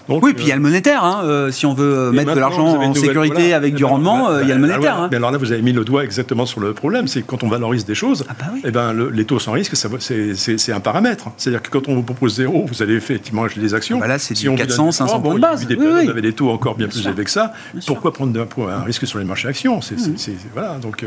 Donc, 0.08 0.24
Oui, 0.24 0.34
puis 0.34 0.46
il 0.46 0.48
y 0.48 0.52
a 0.52 0.56
euh, 0.56 0.58
le 0.58 0.62
monétaire. 0.64 1.04
hein, 1.04 1.22
euh, 1.24 1.52
si 1.52 1.66
on 1.66 1.74
veut 1.74 1.98
euh, 1.98 2.12
et 2.12 2.16
mettre 2.16 2.34
de 2.36 2.40
l'argent 2.40 2.70
vous 2.70 2.76
avez 2.76 2.86
en 2.86 2.94
sécurité 2.94 3.36
voilà. 3.36 3.56
avec 3.58 3.76
du 3.76 3.84
ben, 3.84 3.90
rendement, 3.90 4.30
euh, 4.30 4.42
il 4.44 4.50
y 4.50 4.52
a 4.52 4.56
le 4.56 4.62
bah, 4.62 4.68
monétaire. 4.68 5.08
Mais 5.12 5.18
alors 5.18 5.32
là, 5.32 5.38
vous 5.38 5.52
avez 5.52 5.62
mis 5.62 5.74
le 5.74 5.84
doigt 5.84 6.04
exactement 6.04 6.46
sur 6.46 6.60
le 6.62 6.74
problème. 6.74 7.08
C'est 7.08 7.22
que 7.22 7.28
quand 7.28 7.44
on 7.44 7.48
valorise 7.50 7.86
des 7.86 7.96
choses, 7.96 8.26
Ah 8.30 8.34
bah 8.40 8.46
oui. 8.54 8.62
eh 8.64 8.72
ben, 8.72 8.94
le- 8.94 9.10
les 9.10 9.26
taux 9.26 9.40
sans 9.40 9.54
risque, 9.54 9.76
ça 9.76 9.90
c'est 10.00 10.36
c'est- 10.36 10.58
c'est 10.58 10.72
un 10.74 10.80
paramètre. 10.80 11.26
C'est-à-dire 11.38 11.62
que 11.62 11.70
quand 11.70 11.88
on 11.88 11.96
vous 11.96 12.04
propose 12.04 12.36
zéro, 12.36 12.66
vous 12.68 12.82
allez 12.84 12.94
effectivement 12.96 13.44
acheter 13.44 13.60
des 13.62 13.74
actions. 13.74 13.98
Ah 14.00 14.02
bah 14.02 14.08
là, 14.08 14.20
c'est 14.20 14.34
du 14.36 14.48
on 14.48 14.52
vous 14.52 14.58
donne- 14.58 14.68
400, 14.68 14.92
500 14.92 15.14
Ah, 15.16 15.18
bon, 15.20 15.24
points 15.30 15.36
de 15.36 15.40
base. 15.42 15.68
On 15.78 16.10
avait 16.10 16.22
des 16.22 16.34
taux 16.34 16.50
encore 16.50 16.76
bien, 16.76 16.88
plus 16.88 17.06
élevés 17.08 17.24
que 17.24 17.30
ça. 17.32 17.54
Bien 17.74 17.82
sûr. 17.82 17.94
Pourquoi 17.94 18.14
prendre 18.14 18.40
un, 18.40 18.68
un 18.70 18.84
risque 18.84 19.06
sur 19.08 19.20
les 19.20 19.26
marchés 19.26 19.48
actions? 19.48 19.82
C'est 19.82 20.00
c'est- 20.18 20.36
voilà. 20.54 20.78
Donc. 20.80 21.06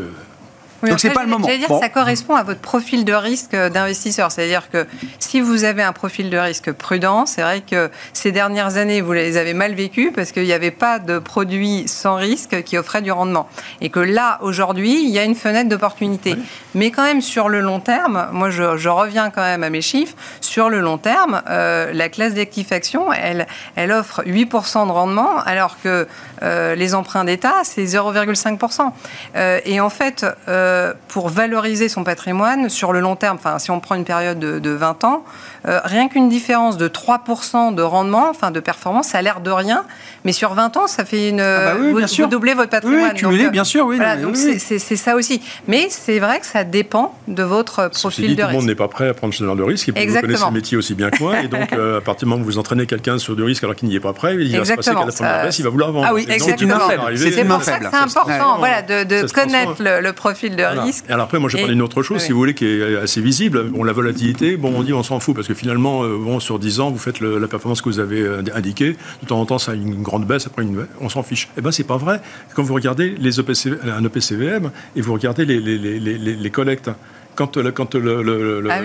Euh, 0.84 0.86
Oui, 0.86 0.90
Donc, 0.90 1.00
fait, 1.00 1.10
pas 1.10 1.22
le 1.22 1.28
moment. 1.28 1.46
J'allais 1.46 1.58
dire 1.58 1.68
Bon. 1.68 1.78
que 1.78 1.84
ça 1.84 1.88
correspond 1.88 2.34
à 2.34 2.42
votre 2.42 2.60
profil 2.60 3.04
de 3.04 3.12
risque 3.12 3.54
d'investisseur. 3.54 4.30
C'est-à-dire 4.30 4.70
que 4.70 4.86
si 5.18 5.40
vous 5.40 5.64
avez 5.64 5.82
un 5.82 5.92
profil 5.92 6.30
de 6.30 6.36
risque 6.38 6.72
prudent, 6.72 7.26
c'est 7.26 7.42
vrai 7.42 7.60
que 7.62 7.90
ces 8.12 8.32
dernières 8.32 8.76
années, 8.76 9.00
vous 9.00 9.12
les 9.12 9.36
avez 9.36 9.54
mal 9.54 9.74
vécues 9.74 10.12
parce 10.14 10.32
qu'il 10.32 10.44
n'y 10.44 10.52
avait 10.52 10.70
pas 10.70 10.98
de 10.98 11.18
produits 11.18 11.84
sans 11.88 12.16
risque 12.16 12.62
qui 12.62 12.78
offraient 12.78 13.02
du 13.02 13.12
rendement. 13.12 13.48
Et 13.80 13.90
que 13.90 14.00
là, 14.00 14.38
aujourd'hui, 14.42 15.02
il 15.04 15.10
y 15.10 15.18
a 15.18 15.24
une 15.24 15.34
fenêtre 15.34 15.68
d'opportunité. 15.68 16.36
Mais 16.74 16.90
quand 16.90 17.04
même, 17.04 17.20
sur 17.20 17.48
le 17.48 17.60
long 17.60 17.80
terme, 17.80 18.28
moi, 18.32 18.50
je, 18.50 18.76
je 18.76 18.88
reviens 18.88 19.30
quand 19.30 19.42
même 19.42 19.62
à 19.62 19.70
mes 19.70 19.82
chiffres. 19.82 20.14
Sur 20.40 20.70
le 20.70 20.80
long 20.80 20.98
terme, 20.98 21.42
euh, 21.48 21.92
la 21.92 22.08
classe 22.08 22.34
d'actifs 22.34 22.72
actions, 22.72 23.12
elle, 23.12 23.46
elle 23.76 23.92
offre 23.92 24.22
8% 24.26 24.86
de 24.86 24.92
rendement, 24.92 25.38
alors 25.44 25.76
que 25.82 26.06
euh, 26.42 26.74
les 26.74 26.94
emprunts 26.94 27.24
d'État, 27.24 27.54
c'est 27.62 27.84
0,5%. 27.84 28.92
Euh, 29.36 29.60
et 29.64 29.80
en 29.80 29.90
fait, 29.90 30.26
euh, 30.48 30.73
pour 31.08 31.28
valoriser 31.28 31.88
son 31.88 32.04
patrimoine 32.04 32.68
sur 32.68 32.92
le 32.92 33.00
long 33.00 33.16
terme, 33.16 33.36
enfin, 33.36 33.58
si 33.58 33.70
on 33.70 33.80
prend 33.80 33.94
une 33.94 34.04
période 34.04 34.38
de, 34.38 34.58
de 34.58 34.70
20 34.70 35.04
ans, 35.04 35.24
euh, 35.66 35.80
rien 35.84 36.08
qu'une 36.08 36.28
différence 36.28 36.76
de 36.76 36.88
3% 36.88 37.74
de 37.74 37.82
rendement, 37.82 38.28
enfin 38.28 38.50
de 38.50 38.60
performance, 38.60 39.08
ça 39.08 39.18
a 39.18 39.22
l'air 39.22 39.40
de 39.40 39.50
rien, 39.50 39.84
mais 40.24 40.32
sur 40.32 40.54
20 40.54 40.76
ans, 40.76 40.86
ça 40.86 41.04
fait 41.04 41.28
une. 41.28 41.38
bah 41.38 41.74
oui, 41.78 41.90
vous, 41.90 41.98
bien 41.98 42.06
sûr. 42.06 42.24
vous 42.26 42.30
doublez 42.30 42.54
votre 42.54 42.70
patrimoine. 42.70 43.10
oui, 43.12 43.18
cumulé, 43.18 43.38
Donc, 43.38 43.46
euh, 43.48 43.50
bien 43.50 43.64
sûr, 43.64 43.86
oui. 43.86 43.96
Voilà, 43.96 44.16
non, 44.16 44.28
donc 44.28 44.36
oui, 44.36 44.40
c'est- 44.42 44.52
oui. 44.52 44.58
c'est 44.58 44.78
c'est 44.78 44.96
ça 44.96 45.16
aussi. 45.16 45.40
Mais 45.68 45.88
c'est 45.90 46.18
vrai 46.18 46.40
que 46.40 46.46
ça 46.46 46.64
dépend 46.64 47.14
de 47.28 47.42
votre 47.42 47.88
profil 47.90 48.28
dit, 48.28 48.36
de 48.36 48.40
tout 48.42 48.46
le 48.48 48.52
monde 48.52 48.62
risque. 48.62 48.68
n'est 48.68 48.74
pas 48.74 48.88
prêt 48.88 49.08
à 49.08 49.14
prendre 49.14 49.34
ce 49.34 49.44
genre 49.44 49.56
de 49.56 49.62
risque. 49.62 49.88
Et 49.88 49.92
puis 49.92 50.06
vous 50.06 50.20
connaissez 50.20 50.44
le 50.46 50.50
métier 50.52 50.76
aussi 50.76 50.94
bien 50.94 51.10
que 51.10 51.22
moi. 51.22 51.40
Et 51.42 51.48
donc, 51.48 51.72
euh, 51.72 51.98
à 51.98 52.00
partir 52.00 52.26
du 52.26 52.30
moment 52.30 52.42
où 52.42 52.44
vous 52.46 52.58
entraînez 52.58 52.86
quelqu'un 52.86 53.18
sur 53.18 53.36
du 53.36 53.42
risque 53.42 53.62
alors 53.64 53.76
qu'il 53.76 53.88
n'y 53.88 53.96
est 53.96 54.00
pas 54.00 54.12
prêt, 54.12 54.36
il 54.38 54.56
va 54.56 54.64
se 54.64 54.72
passer 54.74 54.90
qu'à 54.90 54.96
la 55.04 55.06
première 55.12 55.12
ça- 55.12 55.42
baisse, 55.44 55.58
il 55.58 55.62
va 55.64 55.70
vouloir 55.70 55.92
vendre. 55.92 56.06
Ah 56.08 56.14
oui, 56.14 56.26
c'est 56.28 56.60
une 56.60 56.70
C'est 57.16 57.44
pour 57.44 57.62
ça 57.62 57.78
que 57.78 57.84
c'est 57.90 57.96
important 57.96 58.58
voilà, 58.58 58.82
de, 58.82 59.32
connaître 59.32 59.74
le, 59.80 60.00
le 60.00 60.12
profil 60.12 60.56
de 60.56 60.62
risque. 60.62 61.04
Et 61.08 61.12
alors 61.12 61.24
après, 61.24 61.38
moi, 61.38 61.48
j'ai 61.50 61.58
parlé 61.58 61.74
d'une 61.74 61.82
autre 61.82 62.02
chose, 62.02 62.20
si 62.22 62.32
vous 62.32 62.38
voulez, 62.38 62.54
qui 62.54 62.66
est 62.66 62.96
assez 62.96 63.20
visible. 63.20 63.64
Bon, 63.64 63.84
la 63.84 63.92
volatilité, 63.92 64.56
bon, 64.56 64.72
on 64.76 64.82
dit 64.82 64.92
on 64.92 65.02
s'en 65.02 65.20
fout, 65.20 65.34
parce 65.34 65.48
que 65.48 65.54
finalement, 65.54 66.02
euh, 66.04 66.16
bon, 66.18 66.40
sur 66.40 66.58
10 66.58 66.80
ans, 66.80 66.90
vous 66.90 66.98
faites 66.98 67.20
la 67.20 67.46
performance 67.48 67.82
que 67.82 67.88
vous 67.88 67.98
avez 68.00 68.26
indiquée. 68.54 68.96
De 69.22 69.26
temps 69.26 69.40
en 69.40 69.46
temps, 69.46 69.58
ça 69.58 69.72
a 69.72 69.74
une 69.74 70.02
grande 70.02 70.13
baisse, 70.18 70.46
après, 70.46 70.62
une, 70.62 70.86
on 71.00 71.08
s'en 71.08 71.22
fiche. 71.22 71.48
Eh 71.56 71.60
bien, 71.60 71.72
c'est 71.72 71.84
pas 71.84 71.96
vrai. 71.96 72.20
Quand 72.54 72.62
vous 72.62 72.74
regardez 72.74 73.14
les 73.18 73.40
EPC, 73.40 73.72
un 73.84 74.04
EPCVM 74.04 74.70
et 74.96 75.00
vous 75.00 75.12
regardez 75.12 75.44
les, 75.44 75.60
les, 75.60 75.78
les, 75.78 76.18
les 76.18 76.50
collectes, 76.50 76.90
quand, 77.34 77.56
le, 77.56 77.72
quand 77.72 77.94
le, 77.94 78.62
ah 78.70 78.80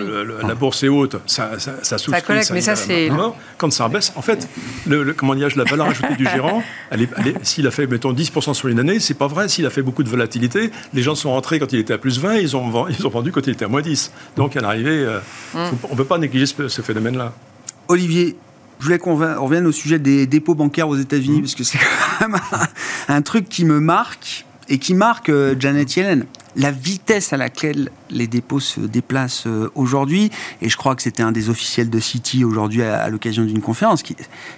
la 0.48 0.56
bourse 0.56 0.84
est 0.84 0.88
haute, 0.88 1.18
ça, 1.26 1.60
ça, 1.60 1.76
ça 1.84 1.98
souscrit. 1.98 2.22
Ça 2.22 2.26
collecte, 2.26 2.52
mais 2.52 2.62
ça, 2.62 2.76
c'est. 2.76 3.10
Quand 3.58 3.72
ça 3.72 3.88
baisse, 3.88 4.12
en 4.16 4.22
fait, 4.22 4.48
le, 4.88 5.14
comment 5.14 5.36
dire, 5.36 5.50
la 5.56 5.64
valeur 5.64 5.88
ajoutée 5.88 6.16
du 6.16 6.26
gérant, 6.26 6.64
elle 6.92 7.04
est, 7.04 7.10
s'il 7.44 7.68
a 7.68 7.72
fait, 7.72 7.88
mettons, 7.88 8.14
10% 8.14 8.54
sur 8.54 8.68
une 8.68 8.80
année, 8.80 9.00
c'est 9.00 9.14
pas 9.14 9.28
vrai. 9.28 9.48
S'il 9.50 9.66
a 9.66 9.70
fait 9.70 9.82
beaucoup 9.82 10.04
de 10.04 10.10
volatilité, 10.10 10.72
les 10.94 11.02
gens 11.02 11.16
sont 11.16 11.32
rentrés 11.32 11.60
quand 11.60 11.72
il 11.74 11.80
était 11.80 11.94
à 11.94 11.98
plus 11.98 12.20
20, 12.20 12.38
ils 12.38 12.56
ont, 12.56 12.88
ils 12.88 13.06
ont 13.06 13.10
vendu 13.10 13.32
quand 13.32 13.46
il 13.46 13.54
était 13.54 13.66
à 13.66 13.68
moins 13.68 13.82
10. 13.82 14.12
Donc, 14.36 14.56
à 14.56 14.62
l'arrivée, 14.62 15.06
euh, 15.06 15.20
mm. 15.54 15.58
on 15.84 15.92
ne 15.92 15.98
peut 15.98 16.06
pas 16.06 16.18
négliger 16.18 16.46
ce, 16.46 16.82
phénomène-là. 16.82 17.34
Olivier, 17.88 18.36
je 18.80 18.86
voulais 18.86 18.98
qu'on 18.98 19.16
revienne 19.16 19.68
au 19.68 19.72
sujet 19.72 20.00
des 20.00 20.26
dépôts 20.26 20.56
bancaires 20.56 20.88
aux 20.88 20.98
États-Unis, 20.98 21.40
mm. 21.40 21.42
parce 21.42 21.56
que 21.56 21.64
c'est 21.64 21.78
quand 21.78 22.28
même 22.28 22.40
un, 23.08 23.22
truc 23.22 23.50
qui 23.50 23.66
me 23.66 23.80
marque 23.80 24.46
et 24.70 24.78
qui 24.78 24.94
marque 24.94 25.30
euh, 25.30 25.56
Janet 25.60 25.96
Yellen 25.96 26.26
la 26.56 26.72
vitesse 26.72 27.34
à 27.34 27.38
laquelle 27.38 27.89
les 28.10 28.28
dépôts 28.28 28.60
se 28.60 28.82
déplacent 28.82 29.47
euh, 29.47 29.72
aujourd'hui, 29.76 30.32
et 30.62 30.70
je 30.70 30.78
crois 30.78 30.95
que 30.95 31.02
c'était 31.02 31.24
un 31.24 31.32
des 31.32 31.50
officiels 31.50 31.89
de 31.89 32.00
City 32.00 32.43
aujourd'hui 32.43 32.82
à, 32.82 33.10
l'occasion 33.10 33.43
d'une 33.43 33.62
conférence 33.62 34.04
qui, 34.04 34.16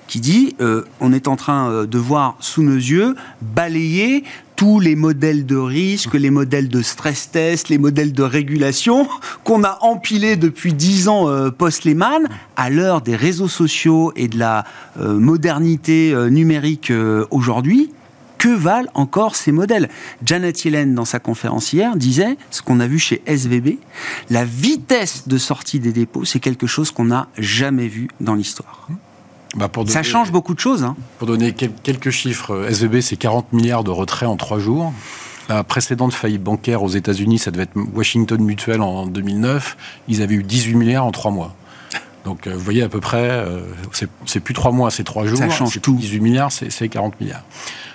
qui 0.08 0.20
dit 0.20 0.56
euh, 0.62 0.84
on 1.00 1.14
est 1.14 1.28
en 1.28 1.36
train 1.36 1.70
euh, 1.70 1.86
de 1.86 1.98
voir 1.98 2.36
sous 2.40 2.64
nos 2.64 2.76
yeux 2.76 3.16
balayer 3.42 4.24
tous 4.56 4.80
les 4.80 4.96
modèles 4.96 5.48
de 5.48 5.56
risque, 5.56 6.14
les 6.14 6.30
modèles 6.30 6.70
de 6.70 6.84
stress 6.84 7.32
test, 7.32 7.70
les 7.70 7.80
modèles 7.80 8.14
de 8.14 8.24
régulation 8.24 9.08
qu'on 9.44 9.64
a 9.64 9.80
empilés 9.82 10.36
depuis 10.36 10.74
dix 10.74 11.08
ans 11.08 11.28
post-Lehman, 11.58 12.30
à 12.56 12.70
l'heure 12.70 13.02
des 13.02 13.16
réseaux 13.16 13.48
sociaux 13.48 14.14
et 14.16 14.28
de 14.28 14.38
la 14.38 14.64
modernité 15.00 16.14
numérique 16.30 16.94
aujourd'hui 17.32 17.90
que 18.42 18.50
valent 18.50 18.90
encore 18.96 19.36
ces 19.36 19.52
modèles? 19.52 19.88
Janet 20.26 20.66
Yellen, 20.66 20.96
dans 20.96 21.06
sa 21.06 21.20
conférence 21.20 21.74
hier, 21.74 21.96
disait 21.96 22.38
ce 22.50 22.64
qu'on 22.64 22.80
a 22.80 22.88
vu 22.88 22.98
chez 22.98 23.22
SVB 23.28 23.78
la 24.32 24.46
vitesse 24.46 25.28
de 25.28 25.38
sortie 25.38 25.80
des 25.80 25.94
dépôts, 25.94 26.26
c'est 26.26 26.40
quelque 26.40 26.66
chose 26.66 26.90
qu'on 26.90 27.06
n'a 27.06 27.28
jamais 27.38 27.88
vu 27.88 28.08
dans 28.20 28.34
l'histoire. 28.34 28.88
Bah 29.56 29.70
ça 29.86 30.02
change 30.02 30.32
beaucoup 30.32 30.56
de 30.56 30.60
choses. 30.60 30.84
Hein. 30.84 30.96
Pour 31.20 31.28
donner 31.28 31.54
quelques 31.54 32.10
chiffres, 32.10 32.66
SVB, 32.68 33.02
c'est 33.02 33.16
40 33.16 33.54
milliards 33.54 33.84
de 33.84 33.92
retraits 33.92 34.28
en 34.28 34.38
trois 34.38 34.58
jours. 34.58 34.92
La 35.48 35.64
précédente 35.64 36.14
faillite 36.14 36.42
bancaire 36.42 36.82
aux 36.82 36.90
États-Unis, 36.90 37.38
ça 37.38 37.52
devait 37.52 37.64
être 37.64 37.78
Washington 37.94 38.42
Mutual 38.42 38.82
en 38.82 39.06
2009. 39.06 39.78
Ils 40.08 40.24
avaient 40.24 40.36
eu 40.36 40.44
18 40.44 40.76
milliards 40.76 41.06
en 41.06 41.12
trois 41.12 41.30
mois. 41.30 41.54
Donc, 42.26 42.48
euh, 42.48 42.54
vous 42.54 42.60
voyez 42.60 42.82
à 42.82 42.90
peu 42.90 43.00
près, 43.00 43.30
euh, 43.30 43.62
c'est 44.26 44.40
plus 44.40 44.54
trois 44.54 44.72
mois, 44.72 44.90
c'est 44.90 45.04
trois 45.04 45.26
jours. 45.26 45.38
Ça 45.38 45.50
change 45.50 45.80
tout. 45.82 45.96
18 45.96 46.22
milliards, 46.22 46.52
c'est 46.52 46.90
40 46.90 47.20
milliards. 47.20 47.44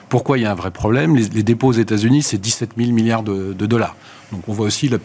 Pourquoi 0.08 0.38
il 0.38 0.42
y 0.42 0.46
a 0.46 0.52
un 0.52 0.54
vrai 0.54 0.70
problème 0.70 1.16
les, 1.16 1.42
dépôts 1.42 1.68
aux 1.68 1.72
États-Unis, 1.72 2.22
c'est 2.22 2.38
17 2.38 2.70
000 2.76 2.92
milliards 2.92 3.22
de, 3.22 3.52
dollars. 3.52 3.96
Donc 4.32 4.42
on 4.48 4.52
voit 4.52 4.66
aussi 4.66 4.88
la, 4.88 4.98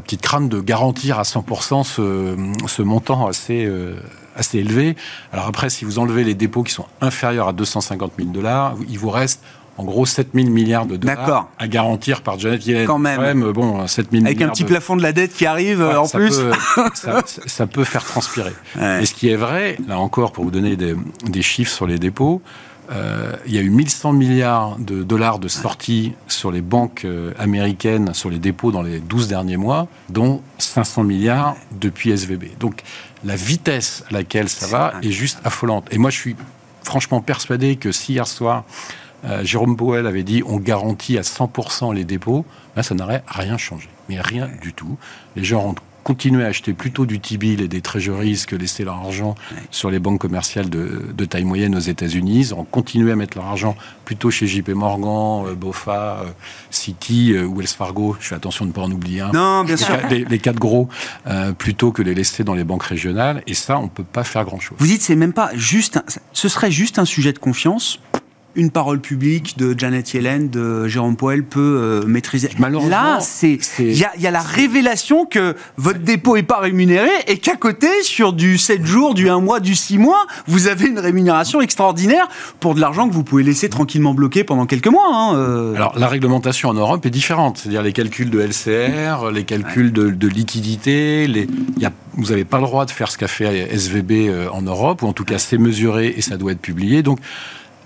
petite 0.00 0.22
crainte 0.22 0.48
de 0.48 0.60
garantir 0.60 1.18
à 1.18 1.22
100% 1.22 1.84
ce, 1.84 2.82
montant 2.82 3.26
assez, 3.26 3.64
euh, 3.66 3.96
assez 4.36 4.58
élevé. 4.58 4.96
Alors 5.32 5.46
après, 5.46 5.68
si 5.68 5.84
vous 5.84 5.98
enlevez 5.98 6.24
les 6.24 6.34
dépôts 6.34 6.62
qui 6.62 6.72
sont 6.72 6.86
inférieurs 7.00 7.48
à 7.48 7.52
250 7.52 8.12
000 8.18 8.30
dollars, 8.30 8.76
il 8.88 8.98
vous 8.98 9.10
reste 9.10 9.42
en 9.76 9.84
gros 9.84 10.04
7 10.04 10.28
000 10.34 10.48
milliards 10.48 10.86
de 10.86 10.96
dollars 10.96 11.48
à 11.58 11.68
garantir 11.68 12.22
par 12.22 12.38
Janet 12.38 12.64
Yellen. 12.66 12.86
Quand 12.86 12.98
même. 12.98 13.52
bon, 13.52 13.86
7 13.86 14.08
000 14.12 14.24
Avec 14.24 14.42
un 14.42 14.48
petit 14.48 14.64
plafond 14.64 14.96
de 14.96 15.02
la 15.02 15.12
dette 15.12 15.34
qui 15.34 15.46
arrive 15.46 15.82
en 15.82 16.04
ça 16.04 16.18
plus. 16.18 16.38
Peut, 16.38 16.52
ça, 17.24 17.66
peut 17.66 17.84
faire 17.84 18.04
transpirer. 18.04 18.52
Et 19.00 19.06
ce 19.06 19.14
qui 19.14 19.28
est 19.28 19.36
vrai, 19.36 19.78
là 19.88 19.98
encore, 19.98 20.32
pour 20.32 20.44
vous 20.44 20.50
donner 20.50 20.76
des, 20.76 20.94
des 21.24 21.42
chiffres 21.42 21.72
sur 21.72 21.86
les 21.86 21.98
dépôts, 21.98 22.42
euh, 22.90 23.36
il 23.46 23.54
y 23.54 23.58
a 23.58 23.60
eu 23.60 23.70
1100 23.70 24.12
milliards 24.12 24.76
de 24.78 25.02
dollars 25.02 25.38
de 25.38 25.48
sorties 25.48 26.14
sur 26.26 26.50
les 26.50 26.60
banques 26.60 27.04
euh, 27.04 27.32
américaines, 27.38 28.14
sur 28.14 28.30
les 28.30 28.38
dépôts 28.38 28.72
dans 28.72 28.82
les 28.82 28.98
12 28.98 29.28
derniers 29.28 29.56
mois, 29.56 29.86
dont 30.08 30.42
500 30.58 31.04
milliards 31.04 31.56
depuis 31.72 32.10
SVB. 32.10 32.58
Donc 32.58 32.82
la 33.24 33.36
vitesse 33.36 34.04
à 34.10 34.14
laquelle 34.14 34.48
ça 34.48 34.66
va 34.66 34.94
est 35.02 35.12
juste 35.12 35.38
affolante. 35.44 35.86
Et 35.92 35.98
moi, 35.98 36.10
je 36.10 36.18
suis 36.18 36.36
franchement 36.82 37.20
persuadé 37.20 37.76
que 37.76 37.92
si 37.92 38.14
hier 38.14 38.26
soir, 38.26 38.64
euh, 39.24 39.44
Jérôme 39.44 39.76
Powell 39.76 40.06
avait 40.06 40.22
dit 40.22 40.42
on 40.44 40.56
garantit 40.56 41.16
à 41.18 41.22
100% 41.22 41.94
les 41.94 42.04
dépôts, 42.04 42.44
ben, 42.74 42.82
ça 42.82 42.94
n'aurait 42.94 43.22
rien 43.28 43.56
changé. 43.56 43.88
Mais 44.08 44.20
rien 44.20 44.48
du 44.60 44.72
tout. 44.72 44.98
Les 45.36 45.44
gens 45.44 45.68
ont 45.68 45.74
continuer 46.02 46.44
à 46.44 46.48
acheter 46.48 46.72
plutôt 46.72 47.06
du 47.06 47.20
T-bill 47.20 47.60
et 47.60 47.68
des 47.68 47.80
treasuries 47.80 48.44
que 48.46 48.56
laisser 48.56 48.84
leur 48.84 48.96
argent 48.96 49.34
sur 49.70 49.90
les 49.90 49.98
banques 49.98 50.20
commerciales 50.20 50.70
de, 50.70 51.24
taille 51.24 51.44
moyenne 51.44 51.76
aux 51.76 51.80
États-Unis. 51.80 52.40
Ils 52.40 52.54
ont 52.54 52.64
continué 52.64 53.12
à 53.12 53.16
mettre 53.16 53.36
leur 53.36 53.46
argent 53.46 53.76
plutôt 54.04 54.30
chez 54.30 54.46
JP 54.46 54.70
Morgan, 54.70 55.46
euh, 55.46 55.54
BOFA, 55.54 56.22
euh, 56.22 56.24
Citi 56.70 57.32
euh, 57.32 57.44
ou 57.44 57.56
Wells 57.56 57.68
Fargo. 57.68 58.16
Je 58.18 58.28
fais 58.28 58.34
attention 58.34 58.64
de 58.64 58.70
ne 58.70 58.74
pas 58.74 58.82
en 58.82 58.90
oublier 58.90 59.20
un. 59.20 59.30
Non, 59.32 59.62
bien 59.62 59.76
sûr. 59.76 59.96
Les, 60.10 60.38
quatre 60.38 60.58
gros, 60.58 60.88
plutôt 61.58 61.92
que 61.92 62.02
les 62.02 62.14
laisser 62.14 62.42
dans 62.42 62.54
les 62.54 62.64
banques 62.64 62.82
régionales. 62.82 63.42
Et 63.46 63.54
ça, 63.54 63.78
on 63.78 63.84
ne 63.84 63.88
peut 63.88 64.04
pas 64.04 64.24
faire 64.24 64.44
grand-chose. 64.44 64.76
Vous 64.80 64.86
dites, 64.86 65.02
c'est 65.02 65.16
même 65.16 65.32
pas 65.32 65.50
juste. 65.54 66.00
ce 66.32 66.48
serait 66.48 66.70
juste 66.70 66.98
un 66.98 67.04
sujet 67.04 67.32
de 67.32 67.38
confiance 67.38 68.00
une 68.56 68.70
parole 68.70 69.00
publique 69.00 69.56
de 69.58 69.78
Janet 69.78 70.12
Yellen, 70.12 70.50
de 70.50 70.88
Jérôme 70.88 71.16
Poel 71.16 71.44
peut 71.44 71.60
euh, 71.60 72.06
maîtriser. 72.06 72.50
Malheureusement, 72.58 72.90
là, 72.90 73.18
c'est 73.20 73.58
il 73.78 73.96
y, 73.96 74.26
a, 74.26 74.30
la 74.30 74.40
révélation 74.40 75.24
que 75.24 75.54
votre 75.76 76.00
dépôt 76.00 76.36
est 76.36 76.42
pas 76.42 76.58
rémunéré 76.58 77.10
et 77.28 77.38
qu'à 77.38 77.56
côté, 77.56 77.86
sur 78.02 78.32
du 78.32 78.58
7 78.58 78.84
jours, 78.84 79.14
du 79.14 79.28
1 79.28 79.40
mois, 79.40 79.60
du 79.60 79.74
6 79.74 79.98
mois, 79.98 80.26
vous 80.46 80.66
avez 80.66 80.88
une 80.88 80.98
rémunération 80.98 81.60
extraordinaire 81.60 82.28
pour 82.58 82.74
de 82.74 82.80
l'argent 82.80 83.08
que 83.08 83.14
vous 83.14 83.24
pouvez 83.24 83.42
laisser 83.42 83.68
tranquillement 83.68 84.14
bloqué 84.14 84.42
pendant 84.42 84.66
quelques 84.66 84.88
mois. 84.88 85.08
Hein, 85.12 85.36
euh. 85.36 85.74
Alors 85.74 85.98
la 85.98 86.08
réglementation 86.08 86.70
en 86.70 86.74
Europe 86.74 87.06
est 87.06 87.10
différente, 87.10 87.58
c'est-à-dire 87.58 87.82
les 87.82 87.92
calculs 87.92 88.30
de 88.30 88.40
LCR, 88.40 89.30
les 89.30 89.44
calculs 89.44 89.92
de, 89.92 90.28
liquidité, 90.28 91.26
les, 91.26 91.46
y 91.78 91.84
a, 91.84 91.92
vous 92.14 92.30
n'avez 92.30 92.44
pas 92.44 92.58
le 92.58 92.64
droit 92.64 92.84
de 92.84 92.90
faire 92.90 93.10
ce 93.10 93.18
qu'a 93.18 93.28
fait 93.28 93.68
SVB 93.72 94.12
euh, 94.12 94.48
en 94.52 94.62
Europe, 94.62 95.02
ou 95.02 95.06
en 95.06 95.12
tout 95.12 95.24
cas 95.24 95.38
c'est 95.38 95.58
mesuré 95.58 96.14
et 96.16 96.20
ça 96.20 96.36
doit 96.36 96.52
être 96.52 96.60
publié. 96.60 97.02
Donc 97.02 97.20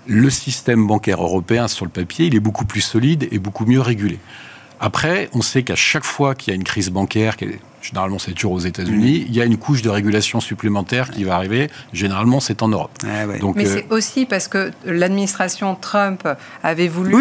le 0.07 0.29
système 0.29 0.85
bancaire 0.87 1.21
européen 1.21 1.67
sur 1.67 1.85
le 1.85 1.91
papier, 1.91 2.27
il 2.27 2.35
est 2.35 2.39
beaucoup 2.39 2.65
plus 2.65 2.81
solide 2.81 3.27
et 3.31 3.39
beaucoup 3.39 3.65
mieux 3.65 3.81
régulé. 3.81 4.19
Après, 4.79 5.29
on 5.33 5.41
sait 5.41 5.63
qu'à 5.63 5.75
chaque 5.75 6.03
fois 6.03 6.35
qu'il 6.35 6.51
y 6.51 6.53
a 6.53 6.55
une 6.55 6.63
crise 6.63 6.89
bancaire, 6.89 7.35
généralement 7.81 8.19
c'est 8.19 8.33
toujours 8.33 8.53
aux 8.53 8.59
États-Unis, 8.59 9.21
mm. 9.21 9.25
il 9.27 9.35
y 9.35 9.41
a 9.41 9.45
une 9.45 9.57
couche 9.57 9.81
de 9.81 9.89
régulation 9.89 10.39
supplémentaire 10.39 11.11
qui 11.11 11.23
va 11.23 11.35
arriver. 11.35 11.69
Généralement, 11.93 12.39
c'est 12.39 12.61
en 12.63 12.67
Europe. 12.67 12.91
Donc, 13.39 13.55
Mais 13.55 13.67
euh, 13.67 13.73
c'est 13.73 13.93
aussi 13.93 14.25
parce 14.25 14.47
que 14.47 14.71
l'administration 14.85 15.75
Trump 15.75 16.27
avait 16.63 16.87
voulu 16.87 17.15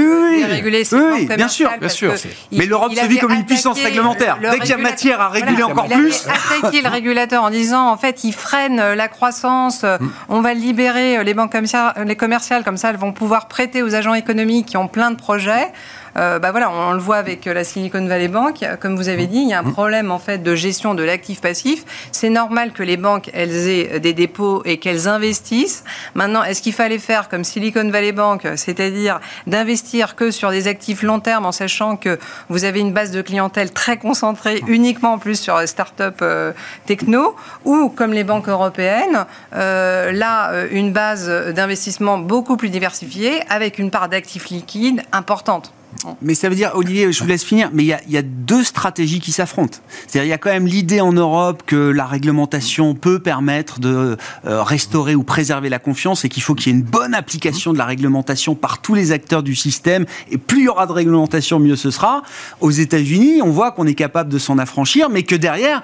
réguler 0.45 0.85
ces 0.85 0.97
oui, 0.97 1.27
banques 1.27 1.37
bien 1.37 1.49
sûr, 1.49 1.71
bien 1.79 1.89
sûr. 1.89 2.15
Mais 2.53 2.67
l'Europe 2.67 2.95
se 2.95 3.07
vit 3.07 3.19
comme 3.19 3.33
une 3.33 3.47
puissance 3.47 3.81
réglementaire. 3.83 4.39
Dès 4.41 4.59
qu'il 4.59 4.71
y 4.71 4.73
a 4.73 4.79
matière 4.79 5.21
à 5.21 5.29
réguler 5.29 5.63
encore 5.63 5.89
plus. 5.89 6.25
Il 6.25 6.61
attaqué 6.61 6.83
le 6.83 6.89
régulateur 6.91 7.43
en 7.43 7.51
disant 7.51 7.91
en 7.91 7.97
fait, 7.97 8.25
il 8.25 8.33
freine 8.33 8.77
la 8.77 9.09
croissance. 9.09 9.83
Mm. 9.83 10.09
On 10.29 10.41
va 10.41 10.55
libérer 10.55 11.23
les 11.25 11.35
banques 11.35 11.53
commerciales, 11.53 12.65
comme 12.65 12.77
ça, 12.77 12.91
elles 12.91 12.97
vont 12.97 13.13
pouvoir 13.13 13.49
prêter 13.49 13.83
aux 13.83 13.95
agents 13.95 14.15
économiques 14.15 14.67
qui 14.67 14.77
ont 14.77 14.89
plein 14.89 15.11
de 15.11 15.17
projets. 15.17 15.73
Euh, 16.17 16.39
bah 16.39 16.51
voilà, 16.51 16.71
on, 16.71 16.93
le 16.93 16.99
voit 16.99 17.17
avec 17.17 17.45
la 17.45 17.65
Silicon 17.65 18.07
Valley 18.07 18.29
Bank. 18.29 18.65
Comme 18.81 18.97
vous 18.97 19.09
avez 19.09 19.27
dit, 19.27 19.39
il 19.39 19.49
y 19.49 19.53
a 19.53 19.61
un 19.61 19.63
mmh. 19.63 19.73
problème 19.73 20.11
en 20.11 20.19
fait 20.19 20.39
de 20.39 20.55
gestion 20.55 20.95
de 20.95 21.03
l'actif 21.03 21.41
passif. 21.41 21.85
C'est 22.13 22.31
normal 22.31 22.73
que 22.73 22.83
les 22.83 22.97
banques 22.97 23.31
elles 23.33 23.69
aient 23.69 24.01
des 24.01 24.13
dépôts 24.13 24.63
et 24.65 24.79
qu'elles 24.79 25.09
investissent. 25.09 25.85
Maintenant, 26.15 26.43
est-ce 26.43 26.63
qu'il 26.63 26.73
fallait 26.73 26.99
faire 26.99 27.29
comme 27.29 27.45
Silicon 27.45 27.89
Valley 27.91 28.13
Bank, 28.13 28.47
c'est-à-dire 28.57 29.21
d'investir 29.47 30.17
que 30.17 30.31
sur 30.31 30.51
des 30.51 30.69
actifs 30.69 31.03
long 31.03 31.21
terme 31.21 31.47
en 31.47 31.53
sachant 31.53 31.97
que 31.97 32.19
vous 32.49 32.65
avez 32.65 32.81
une 32.81 32.93
base 32.93 33.11
de 33.11 33.23
clientèle 33.23 33.73
très 33.73 33.97
concentrée 33.97 34.63
uniquement 34.67 35.15
en 35.15 35.19
plus 35.19 35.41
sur 35.41 35.59
les 35.59 35.67
start-up 35.67 36.19
euh, 36.23 36.53
techno, 36.87 37.35
ou 37.65 37.89
comme 37.89 38.13
les 38.13 38.25
banques 38.25 38.49
européennes, 38.49 39.27
euh, 39.55 40.13
là 40.13 40.53
une 40.71 40.93
base 40.93 41.29
d'investissement 41.29 42.19
beaucoup 42.19 42.57
plus 42.57 42.69
diversifiée 42.69 43.43
avec 43.49 43.79
une 43.79 43.91
part 43.91 44.09
d'actifs 44.09 44.49
liquides 44.49 45.03
importante? 45.13 45.73
Mais 46.23 46.35
ça 46.35 46.49
veut 46.49 46.55
dire, 46.55 46.73
Olivier, 46.75 47.13
je 47.13 47.23
vous 47.23 47.29
laisse 47.29 47.45
finir, 47.45 47.71
mais 47.73 47.85
il 47.85 48.13
y 48.13 48.17
a, 48.17 48.23
deux 48.23 48.65
stratégies 48.65 49.21
qui 49.21 49.33
s'affrontent. 49.33 49.79
C'est-à-dire, 50.07 50.27
il 50.27 50.31
y 50.31 50.35
a 50.35 50.39
quand 50.39 50.51
même 50.51 50.67
l'idée 50.67 51.01
en 51.01 51.13
Europe 51.13 51.63
que 51.67 51.77
la 51.77 52.07
réglementation 52.07 52.95
peut 52.95 53.19
permettre 53.19 53.81
de 53.81 54.17
euh, 54.47 54.63
restaurer 54.63 55.15
ou 55.15 55.23
préserver 55.23 55.69
la 55.69 55.79
confiance 55.79 56.25
et 56.25 56.29
qu'il 56.29 56.43
faut 56.43 56.55
qu'il 56.55 56.73
y 56.73 56.75
ait 56.75 56.79
une 56.79 56.85
bonne 56.85 57.15
application 57.15 57.73
de 57.73 57.79
la 57.79 57.87
réglementation 57.87 58.55
par 58.55 58.83
tous 58.83 58.95
les 58.95 59.13
acteurs 59.13 59.43
du 59.43 59.55
système. 59.55 60.05
Et 60.31 60.39
plus 60.39 60.61
il 60.61 60.65
y 60.65 60.69
aura 60.69 60.87
de 60.87 60.93
réglementation, 60.93 61.59
mieux 61.59 61.77
ce 61.77 61.91
sera. 61.91 62.23
Aux 62.61 62.71
États-Unis, 62.71 63.41
on 63.43 63.51
voit 63.51 63.73
qu'on 63.73 63.87
est 63.87 63.95
capable 63.95 64.31
de 64.31 64.39
s'en 64.39 64.59
affranchir, 64.59 65.09
mais 65.11 65.23
que 65.23 65.35
derrière, 65.35 65.83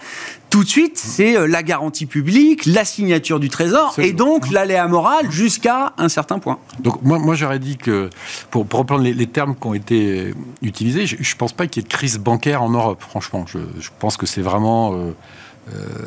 tout 0.51 0.64
de 0.64 0.68
suite, 0.68 0.98
c'est 0.98 1.36
euh, 1.36 1.46
la 1.46 1.62
garantie 1.62 2.07
publique, 2.07 2.66
la 2.66 2.84
signature 2.84 3.40
du 3.40 3.48
Trésor, 3.48 3.94
et 3.98 4.12
donc 4.12 4.51
l'aléa 4.51 4.86
moral 4.88 5.30
jusqu'à 5.30 5.92
un 5.96 6.09
certain 6.09 6.38
point. 6.38 6.59
Donc 6.80 7.03
moi, 7.03 7.18
moi 7.18 7.34
j'aurais 7.34 7.61
dit 7.61 7.76
que, 7.76 8.11
pour, 8.51 8.66
reprendre 8.70 9.03
les, 9.03 9.26
termes 9.26 9.55
qui 9.55 9.66
ont 9.66 9.74
été 9.74 10.34
utilisés, 10.61 11.07
je 11.07 11.16
ne 11.16 11.38
pense 11.38 11.53
pas 11.53 11.66
qu'il 11.66 11.82
y 11.82 11.84
ait 11.84 11.88
de 11.88 11.92
crise 11.92 12.18
bancaire 12.18 12.62
en 12.62 12.70
Europe, 12.70 13.01
franchement. 13.01 13.44
Je, 13.46 13.59
pense 13.98 14.16
que 14.16 14.26
c'est 14.26 14.42
vraiment... 14.42 14.92
Euh, 14.94 14.96
euh, 15.01 15.12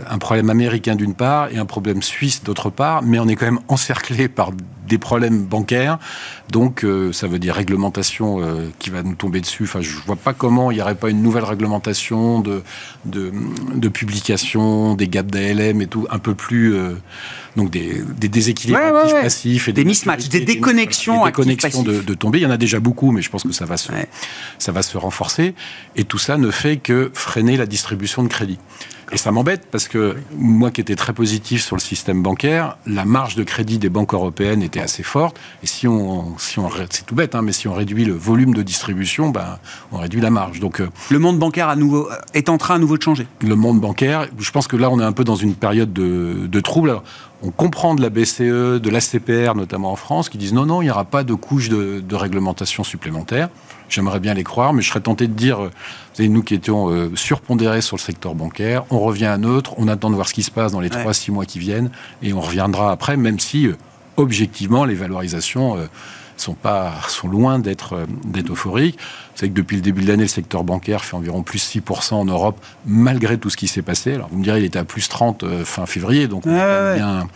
un 0.10 0.18
problème 0.18 0.50
américain 0.50 0.96
d'une 0.96 1.14
part 1.14 1.50
et 1.52 1.58
un 1.58 1.66
problème 1.66 2.02
suisse 2.02 2.44
d'autre 2.44 2.70
part, 2.70 3.04
mais 3.04 3.20
on 3.20 3.28
est 3.28 3.36
quand 3.36 3.46
même 3.46 3.62
encerclé 3.68 4.28
par 4.28 4.52
des 4.88 4.98
problèmes 4.98 5.44
bancaires. 5.44 5.98
Donc, 6.52 6.84
euh, 6.84 7.12
ça 7.14 7.28
veut 7.28 7.40
dire 7.40 7.56
réglementation 7.56 8.42
euh, 8.42 8.70
qui 8.80 8.90
va 8.90 9.02
nous 9.02 9.16
tomber 9.16 9.42
dessus. 9.42 9.64
Enfin, 9.64 9.82
je 9.82 9.96
vois 10.06 10.16
pas 10.16 10.34
comment 10.34 10.72
il 10.72 10.76
n'y 10.76 10.82
aurait 10.82 10.96
pas 10.96 11.10
une 11.10 11.22
nouvelle 11.22 11.46
réglementation 11.46 12.42
de, 12.42 12.62
de, 13.06 13.90
publication, 13.90 14.96
des 14.96 15.08
gaps 15.08 15.32
d'ALM 15.32 15.82
et 15.82 15.88
tout, 15.88 16.06
un 16.10 16.20
peu 16.20 16.36
plus. 16.36 16.76
donc, 17.56 17.72
des, 17.72 18.04
déséquilibres 18.20 18.80
passifs. 19.22 19.68
Et 19.70 19.74
des, 19.74 19.86
mismatchs, 19.86 20.30
des, 20.30 20.42
déconnexions, 20.42 21.24
des 21.24 21.32
déconnexions 21.32 21.84
de, 21.84 22.02
de, 22.02 22.14
tomber. 22.14 22.40
Il 22.40 22.44
y 22.44 22.48
en 22.48 22.52
a 22.52 22.58
déjà 22.58 22.80
beaucoup, 22.80 23.12
mais 23.12 23.22
je 23.22 23.30
pense 23.30 23.44
que 23.44 23.54
ça 23.54 23.66
va, 23.66 23.78
se, 23.78 23.92
ça 24.60 24.72
va 24.72 24.84
se 24.84 24.98
renforcer. 24.98 25.56
Et 25.96 26.04
tout 26.04 26.20
ça 26.20 26.38
ne 26.38 26.52
fait 26.52 26.78
que 26.78 27.10
freiner 27.14 27.58
la 27.58 27.66
distribution 27.66 28.22
de 28.24 28.28
crédit. 28.28 28.60
Et 29.14 29.18
ça 29.18 29.32
m'embête 29.32 29.68
parce 29.70 29.88
que 29.88 30.16
moi 30.36 30.72
qui 30.72 30.82
étais 30.82 30.96
très 30.96 31.14
positif 31.14 31.64
sur 31.64 31.76
le 31.76 31.82
système 31.82 32.24
bancaire, 32.24 32.78
la 32.88 33.06
marge 33.06 33.36
de 33.36 33.44
crédit 33.44 33.78
des 33.78 33.90
banques 33.90 34.16
européennes 34.16 34.64
était 34.64 34.80
assez 34.80 35.04
forte. 35.04 35.40
Et 35.62 35.68
si 35.68 35.88
on, 35.88 36.36
si 36.40 36.58
on 36.58 36.68
c'est 36.90 37.06
tout 37.06 37.14
bête, 37.14 37.36
hein, 37.36 37.44
mais 37.44 37.52
si 37.52 37.68
on 37.68 37.76
réduit 37.76 38.06
le 38.06 38.14
volume 38.14 38.56
de 38.56 38.64
distribution, 38.64 39.30
ben, 39.30 39.60
on 39.92 40.00
réduit 40.00 40.20
la 40.20 40.32
marge. 40.32 40.60
Donc 40.60 40.82
euh, 40.82 40.90
le 41.12 41.20
monde 41.20 41.38
bancaire 41.38 41.70
à 41.70 41.76
nouveau 41.76 42.10
est 42.34 42.50
en 42.50 42.58
train 42.58 42.76
à 42.76 42.80
nouveau 42.80 42.98
de 42.98 43.04
changer. 43.04 43.28
Le 43.42 43.56
monde 43.56 43.80
bancaire, 43.80 44.28
je 44.40 44.50
pense 44.50 44.68
que 44.68 44.78
là 44.78 44.90
on 44.90 45.00
est 45.00 45.06
un 45.06 45.12
peu 45.12 45.24
dans 45.24 45.36
une 45.36 45.54
période 45.54 45.94
de, 45.94 46.48
de 46.48 46.60
trouble. 46.60 47.00
on 47.44 47.52
comprend 47.52 47.94
de 47.94 48.02
la 48.02 48.10
BCE, 48.10 48.82
de 48.82 48.90
l'ACPR 48.90 49.56
notamment 49.56 49.92
en 49.92 49.96
France, 49.96 50.28
qui 50.28 50.40
disent 50.40 50.54
non, 50.54 50.66
non, 50.66 50.82
il 50.82 50.86
n'y 50.86 50.92
aura 50.92 51.06
pas 51.06 51.24
de 51.24 51.36
couche 51.36 51.70
de, 51.70 52.00
de 52.00 52.16
réglementation 52.16 52.84
supplémentaire. 52.84 53.50
J'aimerais 53.94 54.20
bien 54.20 54.34
les 54.34 54.44
croire, 54.44 54.74
mais 54.74 54.82
je 54.82 54.90
serais 54.90 55.02
tenté 55.02 55.28
de 55.28 55.34
dire, 55.34 55.60
vous 55.60 55.70
savez, 56.14 56.28
nous 56.28 56.42
qui 56.42 56.56
étions 56.56 56.90
euh, 56.90 57.12
surpondérés 57.16 57.82
sur 57.82 57.96
le 57.96 58.02
secteur 58.02 58.34
bancaire, 58.34 58.86
on 58.90 59.00
revient 59.00 59.28
à 59.28 59.38
neutre, 59.38 59.76
on 59.78 59.88
attend 59.88 60.10
de 60.10 60.16
voir 60.16 60.28
ce 60.28 60.34
qui 60.34 60.42
se 60.42 60.50
passe 60.50 60.72
dans 60.72 60.80
les 60.80 60.90
3-6 60.90 61.32
mois 61.32 61.46
qui 61.46 61.60
viennent, 61.60 61.92
et 62.24 62.34
on 62.34 62.42
reviendra 62.42 62.92
après, 62.92 63.18
même 63.18 63.40
si, 63.40 63.68
euh, 63.68 63.78
objectivement, 64.18 64.86
les 64.86 64.96
valorisations 64.96 65.78
euh, 65.78 65.86
sont, 66.38 66.56
pas, 66.56 66.94
sont 67.08 67.28
loin 67.28 67.60
d'être 67.60 68.08
euphoriques. 68.50 68.98
Vous 68.98 69.38
savez 69.38 69.52
que 69.52 69.58
depuis 69.58 69.76
le 69.76 69.84
début 69.84 70.02
de 70.02 70.08
l'année, 70.08 70.24
le 70.24 70.28
secteur 70.28 70.64
bancaire 70.64 71.06
fait 71.06 71.16
environ 71.16 71.44
plus 71.44 71.76
6% 71.76 72.16
en 72.16 72.26
Europe, 72.26 72.60
malgré 72.88 73.38
tout 73.38 73.52
ce 73.52 73.58
qui 73.58 73.68
s'est 73.68 73.84
passé. 73.84 74.16
Alors 74.16 74.30
vous 74.30 74.40
me 74.40 74.44
direz, 74.44 74.62
il 74.62 74.66
était 74.66 74.80
à 74.80 74.86
plus 74.86 75.08
30 75.08 75.46
fin 75.66 75.86
février, 75.86 76.28
donc 76.28 76.48
on 76.48 76.56
a 76.56 76.96
bien, 76.96 77.28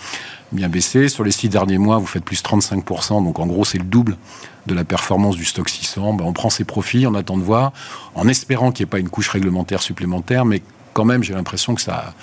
bien 0.52 0.70
baissé. 0.70 1.10
Sur 1.10 1.24
les 1.24 1.32
six 1.32 1.50
derniers 1.50 1.78
mois, 1.78 1.98
vous 1.98 2.06
faites 2.06 2.24
plus 2.24 2.42
35%, 2.42 3.24
donc 3.24 3.40
en 3.40 3.48
gros 3.48 3.66
c'est 3.66 3.78
le 3.78 3.84
double 3.84 4.18
de 4.66 4.74
la 4.74 4.84
performance 4.84 5.36
du 5.36 5.46
stock 5.46 5.70
600. 5.70 6.14
Ben, 6.14 6.26
on 6.26 6.34
prend 6.34 6.50
ses 6.50 6.64
profits, 6.64 7.08
on 7.08 7.16
attend 7.16 7.38
de 7.38 7.44
voir, 7.44 7.72
en 8.16 8.28
espérant 8.28 8.72
qu'il 8.72 8.86
n'y 8.86 8.90
ait 8.90 8.92
pas 8.92 9.00
une 9.00 9.10
couche 9.10 9.30
réglementaire 9.30 9.82
supplémentaire, 9.82 10.46
mais 10.46 10.62
quand 10.94 11.06
même, 11.06 11.24
j'ai 11.24 11.34
l'impression 11.34 11.76
que 11.76 11.82
ça, 11.82 12.14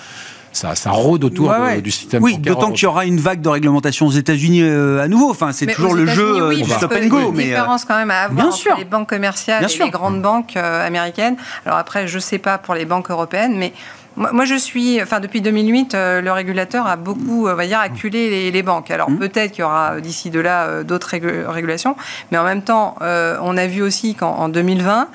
ça, 0.55 0.75
ça, 0.75 0.91
rôde 0.91 1.25
autour 1.25 1.53
du 1.83 1.91
système. 1.91 2.23
Oui, 2.23 2.39
d'autant 2.39 2.71
qu'il 2.73 2.85
y 2.85 2.87
aura 2.87 3.05
une 3.05 3.21
vague 3.21 3.41
de 3.41 3.49
réglementation 3.49 4.07
aux 4.07 4.13
États-Unis 4.13 4.63
euh, 4.63 5.03
à 5.03 5.09
nouveau. 5.09 5.31
Enfin, 5.31 5.53
c'est 5.53 5.67
toujours 5.67 5.95
le 5.95 6.07
jeu 6.07 6.49
oui, 6.49 6.65
stop 6.65 6.93
and 6.93 7.07
go. 7.09 7.33
Mais 7.33 7.45
différence 7.45 7.85
quand 7.85 7.97
même 7.97 8.11
à 8.11 8.23
avoir 8.23 8.47
entre 8.47 8.79
les 8.79 8.85
banques 8.85 9.09
commerciales 9.09 9.65
et 9.65 9.79
les 9.79 9.91
grandes 9.91 10.23
banques 10.23 10.57
euh, 10.57 10.87
américaines. 10.87 11.37
Alors 11.67 11.79
après, 11.79 12.09
je 12.09 12.17
ne 12.17 12.21
sais 12.21 12.39
pas 12.39 12.59
pour 12.59 12.75
les 12.75 12.85
banques 12.85 13.11
européennes, 13.11 13.57
mais 13.57 13.73
moi, 14.17 14.45
je 14.45 14.55
suis, 14.55 15.03
enfin, 15.03 15.19
depuis 15.19 15.41
2008, 15.41 15.95
euh, 15.95 16.21
le 16.21 16.31
régulateur 16.31 16.87
a 16.87 16.97
beaucoup, 16.97 17.49
on 17.49 17.55
va 17.55 17.67
dire, 17.67 17.81
acculé 17.81 18.51
les, 18.51 18.63
banques. 18.63 18.91
Alors, 18.91 19.11
mmh. 19.11 19.19
peut-être 19.19 19.53
qu'il 19.53 19.61
y 19.61 19.65
aura 19.65 19.95
euh, 19.95 20.01
d'ici 20.01 20.31
de 20.31 20.39
là 20.39 20.65
euh, 20.65 20.83
d'autres 20.85 21.09
régulations, 21.09 21.97
mais 22.31 22.39
en 22.39 22.45
même 22.45 22.63
temps, 22.63 22.97
on 23.01 23.57
a 23.57 23.67
vu 23.67 23.83
aussi 23.83 24.15
qu'en 24.15 24.49
2020, 24.49 25.09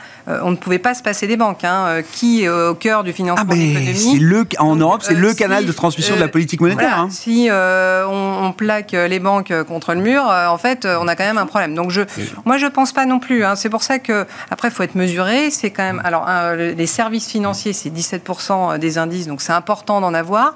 on 0.44 0.52
ne 0.52 0.56
pouvait 0.56 0.80
pas 0.80 0.94
se 0.94 1.02
passer 1.02 1.28
des 1.28 1.38
banques. 1.38 1.64
Hein, 1.64 2.02
qui 2.12 2.44
est 2.44 2.50
au 2.50 2.76
cœur 2.76 3.04
du 3.04 3.14
financement 3.14 3.46
ah, 3.50 3.54
de 3.54 3.60
l'économie 3.60 4.48
En 4.60 4.76
Europe, 4.76 5.02
c'est 5.04 5.16
le 5.16 5.34
canal 5.34 5.66
de 5.66 5.72
transmission 5.72 6.16
de 6.16 6.20
la 6.20 6.28
politique 6.28 6.62
monétaire. 6.62 7.00
Hein. 7.00 7.08
Si 7.12 7.50
on, 7.52 8.54
plaque 8.56 8.92
les 8.92 9.20
banques 9.20 9.54
contre 9.68 9.94
le 9.94 10.02
mur, 10.02 10.24
en 10.24 10.58
fait, 10.58 10.86
on 10.86 11.08
a 11.08 11.16
quand 11.16 11.24
même 11.24 11.38
un 11.38 11.46
problème. 11.46 11.76
Donc, 11.76 11.92
je, 11.92 12.02
moi, 12.46 12.58
je 12.58 12.66
pense 12.68 12.92
pas 12.92 13.06
non 13.06 13.20
plus. 13.20 13.44
Hein. 13.44 13.56
C'est 13.56 13.70
pour 13.70 13.84
ça 13.84 14.00
que, 14.00 14.26
après, 14.52 14.68
il 14.68 14.72
faut 14.72 14.84
être 14.84 14.96
mesuré. 14.96 15.50
C'est 15.50 15.72
quand 15.72 15.84
même, 15.84 16.02
alors, 16.04 16.28
les 16.56 16.88
services 16.88 17.28
financiers, 17.28 17.74
c'est 17.74 17.90
17% 17.90 18.78
des 18.78 18.89
indices, 18.98 19.28
donc 19.28 19.42
c'est 19.42 19.54
important 19.54 20.02
d'en 20.02 20.14
avoir. 20.14 20.56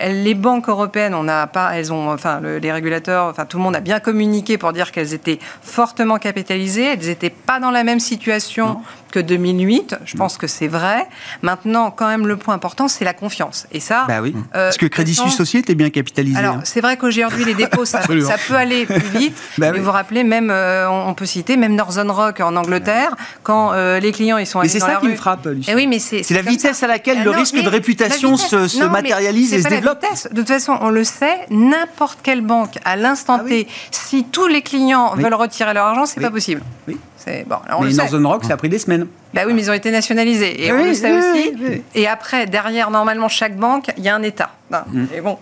Les 0.00 0.34
banques 0.34 0.68
européennes, 0.68 1.14
on 1.14 1.28
a 1.28 1.46
pas, 1.46 1.76
elles 1.76 1.92
ont, 1.92 2.10
enfin, 2.10 2.40
les 2.40 2.72
régulateurs, 2.72 3.26
enfin, 3.26 3.44
tout 3.44 3.58
le 3.58 3.62
monde 3.62 3.76
a 3.76 3.80
bien 3.80 4.00
communiqué 4.00 4.58
pour 4.58 4.72
dire 4.72 4.92
qu'elles 4.92 5.14
étaient 5.14 5.38
fortement 5.62 6.18
capitalisées. 6.18 6.84
Elles 6.84 7.06
n'étaient 7.06 7.30
pas 7.30 7.60
dans 7.60 7.70
la 7.70 7.84
même 7.84 8.00
situation 8.00 8.80
que 9.12 9.20
2008. 9.20 9.96
Je 10.04 10.16
pense 10.16 10.36
que 10.36 10.48
c'est 10.48 10.66
vrai. 10.66 11.06
Maintenant, 11.42 11.92
quand 11.92 12.08
même, 12.08 12.26
le 12.26 12.36
point 12.36 12.54
important, 12.54 12.88
c'est 12.88 13.04
la 13.04 13.14
confiance. 13.14 13.66
Et 13.70 13.78
ça. 13.78 14.06
Bah 14.08 14.20
oui. 14.20 14.34
Euh, 14.34 14.66
Parce 14.66 14.78
que 14.78 14.86
Crédit 14.86 15.14
Suisse 15.14 15.38
aussi 15.38 15.58
était 15.58 15.76
bien 15.76 15.90
capitalisé. 15.90 16.36
Alors, 16.36 16.56
hein. 16.56 16.60
c'est 16.64 16.80
vrai 16.80 16.96
qu'aujourd'hui, 16.96 17.44
les 17.44 17.54
dépôts, 17.54 17.84
ça, 17.84 18.00
ça, 18.26 18.36
peut 18.48 18.56
aller 18.56 18.86
plus 18.86 19.18
vite. 19.18 19.36
bah 19.58 19.70
mais 19.70 19.78
vous 19.78 19.84
vous 19.84 19.90
rappelez, 19.92 20.24
même, 20.24 20.50
euh, 20.50 20.88
on 20.88 21.14
peut 21.14 21.26
citer, 21.26 21.56
même 21.56 21.76
Northern 21.76 22.10
Rock 22.10 22.40
en 22.40 22.56
Angleterre, 22.56 23.14
quand 23.42 23.72
euh, 23.72 24.00
les 24.00 24.12
clients, 24.12 24.38
ils 24.38 24.46
sont 24.46 24.60
allés 24.60 24.68
la 24.68 24.74
rue. 24.74 24.80
c'est 24.80 24.94
ça 24.94 25.00
qui 25.00 25.08
me 25.08 25.16
frappe, 25.16 25.46
Et 25.46 25.60
eh 25.68 25.74
oui, 25.74 25.86
mais 25.86 25.98
c'est. 25.98 26.28
la 26.30 26.42
vitesse 26.42 26.82
à 26.82 26.86
laquelle 26.86 27.18
ah 27.20 27.24
le 27.24 27.30
risque 27.30 27.62
de 27.62 27.68
réputation 27.72 28.36
se, 28.36 28.84
matérialise 28.84 29.54
et 29.54 29.62
se 29.62 29.68
développe. 29.68 30.04
De 30.30 30.36
toute 30.36 30.48
façon, 30.48 30.78
on 30.80 30.90
le 30.90 31.04
sait, 31.04 31.46
n'importe 31.50 32.18
quelle 32.22 32.42
banque, 32.42 32.78
à 32.84 32.96
l'instant 32.96 33.40
ah 33.40 33.48
T, 33.48 33.66
si 33.90 34.24
tous 34.24 34.46
les 34.46 34.62
clients 34.62 35.14
veulent 35.16 35.34
retirer 35.34 35.74
leur 35.74 35.86
argent, 35.86 36.06
c'est 36.06 36.20
pas 36.20 36.30
possible. 36.30 36.62
Oui. 36.86 36.98
Bon, 37.46 37.56
mais 37.82 37.92
Northern 37.92 38.26
Rock, 38.26 38.44
ça 38.44 38.54
a 38.54 38.56
pris 38.56 38.68
des 38.68 38.78
semaines. 38.78 39.06
Bah 39.34 39.42
oui, 39.46 39.54
mais 39.54 39.62
ils 39.62 39.70
ont 39.70 39.74
été 39.74 39.90
nationalisés. 39.90 40.64
Et 40.64 40.72
on 40.72 40.84
le 40.84 40.94
sait 40.94 41.12
aussi. 41.12 41.82
Et 41.94 42.06
après, 42.06 42.46
derrière, 42.46 42.90
normalement, 42.90 43.28
chaque 43.28 43.56
banque, 43.56 43.90
il 43.96 44.04
y 44.04 44.08
a 44.08 44.14
un 44.14 44.22
État. 44.22 44.50
Mm. 44.92 45.04
Et 45.14 45.20
bon. 45.20 45.38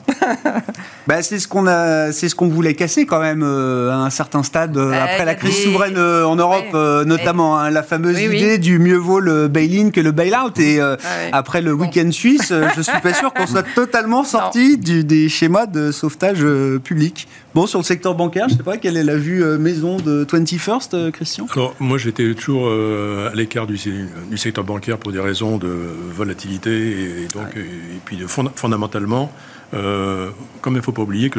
bah, 1.07 1.23
c'est 1.23 1.39
ce 1.39 1.49
qu'on 1.49 1.67
a, 1.67 2.13
c'est 2.13 2.29
ce 2.29 2.35
qu'on 2.35 2.49
voulait 2.49 2.75
casser 2.75 3.07
quand 3.07 3.21
même 3.21 3.43
euh, 3.43 3.91
à 3.91 3.97
un 3.97 4.11
certain 4.11 4.43
stade 4.43 4.77
euh, 4.77 4.91
bah, 4.91 5.05
après 5.05 5.25
la 5.25 5.35
crise 5.35 5.65
souveraine 5.65 5.97
euh, 5.97 6.25
en 6.25 6.37
Europe, 6.37 6.75
notamment 7.07 7.59
hein, 7.59 7.71
la 7.71 7.83
fameuse 7.83 8.21
idée 8.21 8.59
du 8.59 8.79
mieux 8.79 8.97
vaut 8.97 9.21
le 9.21 9.49
bail-in 9.49 9.91
que 9.91 10.01
le 10.01 10.13
bail-out. 10.13 10.59
Et 10.59 10.81
ah 10.81 10.97
après 11.33 11.63
le 11.63 11.73
week-end 11.73 12.11
suisse, 12.11 12.53
je 12.77 12.83
suis 12.83 13.01
pas 13.01 13.15
sûr 13.15 13.33
qu'on 13.33 13.47
soit 13.47 13.63
totalement 13.75 14.25
sorti 14.25 14.79
du, 14.79 15.05
des 15.05 15.29
schémas 15.29 15.67
de 15.67 15.93
sauvetage 15.93 16.45
public. 16.83 17.29
Bon, 17.55 17.67
sur 17.67 17.81
le 17.81 17.85
secteur 17.85 18.15
bancaire, 18.15 18.49
je 18.49 18.57
sais 18.57 18.63
pas 18.63 18.77
quelle 18.77 18.97
est 18.97 19.05
la 19.05 19.17
vue 19.17 19.45
maison 19.59 19.97
de 19.97 20.25
21st, 20.25 21.11
Christian? 21.11 21.47
Alors 21.53 21.75
moi, 21.81 21.99
j'étais 21.99 22.33
toujours 22.35 22.71
à 22.71 23.35
l'écart 23.35 23.67
du, 23.67 23.77
du, 23.83 24.39
secteur 24.39 24.65
bancaire 24.65 24.99
pour 24.99 25.13
des 25.13 25.21
raisons 25.21 25.59
de 25.59 25.69
volatilité 25.69 27.23
et, 27.23 27.29
donc 27.35 27.57
et, 27.57 28.01
puis 28.05 28.17
de, 28.17 28.27
fondamentalement 28.27 29.33
euh, 29.73 30.31
comme 30.63 30.75
il 30.75 30.79
ne 30.79 30.83
faut 30.83 30.93
pas 30.93 31.03
oublier 31.03 31.31
que 31.31 31.39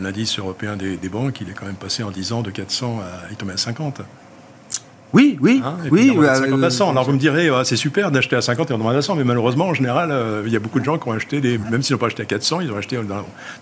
l'indice 0.00 0.38
européen 0.38 0.76
des, 0.76 1.08
banques, 1.08 1.40
il 1.40 1.50
est 1.50 1.54
quand 1.54 1.66
même 1.66 1.74
passé 1.74 2.02
en 2.02 2.10
10 2.10 2.32
ans 2.32 2.42
de 2.42 2.50
400 2.50 3.00
à, 3.00 3.32
il 3.32 3.50
à 3.50 3.56
50. 3.56 4.02
Oui, 5.14 5.38
oui, 5.40 5.62
hein, 5.64 5.76
oui. 5.92 6.12
50 6.12 6.62
à 6.62 6.70
100. 6.70 6.90
Alors 6.90 7.04
vous 7.04 7.12
me 7.12 7.18
direz, 7.18 7.48
ah, 7.48 7.62
c'est 7.64 7.76
super 7.76 8.10
d'acheter 8.10 8.34
à 8.34 8.42
50 8.42 8.72
et 8.72 8.74
en 8.74 8.88
à 8.88 9.00
100, 9.00 9.14
mais 9.14 9.24
malheureusement, 9.24 9.68
en 9.68 9.74
général, 9.74 10.10
euh, 10.10 10.42
il 10.44 10.52
y 10.52 10.56
a 10.56 10.58
beaucoup 10.58 10.80
de 10.80 10.84
gens 10.84 10.98
qui 10.98 11.08
ont 11.08 11.12
acheté 11.12 11.40
des, 11.40 11.56
même 11.56 11.82
s'ils 11.82 11.94
n'ont 11.94 12.00
pas 12.00 12.06
acheté 12.06 12.22
à 12.22 12.26
400, 12.26 12.60
ils 12.60 12.72
ont 12.72 12.76
acheté. 12.76 12.98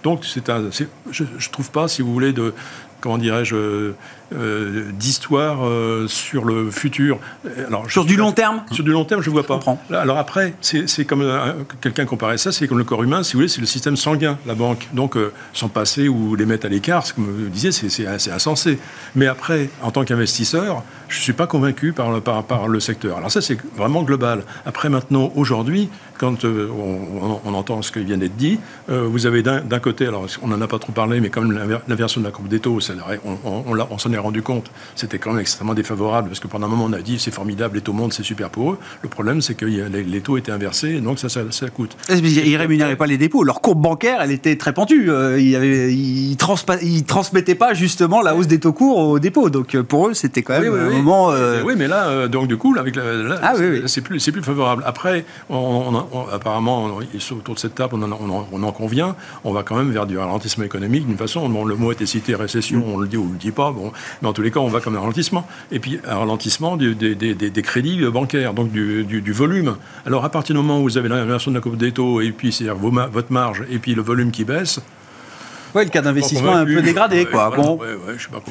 Donc 0.02 0.24
c'est 0.24 0.48
un, 0.48 0.70
je, 1.10 1.22
ne 1.22 1.52
trouve 1.52 1.70
pas, 1.70 1.88
si 1.88 2.00
vous 2.00 2.12
voulez, 2.12 2.32
de, 2.32 2.54
comment 3.00 3.18
dirais-je, 3.18 3.92
euh, 4.35 4.91
d'histoire 4.93 5.66
euh, 5.66 6.07
sur 6.09 6.45
le 6.45 6.70
futur. 6.70 7.18
Alors, 7.66 7.91
sur 7.91 8.05
du 8.05 8.16
long 8.16 8.33
terme? 8.33 8.62
Sur 8.70 8.85
du 8.85 8.91
long 8.91 9.05
terme, 9.05 9.22
je 9.22 9.30
ne 9.30 9.35
vois 9.35 9.45
pas. 9.45 9.61
Alors 9.91 10.18
après, 10.18 10.55
c'est 10.61 11.05
comme 11.05 11.22
euh, 11.22 11.53
quelqu'un 11.80 12.05
comparait 12.05 12.39
ça, 12.39 12.53
c'est 12.53 12.66
comme 12.66 12.78
le 12.78 12.85
corps 12.85 13.03
humain, 13.03 13.22
si 13.22 13.33
vous 13.33 13.39
voulez, 13.39 13.49
c'est 13.49 13.61
le 13.61 13.66
système 13.66 13.97
sanguin, 13.97 14.39
la 14.47 14.55
banque. 14.55 14.89
Donc, 14.93 15.16
sans 15.53 15.68
passer 15.68 16.09
ou 16.09 16.35
les 16.35 16.47
mettre 16.47 16.66
à 16.66 16.68
l'écart, 16.68 17.05
comme 17.14 17.24
vous 17.24 17.49
disiez, 17.49 17.72
c'est 17.72 18.30
insensé. 18.30 18.78
Mais 19.14 19.26
après, 19.26 19.70
en 19.83 19.91
tant 19.91 20.05
qu'investisseur, 20.05 20.83
je 21.09 21.18
ne 21.18 21.22
suis 21.22 21.33
pas 21.33 21.47
convaincu 21.47 21.93
par 21.93 22.11
le, 22.11 22.20
par, 22.20 22.45
par 22.45 22.68
le 22.68 22.80
secteur. 22.80 23.18
Alors 23.18 23.30
ça, 23.30 23.41
c'est 23.41 23.59
vraiment 23.76 24.03
global. 24.03 24.45
Après, 24.64 24.89
maintenant, 24.89 25.30
aujourd'hui, 25.37 25.91
quand 26.18 26.45
on, 26.45 27.55
entend 27.55 27.83
ce 27.83 27.93
qui 27.93 28.05
vient 28.05 28.16
d'être 28.16 28.37
dit, 28.37 28.59
vous 28.89 29.26
avez 29.26 29.43
d'un 29.43 29.78
côté, 29.80 30.07
alors 30.07 30.26
on 30.41 30.49
n'en 30.49 30.61
a 30.61 30.68
pas 30.68 30.78
trop 30.78 30.93
parlé, 30.93 31.20
mais 31.20 31.30
comme 31.30 31.53
l'inversion 31.53 32.20
de 32.20 32.26
la 32.26 32.33
courbe 32.33 32.49
des 32.49 32.61
taux, 32.61 32.78
on, 33.24 33.64
on 33.91 33.99
s'en 33.99 34.12
est 34.12 34.21
rendu 34.22 34.42
compte, 34.42 34.70
c'était 34.94 35.18
quand 35.18 35.30
même 35.30 35.40
extrêmement 35.40 35.74
défavorable 35.74 36.28
parce 36.28 36.40
que 36.40 36.48
pendant 36.48 36.66
un 36.66 36.70
moment 36.70 36.84
on 36.84 36.92
a 36.92 37.00
dit 37.00 37.18
c'est 37.18 37.32
formidable, 37.32 37.76
les 37.76 37.82
taux 37.82 37.92
montent, 37.92 38.12
c'est 38.12 38.22
super 38.22 38.50
pour 38.50 38.72
eux. 38.72 38.78
Le 39.02 39.08
problème 39.08 39.42
c'est 39.42 39.54
que 39.54 39.66
les, 39.66 40.20
taux 40.20 40.36
étaient 40.36 40.52
inversés, 40.52 41.00
donc 41.00 41.18
ça, 41.18 41.28
ça, 41.28 41.68
coûte. 41.68 41.96
Ils 42.08 42.52
ne 42.52 42.58
rémunéraient 42.58 42.96
pas 42.96 43.06
les 43.06 43.18
dépôts. 43.18 43.44
Leur 43.44 43.60
courbe 43.60 43.80
bancaire, 43.80 44.20
elle 44.22 44.30
était 44.30 44.56
très 44.56 44.72
pentue. 44.72 45.10
Euh, 45.10 45.40
ils 45.40 46.30
ne 46.30 47.02
transmettaient 47.02 47.54
pas 47.54 47.74
justement 47.74 48.22
la 48.22 48.34
hausse 48.34 48.46
des 48.46 48.60
taux 48.60 48.72
courts 48.72 48.98
aux 48.98 49.18
dépôts. 49.18 49.50
Donc 49.50 49.74
euh, 49.74 49.82
pour 49.82 50.08
eux, 50.08 50.14
c'était 50.14 50.42
quand 50.42 50.60
même 50.60 50.72
un 50.72 50.90
moment. 50.90 51.30
Euh, 51.32 51.62
oui, 51.64 51.74
mais 51.76 51.88
là, 51.88 52.28
donc 52.28 52.48
du 52.48 52.56
coup, 52.56 52.74
avec 52.78 52.96
ah 53.42 53.54
c'est 53.86 54.00
plus, 54.00 54.30
plus 54.30 54.42
favorable. 54.42 54.82
Après, 54.86 55.24
on, 55.50 55.94
apparemment, 56.32 56.90
autour 57.30 57.54
de 57.54 57.60
cette 57.60 57.74
table, 57.74 57.94
on 57.94 58.02
en, 58.02 58.46
on 58.52 58.62
en, 58.62 58.72
convient. 58.72 59.16
On 59.44 59.52
va 59.52 59.62
quand 59.62 59.76
même 59.76 59.90
vers 59.90 60.06
du 60.06 60.16
ralentissement 60.18 60.64
économique 60.64 61.06
d'une 61.06 61.16
façon. 61.16 61.48
Bon, 61.48 61.64
le 61.64 61.74
mot 61.76 61.92
était 61.92 62.06
cité 62.06 62.34
récession, 62.34 62.84
on 62.86 62.98
le 62.98 63.08
dit 63.08 63.16
ou 63.16 63.26
on 63.28 63.32
le 63.32 63.38
dit 63.38 63.50
pas. 63.50 63.70
Bon, 63.72 63.92
mais 64.20 64.28
en 64.28 64.32
tous 64.32 64.42
les 64.42 64.50
cas, 64.50 64.60
on 64.60 64.68
va 64.68 64.80
comme 64.80 64.96
un 64.96 65.00
ralentissement. 65.00 65.46
Et 65.70 65.78
puis 65.78 65.98
un 66.06 66.16
ralentissement 66.16 66.76
des 66.76 67.62
crédits 67.62 68.04
bancaires, 68.06 68.54
donc 68.54 68.70
du, 68.70 69.04
du, 69.04 69.32
volume. 69.32 69.76
Alors 70.06 70.24
à 70.24 70.30
partir 70.30 70.54
du 70.54 70.60
moment 70.60 70.80
où 70.80 70.84
vous 70.84 70.98
avez 70.98 71.08
l'inversion 71.08 71.50
de 71.50 71.56
la 71.56 71.60
courbe 71.60 71.76
des 71.76 71.92
taux 71.92 72.20
et 72.20 72.32
puis 72.32 72.52
c'est-à-dire 72.52 72.76
votre 72.76 73.32
marge 73.32 73.64
et 73.70 73.78
puis 73.78 73.94
le 73.94 74.02
volume 74.02 74.30
qui 74.30 74.44
baisse. 74.44 74.80
Oui, 75.74 75.84
le 75.84 75.90
cas 75.90 76.02
d'investissement 76.02 76.58
est 76.58 76.60
un 76.60 76.64
peu 76.66 76.82
dégradé. 76.82 77.24
quoi. 77.24 77.50
bon, 77.56 77.80
je 78.14 78.20
suis 78.20 78.28
pas. 78.28 78.42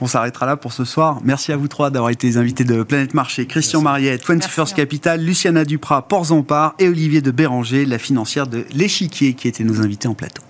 On 0.00 0.06
s'arrêtera 0.06 0.46
là 0.46 0.56
pour 0.56 0.72
ce 0.72 0.84
soir. 0.84 1.20
Merci 1.22 1.52
à 1.52 1.56
vous 1.56 1.68
trois 1.68 1.90
d'avoir 1.90 2.10
été 2.10 2.26
les 2.26 2.36
invités 2.38 2.64
de 2.64 2.82
Planète 2.82 3.14
Marché. 3.14 3.46
Christian 3.46 3.82
Mariette, 3.82 4.26
21st 4.26 4.74
Capital, 4.74 5.22
Luciana 5.22 5.64
Duprat, 5.64 6.02
Porzampar 6.02 6.74
et 6.78 6.88
Olivier 6.88 7.20
de 7.20 7.30
Béranger, 7.30 7.84
la 7.84 7.98
financière 7.98 8.46
de 8.46 8.64
l'Échiquier, 8.72 9.34
qui 9.34 9.46
étaient 9.46 9.64
nos 9.64 9.80
invités 9.80 10.08
en 10.08 10.14
plateau. 10.14 10.42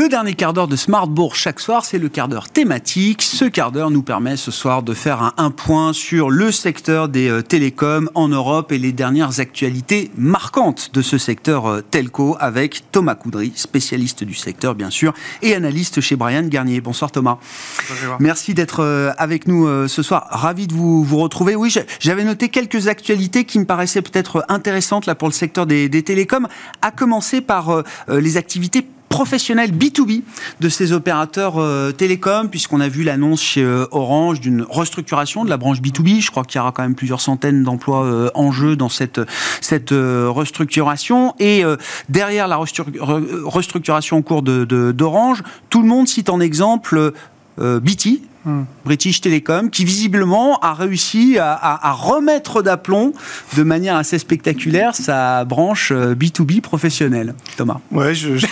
Le 0.00 0.08
dernier 0.08 0.32
quart 0.32 0.54
d'heure 0.54 0.66
de 0.66 0.76
Smartbourg 0.76 1.36
chaque 1.36 1.60
soir, 1.60 1.84
c'est 1.84 1.98
le 1.98 2.08
quart 2.08 2.26
d'heure 2.26 2.48
thématique. 2.48 3.20
Ce 3.20 3.44
quart 3.44 3.70
d'heure 3.70 3.90
nous 3.90 4.02
permet 4.02 4.38
ce 4.38 4.50
soir 4.50 4.82
de 4.82 4.94
faire 4.94 5.34
un, 5.36 5.50
point 5.50 5.92
sur 5.92 6.30
le 6.30 6.50
secteur 6.50 7.10
des 7.10 7.28
euh, 7.28 7.42
télécoms 7.42 8.08
en 8.14 8.28
Europe 8.28 8.72
et 8.72 8.78
les 8.78 8.92
dernières 8.92 9.40
actualités 9.40 10.10
marquantes 10.16 10.94
de 10.94 11.02
ce 11.02 11.18
secteur 11.18 11.66
euh, 11.66 11.80
telco 11.82 12.34
avec 12.40 12.90
Thomas 12.92 13.14
Coudry, 13.14 13.52
spécialiste 13.56 14.24
du 14.24 14.32
secteur 14.32 14.74
bien 14.74 14.88
sûr, 14.88 15.12
et 15.42 15.54
analyste 15.54 16.00
chez 16.00 16.16
Brian 16.16 16.44
Garnier. 16.44 16.80
Bonsoir 16.80 17.12
Thomas. 17.12 17.36
Bonjour. 17.90 18.16
Merci 18.20 18.54
d'être 18.54 18.80
euh, 18.82 19.12
avec 19.18 19.46
nous 19.46 19.86
ce 19.86 20.02
soir. 20.02 20.28
Ravi 20.30 20.66
de 20.66 20.72
vous, 20.72 21.04
vous 21.04 21.18
retrouver. 21.18 21.56
Oui, 21.56 21.76
j'avais 21.98 22.24
noté 22.24 22.48
quelques 22.48 22.88
actualités 22.88 23.44
qui 23.44 23.58
me 23.58 23.66
paraissaient 23.66 24.00
peut-être 24.00 24.46
intéressantes 24.48 25.04
là 25.04 25.14
pour 25.14 25.28
le 25.28 25.34
secteur 25.34 25.66
des, 25.66 25.90
des 25.90 26.02
télécoms, 26.02 26.48
à 26.80 26.90
commencer 26.90 27.42
par 27.42 27.84
les 28.08 28.38
activités 28.38 28.86
professionnel 29.10 29.72
B2B 29.72 30.22
de 30.60 30.68
ces 30.70 30.92
opérateurs 30.92 31.58
euh, 31.58 31.90
télécoms, 31.90 32.48
puisqu'on 32.48 32.80
a 32.80 32.88
vu 32.88 33.02
l'annonce 33.02 33.42
chez 33.42 33.62
euh, 33.62 33.84
Orange 33.90 34.40
d'une 34.40 34.62
restructuration 34.62 35.44
de 35.44 35.50
la 35.50 35.58
branche 35.58 35.82
B2B. 35.82 36.22
Je 36.22 36.30
crois 36.30 36.44
qu'il 36.44 36.58
y 36.58 36.60
aura 36.60 36.72
quand 36.72 36.82
même 36.82 36.94
plusieurs 36.94 37.20
centaines 37.20 37.64
d'emplois 37.64 38.04
euh, 38.04 38.30
en 38.34 38.52
jeu 38.52 38.76
dans 38.76 38.88
cette, 38.88 39.20
cette 39.60 39.90
restructuration. 39.90 41.34
Et 41.40 41.64
derrière 42.08 42.46
la 42.46 42.56
restructuration 42.56 44.18
en 44.18 44.22
cours 44.22 44.42
d'Orange, 44.42 45.42
tout 45.68 45.82
le 45.82 45.88
monde 45.88 46.06
cite 46.06 46.30
en 46.30 46.40
exemple 46.40 47.12
BT, 47.58 48.22
British 48.84 49.20
Telecom, 49.20 49.70
qui 49.70 49.84
visiblement 49.84 50.58
a 50.60 50.74
réussi 50.74 51.38
à, 51.38 51.92
remettre 51.92 52.62
d'aplomb 52.62 53.12
de 53.56 53.62
manière 53.62 53.96
assez 53.96 54.18
spectaculaire 54.18 54.94
sa 54.94 55.44
branche 55.44 55.92
B2B 55.92 56.58
euh, 56.58 56.60
professionnelle. 56.60 57.34
Thomas. 57.56 57.78
Ouais, 57.90 58.14
je... 58.14 58.30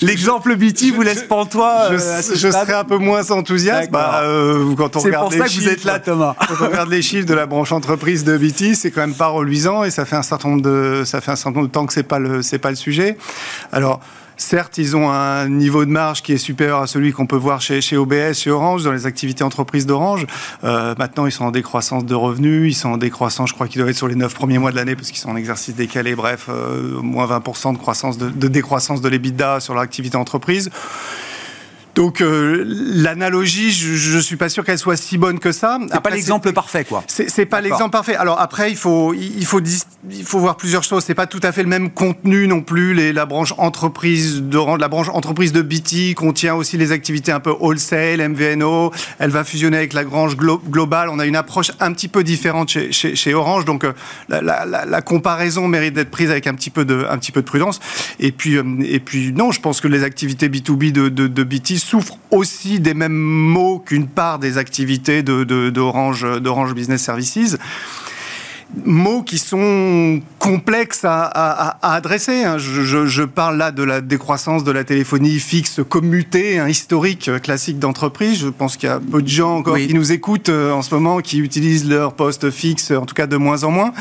L'exemple 0.00 0.56
BT 0.56 0.92
vous 0.94 1.02
laisse 1.02 1.22
pantois. 1.22 1.88
Je, 1.90 1.96
euh, 1.96 2.22
je 2.34 2.50
serais 2.50 2.74
un 2.74 2.84
peu 2.84 2.98
moins 2.98 3.30
enthousiaste. 3.30 3.90
Bah, 3.90 4.22
euh, 4.22 4.74
quand 4.76 4.96
on 4.96 5.00
regarde 5.00 5.32
ça 5.32 5.44
que 5.44 5.52
vous 5.52 5.68
êtes 5.68 5.84
là, 5.84 5.98
Thomas. 5.98 6.34
quand 6.48 6.54
on 6.60 6.68
regarde 6.68 6.90
les 6.90 7.02
chiffres 7.02 7.26
de 7.26 7.34
la 7.34 7.46
branche 7.46 7.72
entreprise 7.72 8.24
de 8.24 8.36
BT, 8.36 8.74
c'est 8.74 8.90
quand 8.90 9.00
même 9.00 9.14
pas 9.14 9.28
reluisant 9.28 9.84
et 9.84 9.90
ça 9.90 10.04
fait 10.04 10.16
un 10.16 10.22
certain 10.22 10.50
nombre 10.50 10.62
de, 10.62 11.02
ça 11.04 11.20
fait 11.20 11.32
un 11.32 11.36
certain 11.36 11.58
nombre 11.58 11.68
de 11.68 11.72
temps 11.72 11.86
que 11.86 11.92
c'est 11.92 12.02
pas 12.02 12.18
le, 12.18 12.42
c'est 12.42 12.58
pas 12.58 12.70
le 12.70 12.76
sujet. 12.76 13.16
Alors, 13.72 14.00
Certes, 14.38 14.78
ils 14.78 14.96
ont 14.96 15.10
un 15.10 15.48
niveau 15.48 15.84
de 15.84 15.90
marge 15.90 16.22
qui 16.22 16.32
est 16.32 16.38
supérieur 16.38 16.80
à 16.80 16.86
celui 16.86 17.12
qu'on 17.12 17.26
peut 17.26 17.36
voir 17.36 17.60
chez, 17.60 17.80
chez 17.80 17.96
OBS, 17.96 18.34
chez 18.34 18.50
Orange, 18.50 18.84
dans 18.84 18.92
les 18.92 19.04
activités 19.04 19.42
entreprises 19.42 19.84
d'Orange. 19.84 20.26
Euh, 20.62 20.94
maintenant, 20.96 21.26
ils 21.26 21.32
sont 21.32 21.44
en 21.44 21.50
décroissance 21.50 22.04
de 22.04 22.14
revenus, 22.14 22.72
ils 22.72 22.76
sont 22.78 22.90
en 22.90 22.96
décroissance, 22.98 23.50
je 23.50 23.54
crois 23.54 23.66
qu'ils 23.66 23.78
doivent 23.78 23.90
être 23.90 23.96
sur 23.96 24.06
les 24.06 24.14
9 24.14 24.32
premiers 24.32 24.58
mois 24.58 24.70
de 24.70 24.76
l'année 24.76 24.94
parce 24.94 25.08
qu'ils 25.08 25.18
sont 25.18 25.30
en 25.30 25.36
exercice 25.36 25.74
décalé, 25.74 26.14
bref, 26.14 26.46
euh, 26.48 27.02
moins 27.02 27.26
20% 27.26 27.72
de, 27.72 27.78
croissance 27.78 28.16
de, 28.16 28.30
de 28.30 28.48
décroissance 28.48 29.00
de 29.00 29.08
l'EBITDA 29.08 29.58
sur 29.58 29.74
leur 29.74 29.82
activité 29.82 30.16
entreprise. 30.16 30.70
Donc 31.98 32.20
euh, 32.20 32.64
l'analogie, 32.64 33.72
je, 33.72 34.14
ne 34.14 34.20
suis 34.20 34.36
pas 34.36 34.48
sûr 34.48 34.64
qu'elle 34.64 34.78
soit 34.78 34.96
si 34.96 35.18
bonne 35.18 35.40
que 35.40 35.50
ça. 35.50 35.80
C'est 35.90 36.00
pas 36.00 36.10
l'exemple 36.10 36.52
parfait, 36.52 36.84
quoi. 36.84 37.02
C'est 37.08 37.44
pas 37.44 37.60
l'exemple 37.60 37.90
parfait. 37.90 38.14
Alors 38.14 38.38
après, 38.38 38.70
il 38.70 38.76
faut 38.76 39.14
il 39.14 39.44
faut 39.44 39.60
il 40.08 40.22
faut 40.22 40.38
voir 40.38 40.56
plusieurs 40.56 40.84
choses. 40.84 41.02
C'est 41.04 41.16
pas 41.16 41.26
tout 41.26 41.40
à 41.42 41.50
fait 41.50 41.64
le 41.64 41.68
même 41.68 41.90
contenu 41.90 42.46
non 42.46 42.60
plus. 42.60 42.94
Les, 42.94 43.12
la 43.12 43.26
branche 43.26 43.52
entreprise 43.58 44.42
de 44.42 44.78
la 44.78 44.86
branche 44.86 45.08
entreprise 45.08 45.52
de 45.52 45.60
BT 45.60 46.14
contient 46.14 46.54
aussi 46.54 46.76
les 46.76 46.92
activités 46.92 47.32
un 47.32 47.40
peu 47.40 47.50
wholesale, 47.50 48.28
MVNO. 48.28 48.92
Elle 49.18 49.30
va 49.30 49.42
fusionner 49.42 49.78
avec 49.78 49.92
la 49.92 50.04
branche 50.04 50.36
globale. 50.36 51.08
On 51.08 51.18
a 51.18 51.26
une 51.26 51.34
approche 51.34 51.72
un 51.80 51.92
petit 51.92 52.06
peu 52.06 52.22
différente 52.22 52.68
chez, 52.68 52.92
chez, 52.92 53.34
Orange. 53.34 53.64
Donc 53.64 53.82
euh, 53.82 53.92
la, 54.28 54.40
la, 54.40 54.84
la, 54.84 55.02
comparaison 55.02 55.66
mérite 55.66 55.94
d'être 55.94 56.12
prise 56.12 56.30
avec 56.30 56.46
un 56.46 56.54
petit 56.54 56.70
peu 56.70 56.84
de 56.84 57.04
un 57.10 57.18
petit 57.18 57.32
peu 57.32 57.40
de 57.40 57.46
prudence. 57.46 57.80
Et 58.20 58.30
puis 58.30 58.56
euh, 58.56 58.62
et 58.84 59.00
puis 59.00 59.32
non, 59.32 59.50
je 59.50 59.60
pense 59.60 59.80
que 59.80 59.88
les 59.88 60.04
activités 60.04 60.48
B2B 60.48 60.92
de, 60.92 61.08
de, 61.08 61.26
de 61.26 61.42
BT 61.42 61.87
souffre 61.88 62.18
aussi 62.30 62.80
des 62.80 62.92
mêmes 62.92 63.14
maux 63.14 63.78
qu'une 63.78 64.08
part 64.08 64.38
des 64.38 64.58
activités 64.58 65.22
d'Orange 65.22 66.74
Business 66.74 67.02
Services 67.02 67.56
mots 68.84 69.22
qui 69.22 69.38
sont 69.38 70.20
complexes 70.38 71.04
à, 71.04 71.78
adresser. 71.82 72.44
Hein. 72.44 72.58
Je, 72.58 73.24
parle 73.24 73.56
là 73.56 73.70
de 73.70 73.82
la 73.82 74.00
décroissance 74.00 74.64
de 74.64 74.72
la 74.72 74.84
téléphonie 74.84 75.38
fixe 75.38 75.80
commutée, 75.88 76.58
un 76.58 76.68
historique 76.68 77.30
classique 77.42 77.78
d'entreprise. 77.78 78.40
Je 78.40 78.48
pense 78.48 78.76
qu'il 78.76 78.88
y 78.88 78.92
a 78.92 79.00
peu 79.00 79.22
de 79.22 79.28
gens 79.28 79.56
encore 79.56 79.76
qui 79.76 79.94
nous 79.94 80.12
écoutent 80.12 80.48
euh, 80.48 80.72
en 80.72 80.82
ce 80.82 80.94
moment, 80.94 81.20
qui 81.20 81.38
utilisent 81.38 81.88
leur 81.88 82.14
poste 82.14 82.50
fixe, 82.50 82.90
en 82.90 83.06
tout 83.06 83.14
cas 83.14 83.26
de 83.26 83.36
moins 83.36 83.64
en 83.64 83.70
moins, 83.70 83.92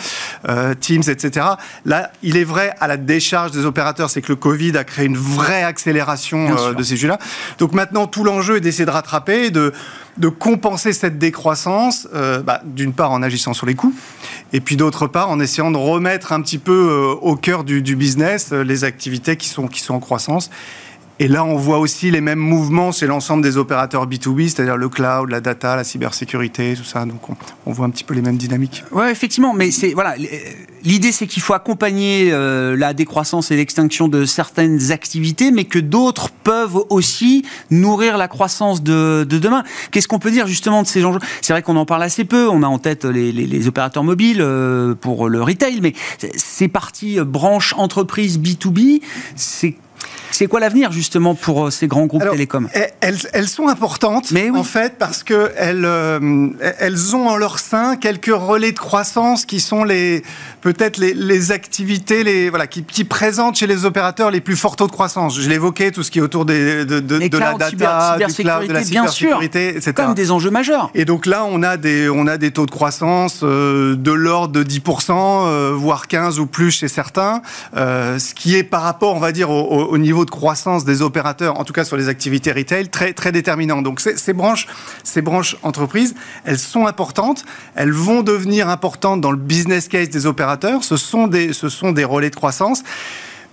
euh, 0.48 0.74
Teams, 0.74 1.04
etc. 1.08 1.46
Là, 1.86 2.12
il 2.24 2.38
est 2.38 2.44
vrai, 2.44 2.74
à 2.80 2.88
la 2.88 2.98
décharge 2.98 3.52
des 3.52 3.66
opérateurs, 3.66 4.10
c'est 4.10 4.22
que 4.22 4.30
le 4.30 4.36
Covid 4.36 4.78
a 4.78 4.84
créé 4.84 5.06
une 5.06 5.18
vraie 5.18 5.64
accélération 5.64 6.56
euh, 6.58 6.74
de 6.74 6.84
ces 6.84 6.96
sujets-là. 6.96 7.20
Donc 7.58 7.74
maintenant, 7.74 8.08
tout 8.08 8.24
l'enjeu 8.24 8.58
est 8.58 8.62
d'essayer 8.62 8.86
de 8.86 8.92
rattraper, 8.92 9.50
de 9.50 9.74
de 10.18 10.30
compenser 10.30 10.94
cette 10.94 11.18
décroissance, 11.18 12.08
euh, 12.14 12.42
bah, 12.42 12.62
d'une 12.66 12.94
part 12.94 13.12
en 13.12 13.22
agissant 13.22 13.54
sur 13.54 13.66
les 13.66 13.76
coûts, 13.76 13.94
et 14.54 14.62
puis 14.62 14.76
d'autre 14.76 15.08
part 15.08 15.30
en 15.30 15.40
essayant 15.40 15.72
de 15.72 15.78
remettre 15.78 16.32
un 16.32 16.42
petit 16.42 16.58
peu 16.58 16.90
euh, 16.90 17.16
au 17.22 17.36
cœur 17.36 17.64
du, 17.64 17.82
business 17.96 18.52
euh, 18.52 18.64
les 18.64 18.84
activités 18.84 19.38
qui 19.38 19.50
sont, 19.50 19.68
qui 19.68 19.82
sont 19.82 19.94
en 19.94 20.00
croissance. 20.00 20.50
Et 21.20 21.28
là, 21.28 21.44
on 21.44 21.56
voit 21.56 21.80
aussi 21.80 22.12
les 22.12 22.22
mêmes 22.22 22.38
mouvements 22.38 22.92
chez 22.92 23.08
l'ensemble 23.08 23.42
des 23.42 23.58
opérateurs 23.58 24.08
B2B, 24.08 24.50
c'est-à-dire 24.50 24.78
le 24.78 24.88
cloud, 24.88 25.32
la 25.32 25.42
data, 25.42 25.76
la 25.76 25.84
cybersécurité, 25.84 26.76
tout 26.76 26.84
ça. 26.84 27.06
Donc, 27.06 27.22
on, 27.66 27.72
voit 27.72 27.88
un 27.88 27.90
petit 27.90 28.04
peu 28.04 28.14
les 28.14 28.22
mêmes 28.22 28.38
dynamiques. 28.38 28.84
Oui, 28.92 29.08
effectivement. 29.10 29.54
Mais 29.54 29.72
c'est 29.72 29.94
voilà, 29.94 30.16
l'idée, 30.84 31.12
c'est 31.12 31.26
qu'il 31.26 31.42
faut 31.42 31.56
accompagner 31.56 32.30
euh, 32.32 32.78
la 32.78 32.94
décroissance 32.94 33.50
et 33.50 33.56
l'extinction 33.56 34.08
de 34.08 34.26
certaines 34.26 34.92
activités, 34.92 35.50
mais 35.50 35.66
que 35.66 35.80
d'autres 35.80 36.30
peuvent 36.30 36.84
aussi 36.90 37.44
nourrir 37.72 38.18
la 38.18 38.28
croissance 38.28 38.84
de, 38.84 39.26
demain. 39.28 39.64
Qu'est-ce 39.90 40.08
qu'on 40.08 40.20
peut 40.20 40.32
dire 40.32 40.46
justement 40.46 40.84
de 40.84 40.88
ces 40.88 41.04
enjeux? 41.04 41.20
C'est 41.42 41.52
vrai 41.52 41.64
qu'on 41.64 41.78
en 41.78 41.86
parle 41.86 42.04
assez 42.04 42.26
peu. 42.26 42.48
On 42.48 42.62
a 42.62 42.68
en 42.68 42.78
tête 42.78 43.06
les, 43.06 43.68
opérateurs 43.68 44.04
mobiles 44.04 44.40
euh, 44.40 44.94
pour 44.94 45.30
le 45.30 45.42
retail, 45.42 45.82
mais 45.82 45.94
ces 46.36 46.68
parties 46.68 47.20
euh, 47.20 47.26
branches 47.26 47.74
entreprises 47.76 48.38
B2B, 48.38 49.02
c'est 49.36 49.76
c'est 50.32 50.48
quoi 50.48 50.60
l'avenir 50.60 50.92
justement 50.92 51.36
pour 51.36 51.68
euh, 51.68 51.72
ces 51.72 51.88
grands 51.88 52.06
groupes 52.06 52.30
télécoms? 52.30 52.68
elles, 53.02 53.18
elles, 53.34 53.48
sont 53.48 53.68
importantes 53.68 54.32
Mais 54.32 54.50
en 54.50 54.64
fait 54.64 54.96
parce 54.98 55.24
que 55.24 55.52
elles, 55.58 55.86
euh, 55.86 56.50
elles 56.80 57.16
ont 57.16 57.28
en 57.28 57.38
leur 57.38 57.60
sein 57.60 57.96
quelques 57.96 58.34
relais 58.34 58.72
de 58.72 58.80
croissance 58.80 59.46
qui 59.46 59.60
sont 59.60 59.84
les 59.84 60.24
peut-être 60.62 60.98
les, 60.98 61.52
activités 61.52 62.24
les 62.24 62.50
voilà 62.50 62.68
qui, 62.68 63.04
présentent 63.04 63.56
chez 63.56 63.68
les 63.68 63.86
opérateurs 63.86 64.32
les 64.32 64.42
plus 64.42 64.56
forts 64.56 64.76
taux 64.76 64.88
de 64.88 64.92
croissance. 64.92 65.40
Je 65.40 65.50
l'évoquais 65.50 65.92
tout 65.92 66.04
ce 66.04 66.12
qui 66.12 66.20
est 66.20 66.22
autour 66.22 66.46
des, 66.46 66.86
de, 66.86 67.00
de, 67.00 67.38
la 67.38 67.54
data, 67.54 67.70
du 67.70 67.78
cloud, 68.34 68.68
de 68.68 68.74
la 68.74 68.84
cybersécurité, 68.84 69.70
etc. 69.70 69.94
Comme 69.96 70.14
des 70.14 70.32
enjeux 70.32 70.50
majeurs. 70.50 70.92
Et 70.94 71.06
donc 71.06 71.26
là 71.26 71.46
on 71.50 71.64
a 71.64 71.78
des 71.78 72.10
on 72.10 72.28
a 72.28 72.38
des 72.38 72.52
taux 72.52 72.66
de 72.66 72.72
croissance 72.72 73.42
euh, 73.44 73.96
de 73.96 74.12
l'ordre 74.12 74.54
de 74.54 74.64
10%, 74.64 75.74
voire 75.74 76.08
15 76.08 76.40
ou 76.40 76.48
plus 76.48 76.72
chez 76.72 76.88
certains, 76.88 77.42
ce 77.76 78.34
qui 78.34 78.56
est 78.56 78.64
par 78.64 78.82
rapport 78.82 79.16
on 79.16 79.20
va 79.20 79.32
dire 79.32 79.50
au, 79.50 79.86
au 79.86 79.98
niveau 79.98 80.17
niveau 80.18 80.26
de 80.26 80.32
croissance 80.32 80.84
des 80.84 81.04
opérateurs, 81.04 81.60
en 81.60 81.64
tout 81.64 81.74
cas 81.74 81.86
sur 81.86 81.96
les 81.96 82.10
activités 82.10 82.52
retail, 82.52 82.90
très, 82.90 83.14
très 83.14 83.32
déterminant. 83.32 83.84
Donc 83.84 84.00
ces, 84.00 84.34
branches, 84.34 84.66
ces 85.04 85.22
branches 85.22 85.58
entreprises, 85.62 86.16
elles 86.44 86.58
sont 86.58 86.88
importantes, 86.88 87.46
elles 87.76 87.92
vont 87.92 88.24
devenir 88.24 88.68
importantes 88.68 89.22
dans 89.22 89.30
le 89.30 89.38
business 89.38 89.88
case 89.88 90.10
des 90.10 90.26
opérateurs, 90.26 90.84
ce 90.84 90.98
sont 90.98 91.28
des, 91.28 91.54
ce 91.54 91.70
sont 91.70 91.92
des 91.92 92.04
relais 92.04 92.32
de 92.32 92.36
croissance. 92.36 92.84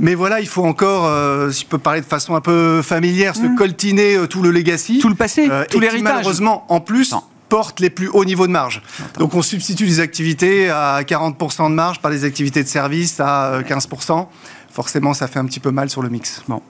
Mais 0.01 0.15
voilà, 0.15 0.41
il 0.41 0.49
faut 0.49 0.65
encore, 0.65 1.05
euh, 1.07 1.51
si 1.51 1.63
je 1.63 1.67
peux 1.67 1.79
parler 1.79 2.01
de 2.01 2.07
façon 2.07 2.35
un 2.35 2.41
peu 2.41 2.81
familière, 2.83 3.37
se 3.37 3.43
mmh. 3.43 3.55
coltiner 3.55 4.17
euh, 4.17 4.27
tout 4.27 4.43
le 4.43 4.51
legacy. 4.51 4.99
Tout 4.99 5.11
le 5.11 5.15
passé, 5.15 5.49
euh, 5.49 5.65
tout 5.71 5.79
l'héritage. 5.79 6.15
Malheureusement, 6.15 6.65
en 6.69 6.81
plus, 6.81 7.15
porte 7.49 7.79
les 7.79 7.91
plus 7.91 8.09
hauts 8.09 8.25
niveaux 8.25 8.49
de 8.49 8.53
marge. 8.53 8.83
Donc 9.19 9.35
on 9.35 9.43
substitue 9.43 9.87
des 9.87 10.01
activités 10.01 10.71
à 10.71 11.03
40% 11.03 11.69
de 11.71 11.75
marge 11.75 12.01
par 12.01 12.11
des 12.11 12.25
activités 12.25 12.65
de 12.65 12.69
service 12.69 13.21
à 13.21 13.61
15%. 13.61 14.27
Forcément, 14.75 15.15
ça 15.15 15.29
fait 15.29 15.39
un 15.39 15.45
petit 15.45 15.61
peu 15.61 15.71
mal 15.71 15.89
sur 15.89 16.03
le 16.03 16.09
mix. 16.09 16.43
Bon. 16.49 16.61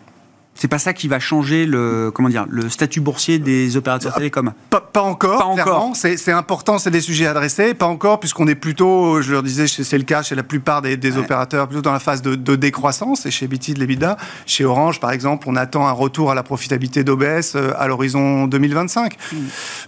C'est 0.54 0.68
pas 0.68 0.78
ça 0.78 0.92
qui 0.92 1.08
va 1.08 1.18
changer 1.18 1.64
le 1.64 2.12
comment 2.14 2.28
dire 2.28 2.44
le 2.50 2.68
statut 2.68 3.00
boursier 3.00 3.38
des 3.38 3.78
opérateurs 3.78 4.12
ah, 4.14 4.18
télécoms. 4.18 4.52
Pas, 4.68 5.02
encore. 5.02 5.38
Pas 5.38 5.46
encore. 5.46 5.96
C'est 5.96 6.30
important, 6.30 6.78
c'est 6.78 6.90
des 6.90 7.00
sujets 7.00 7.26
adressés. 7.26 7.72
Pas 7.72 7.86
encore, 7.86 8.20
puisqu'on 8.20 8.46
est 8.46 8.54
plutôt, 8.54 9.22
je 9.22 9.32
leur 9.32 9.42
disais, 9.42 9.66
c'est 9.66 9.96
le 9.98 10.04
cas 10.04 10.22
chez 10.22 10.34
la 10.34 10.42
plupart 10.42 10.82
des, 10.82 11.16
opérateurs, 11.16 11.66
plutôt 11.66 11.80
dans 11.80 11.92
la 11.94 11.98
phase 11.98 12.20
de, 12.20 12.56
décroissance. 12.56 13.24
Et 13.24 13.30
chez 13.30 13.48
BT 13.48 13.72
de 13.72 13.80
l'EBITDA, 13.80 14.18
chez 14.44 14.66
Orange, 14.66 15.00
par 15.00 15.10
exemple, 15.10 15.48
on 15.48 15.56
attend 15.56 15.88
un 15.88 15.92
retour 15.92 16.30
à 16.30 16.34
la 16.34 16.42
profitabilité 16.42 17.04
d'OBS 17.04 17.54
euh, 17.56 17.72
à 17.78 17.88
l'horizon 17.88 18.46
2025. 18.46 19.16
Hmm. 19.32 19.36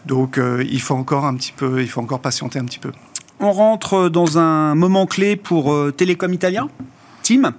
Donc, 0.06 0.38
euh, 0.38 0.64
il 0.68 0.80
faut 0.80 0.94
encore 0.94 1.26
un 1.26 1.34
petit 1.34 1.52
peu, 1.54 1.82
il 1.82 1.88
faut 1.88 2.00
encore 2.00 2.20
patienter 2.20 2.58
un 2.58 2.64
petit 2.64 2.78
peu. 2.78 2.92
On 3.40 3.52
rentre 3.52 4.08
dans 4.08 4.38
un 4.38 4.74
moment 4.74 5.06
clé 5.06 5.36
pour 5.36 5.72
euh, 5.72 5.92
Télécom 5.92 6.32
Italien, 6.32 6.68
Team, 7.22 7.52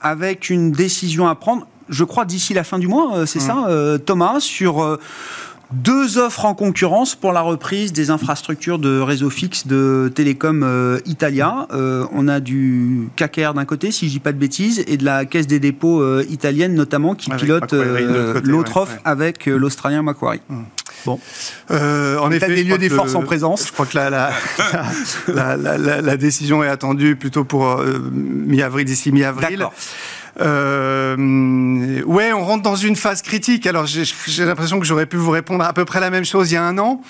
avec 0.00 0.50
une 0.50 0.72
décision 0.72 1.28
à 1.28 1.34
prendre 1.34 1.66
je 1.90 2.04
crois, 2.04 2.24
d'ici 2.24 2.54
la 2.54 2.64
fin 2.64 2.78
du 2.78 2.88
mois, 2.88 3.16
euh, 3.16 3.26
c'est 3.26 3.40
mm. 3.40 3.46
ça, 3.46 3.64
euh, 3.68 3.98
Thomas, 3.98 4.40
sur 4.40 4.82
euh, 4.82 4.98
deux 5.72 6.18
offres 6.18 6.46
en 6.46 6.54
concurrence 6.54 7.14
pour 7.14 7.32
la 7.32 7.42
reprise 7.42 7.92
des 7.92 8.10
infrastructures 8.10 8.78
de 8.78 9.00
réseau 9.00 9.30
fixe 9.30 9.66
de 9.66 10.10
Télécom 10.12 10.66
Italia. 11.06 11.68
on 11.70 12.26
a 12.26 12.40
du 12.40 13.08
KKR 13.14 13.54
d'un 13.54 13.64
côté, 13.64 13.92
si 13.92 14.08
je 14.08 14.12
dis 14.14 14.18
pas 14.18 14.32
de 14.32 14.38
bêtises, 14.38 14.82
et 14.88 14.96
de 14.96 15.04
la 15.04 15.24
Caisse 15.26 15.46
des 15.46 15.60
dépôts 15.60 16.02
italienne 16.22 16.74
notamment 16.74 17.14
qui 17.14 17.30
pilote 17.30 17.72
l'autre 18.42 18.78
offre 18.78 18.98
avec 19.04 19.46
l'Australien 19.46 20.02
Macquarie. 20.02 20.40
Mm. 20.48 20.62
Bon. 21.06 21.18
en 21.70 22.30
effet, 22.30 22.48
des 22.48 22.64
lieux 22.64 22.78
des 22.78 22.88
forces 22.88 23.14
en 23.14 23.22
présence. 23.22 23.66
Je 23.66 23.72
crois 23.72 23.86
que 23.86 23.96
la, 23.96 24.10
la, 24.10 25.66
la, 26.02 26.16
décision 26.16 26.62
est 26.62 26.68
attendue 26.68 27.16
plutôt 27.16 27.44
pour 27.44 27.80
mi-avril, 28.12 28.84
d'ici 28.84 29.12
mi-avril. 29.12 29.66
Euh, 30.40 32.02
ouais, 32.04 32.32
on 32.32 32.44
rentre 32.44 32.62
dans 32.62 32.76
une 32.76 32.96
phase 32.96 33.22
critique. 33.22 33.66
Alors, 33.66 33.86
j'ai 33.86 34.44
l'impression 34.44 34.78
que 34.78 34.86
j'aurais 34.86 35.06
pu 35.06 35.16
vous 35.16 35.30
répondre 35.30 35.64
à 35.64 35.72
peu 35.72 35.84
près 35.84 36.00
la 36.00 36.10
même 36.10 36.24
chose 36.24 36.50
il 36.50 36.54
y 36.54 36.56
a 36.56 36.64
un 36.64 36.78
an. 36.78 37.00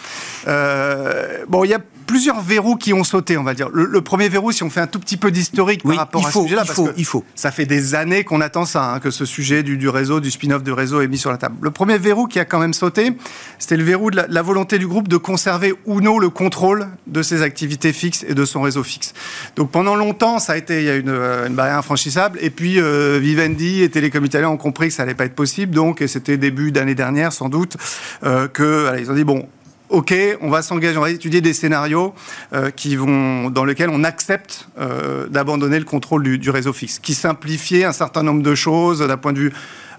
Euh, 0.49 1.45
bon, 1.49 1.65
il 1.65 1.71
y 1.71 1.75
a 1.75 1.81
plusieurs 2.11 2.41
verrous 2.41 2.75
qui 2.75 2.93
ont 2.93 3.05
sauté, 3.05 3.39
on 3.39 3.45
va 3.45 3.55
dire. 3.55 3.69
Le, 3.73 4.01
premier 4.01 4.29
verrou, 4.29 4.51
si 4.51 4.65
on 4.65 4.71
fait 4.71 4.81
un 4.81 4.89
tout 4.89 4.99
petit 4.99 5.17
peu 5.17 5.31
d'historique 5.31 5.85
par 5.85 5.97
rapport 5.97 6.27
à 6.27 6.33
ce 6.33 6.41
sujet-là, 6.41 6.65
parce 6.65 6.75
faut, 6.75 6.89
il 6.97 7.05
faut. 7.05 7.25
ça 7.37 7.53
fait 7.53 7.67
des 7.67 7.95
années 7.95 8.25
qu'on 8.25 8.41
attend 8.41 8.65
ça, 8.65 8.95
hein, 8.95 8.99
que 8.99 9.13
ce 9.13 9.25
sujet 9.25 9.63
du, 9.63 9.89
réseau, 9.89 10.19
du 10.19 10.29
spin-off 10.29 10.65
de 10.65 10.73
réseau 10.73 11.03
est 11.03 11.07
mis 11.07 11.19
sur 11.19 11.31
la 11.31 11.39
table. 11.39 11.55
Le 11.61 11.71
premier 11.71 11.99
verrou 11.99 12.27
qui 12.27 12.41
a 12.41 12.45
quand 12.45 12.59
même 12.59 12.75
sauté, 12.75 13.13
c'était 13.61 13.77
le 13.77 13.85
verrou 13.85 14.11
de 14.11 14.21
la, 14.29 14.43
volonté 14.43 14.81
du 14.81 14.89
groupe 14.89 15.07
de 15.07 15.19
conserver 15.19 15.73
ou 15.87 16.01
non 16.01 16.19
le 16.19 16.31
contrôle 16.31 16.89
de 17.07 17.23
ses 17.23 17.43
activités 17.43 17.93
fixes 17.93 18.25
et 18.27 18.35
de 18.35 18.45
son 18.45 18.61
réseau 18.61 18.83
fixe. 18.83 19.15
Donc 19.55 19.71
pendant 19.71 19.95
longtemps, 19.95 20.41
ça 20.41 20.55
a 20.55 20.57
été, 20.57 20.81
il 20.81 20.87
y 20.87 20.91
a 20.91 20.97
une, 20.97 21.11
euh, 21.11 21.47
une 21.47 21.55
barrière 21.55 21.79
infranchissable, 21.79 22.41
et 22.43 22.51
puis 22.51 22.81
euh, 22.81 23.21
Vivendi 23.23 23.85
et 23.85 23.89
Télécom 23.89 24.25
Italien 24.25 24.49
ont 24.49 24.57
compris 24.57 24.89
que 24.89 24.95
ça 24.95 25.05
n'allait 25.05 25.15
pas 25.15 25.27
être 25.27 25.37
possible, 25.37 25.73
donc, 25.77 26.03
et 26.03 26.09
c'était 26.09 26.39
début 26.39 26.73
d'année 26.73 26.97
dernière 26.97 27.33
sans 27.33 27.49
doute, 27.49 27.77
euh, 28.25 28.49
que, 28.49 28.99
ils 28.99 29.09
ont 29.13 29.15
dit, 29.15 29.23
bon, 29.23 29.47
OK, 29.91 30.15
on 30.41 30.51
va 30.51 30.63
s'engager, 30.63 30.97
on 30.97 31.01
va 31.01 31.11
étudier 31.11 31.41
des 31.41 31.53
scénarios 31.53 32.15
euh, 32.53 32.71
qui 32.71 32.95
vont, 32.95 33.51
dans 33.51 33.65
lesquels 33.65 33.91
on 33.91 34.05
accepte 34.05 34.69
euh, 34.79 35.27
d'abandonner 35.27 35.81
le 35.81 35.85
contrôle 35.85 36.39
du, 36.39 36.51
réseau 36.51 36.73
fixe, 36.73 37.01
qui 37.01 37.13
simplifiait 37.13 37.85
un 37.85 37.93
certain 37.93 38.23
nombre 38.23 38.43
de 38.43 38.55
choses 38.55 39.01
d'un 39.01 39.17
point 39.17 39.33
de 39.33 39.41
vue 39.41 39.53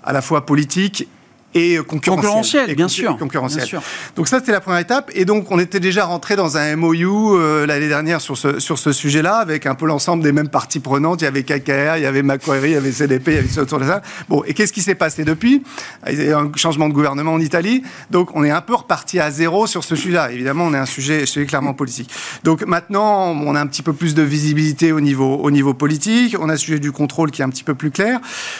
à 0.03 0.13
la 0.13 0.21
fois 0.21 0.45
politique 0.45 1.09
et 1.53 1.77
concurrentiel. 1.85 2.73
bien, 2.75 2.87
sûr, 2.87 3.17
concurrentiel. 3.17 3.67
Donc 4.15 4.27
ça, 4.27 4.39
c'était 4.39 4.51
la 4.51 4.61
première 4.61 4.79
étape. 4.79 5.11
Et 5.13 5.25
donc, 5.25 5.51
on 5.51 5.59
était 5.59 5.79
déjà 5.79 6.05
rentré 6.05 6.35
dans 6.35 6.57
un 6.57 6.75
MOU 6.75 7.35
euh, 7.35 7.65
l'année 7.65 7.87
dernière 7.87 8.21
sur 8.21 8.37
ce, 8.37 8.59
sur 8.59 8.79
ce 8.79 8.91
sujet-là, 8.93 9.35
avec 9.35 9.65
un 9.65 9.75
peu 9.75 9.85
l'ensemble 9.85 10.23
des 10.23 10.31
mêmes 10.31 10.49
parties 10.49 10.79
prenantes. 10.79 11.21
Il 11.21 11.25
y 11.25 11.27
avait 11.27 11.43
KKR, 11.43 11.97
il 11.97 12.03
y 12.03 12.05
avait 12.05 12.23
Macquarie, 12.23 12.69
il 12.69 12.73
y 12.73 12.75
avait 12.75 12.91
CDP, 12.91 13.31
il 13.31 13.35
y 13.35 13.37
avait 13.39 13.47
ce 13.47 13.59
autour 13.59 13.79
de 13.79 13.85
ça. 13.85 14.01
Bon, 14.29 14.43
et 14.45 14.53
qu'est-ce 14.53 14.71
qui 14.71 14.81
s'est 14.81 14.95
passé 14.95 15.25
depuis? 15.25 15.63
Il 16.09 16.17
y 16.17 16.21
a 16.21 16.25
eu 16.25 16.33
un 16.33 16.51
changement 16.55 16.87
de 16.87 16.93
gouvernement 16.93 17.33
en 17.33 17.39
Italie. 17.39 17.83
Donc, 18.09 18.35
on 18.35 18.43
est 18.43 18.51
un 18.51 18.61
peu 18.61 18.75
reparti 18.75 19.19
à 19.19 19.29
zéro 19.29 19.67
sur 19.67 19.83
ce 19.83 19.95
sujet-là. 19.95 20.31
Évidemment, 20.31 20.65
on 20.65 20.73
est 20.73 20.77
un 20.77 20.85
sujet, 20.85 21.25
sujet 21.25 21.45
clairement 21.45 21.73
politique. 21.73 22.09
Donc, 22.43 22.65
maintenant, 22.65 23.31
on 23.31 23.55
a 23.55 23.61
un 23.61 23.67
petit 23.67 23.83
peu 23.83 23.93
plus 23.93 24.15
de 24.15 24.21
visibilité 24.21 24.91
au 24.93 25.01
niveau, 25.01 25.35
au 25.35 25.51
niveau 25.51 25.73
politique. 25.73 26.37
On 26.39 26.47
a 26.47 26.53
le 26.53 26.57
sujet 26.57 26.79
du 26.79 26.91
contrôle 26.91 27.31
qui 27.31 27.41
est 27.41 27.45
un 27.45 27.49
petit 27.49 27.63
peu 27.63 27.75
plus 27.75 27.91
clair. 27.91 28.19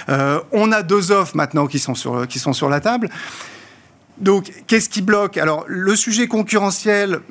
Euh, 0.09 0.39
on 0.51 0.71
a 0.71 0.83
deux 0.83 1.11
offres 1.11 1.37
maintenant 1.37 1.67
qui 1.67 1.79
sont 1.79 1.95
sur, 1.95 2.27
qui 2.27 2.39
sont 2.39 2.53
sur 2.53 2.69
la 2.69 2.80
table. 2.81 3.09
Donc, 4.21 4.51
qu'est-ce 4.67 4.87
qui 4.89 5.01
bloque? 5.01 5.37
Alors, 5.37 5.65
le 5.67 5.95
sujet 5.95 6.27
concurrentiel, 6.27 7.21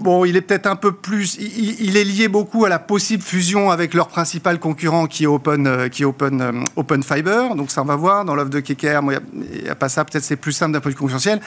bon, 0.00 0.24
il 0.24 0.36
est 0.36 0.40
peut-être 0.40 0.66
un 0.66 0.74
peu 0.74 0.90
plus. 0.90 1.36
Il, 1.36 1.96
est 1.96 2.02
lié 2.02 2.26
beaucoup 2.26 2.64
à 2.64 2.68
la 2.68 2.80
possible 2.80 3.22
fusion 3.22 3.70
avec 3.70 3.94
leur 3.94 4.08
principal 4.08 4.58
concurrent 4.58 5.06
qui 5.06 5.22
est 5.22 5.28
Open, 5.28 5.66
euh, 5.68 5.88
qui 5.88 6.04
Open, 6.04 6.40
euh, 6.40 6.52
Open 6.74 7.04
Fiber. 7.04 7.54
Donc, 7.54 7.70
ça, 7.70 7.82
on 7.82 7.84
va 7.84 7.94
voir. 7.94 8.24
Dans 8.24 8.34
l'offre 8.34 8.50
de 8.50 8.58
KKR, 8.58 9.02
il 9.02 9.62
n'y 9.62 9.68
a, 9.68 9.74
pas 9.76 9.88
ça. 9.88 10.04
Peut-être 10.04 10.24
c'est 10.24 10.36
plus 10.36 10.52
simple 10.52 10.72
d'un 10.72 10.80
point 10.80 10.90
de 10.90 10.96
vue 10.96 11.00
concurrentiel. 11.00 11.40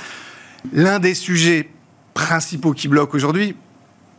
L'un 0.72 1.00
des 1.00 1.14
sujets 1.14 1.70
principaux 2.14 2.72
qui 2.72 2.88
bloquent 2.88 3.16
aujourd'hui, 3.16 3.56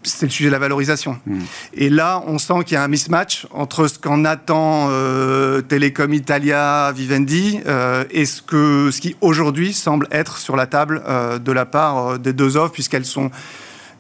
c'est 0.09 0.27
le 0.27 0.31
sujet 0.31 0.49
de 0.49 0.53
la 0.53 0.59
valorisation. 0.59 1.19
Hmm. 1.27 1.41
Et 1.75 1.91
là, 1.91 2.23
on 2.27 2.39
sent 2.39 2.65
qu'il 2.65 2.75
y 2.75 2.77
a 2.77 2.83
un 2.83 2.89
mismatch 2.89 3.47
entre 3.53 3.89
ce 3.89 3.99
qu'en 3.99 4.25
attend 4.25 4.89
euh, 4.91 5.63
Telecom 5.63 6.13
Italia, 6.13 6.93
Vivendi, 6.93 7.61
euh, 7.67 8.05
et 8.11 8.25
ce, 8.25 8.43
que, 8.43 8.91
ce 8.91 9.01
qui 9.01 9.17
aujourd'hui 9.21 9.73
semble 9.73 10.09
être 10.11 10.39
sur 10.39 10.57
la 10.57 10.67
table 10.67 11.03
euh, 11.07 11.39
de 11.39 11.53
la 11.53 11.67
part 11.67 12.19
des 12.19 12.33
deux 12.33 12.57
offres, 12.57 12.73
puisqu'elles 12.73 13.05
sont 13.05 13.31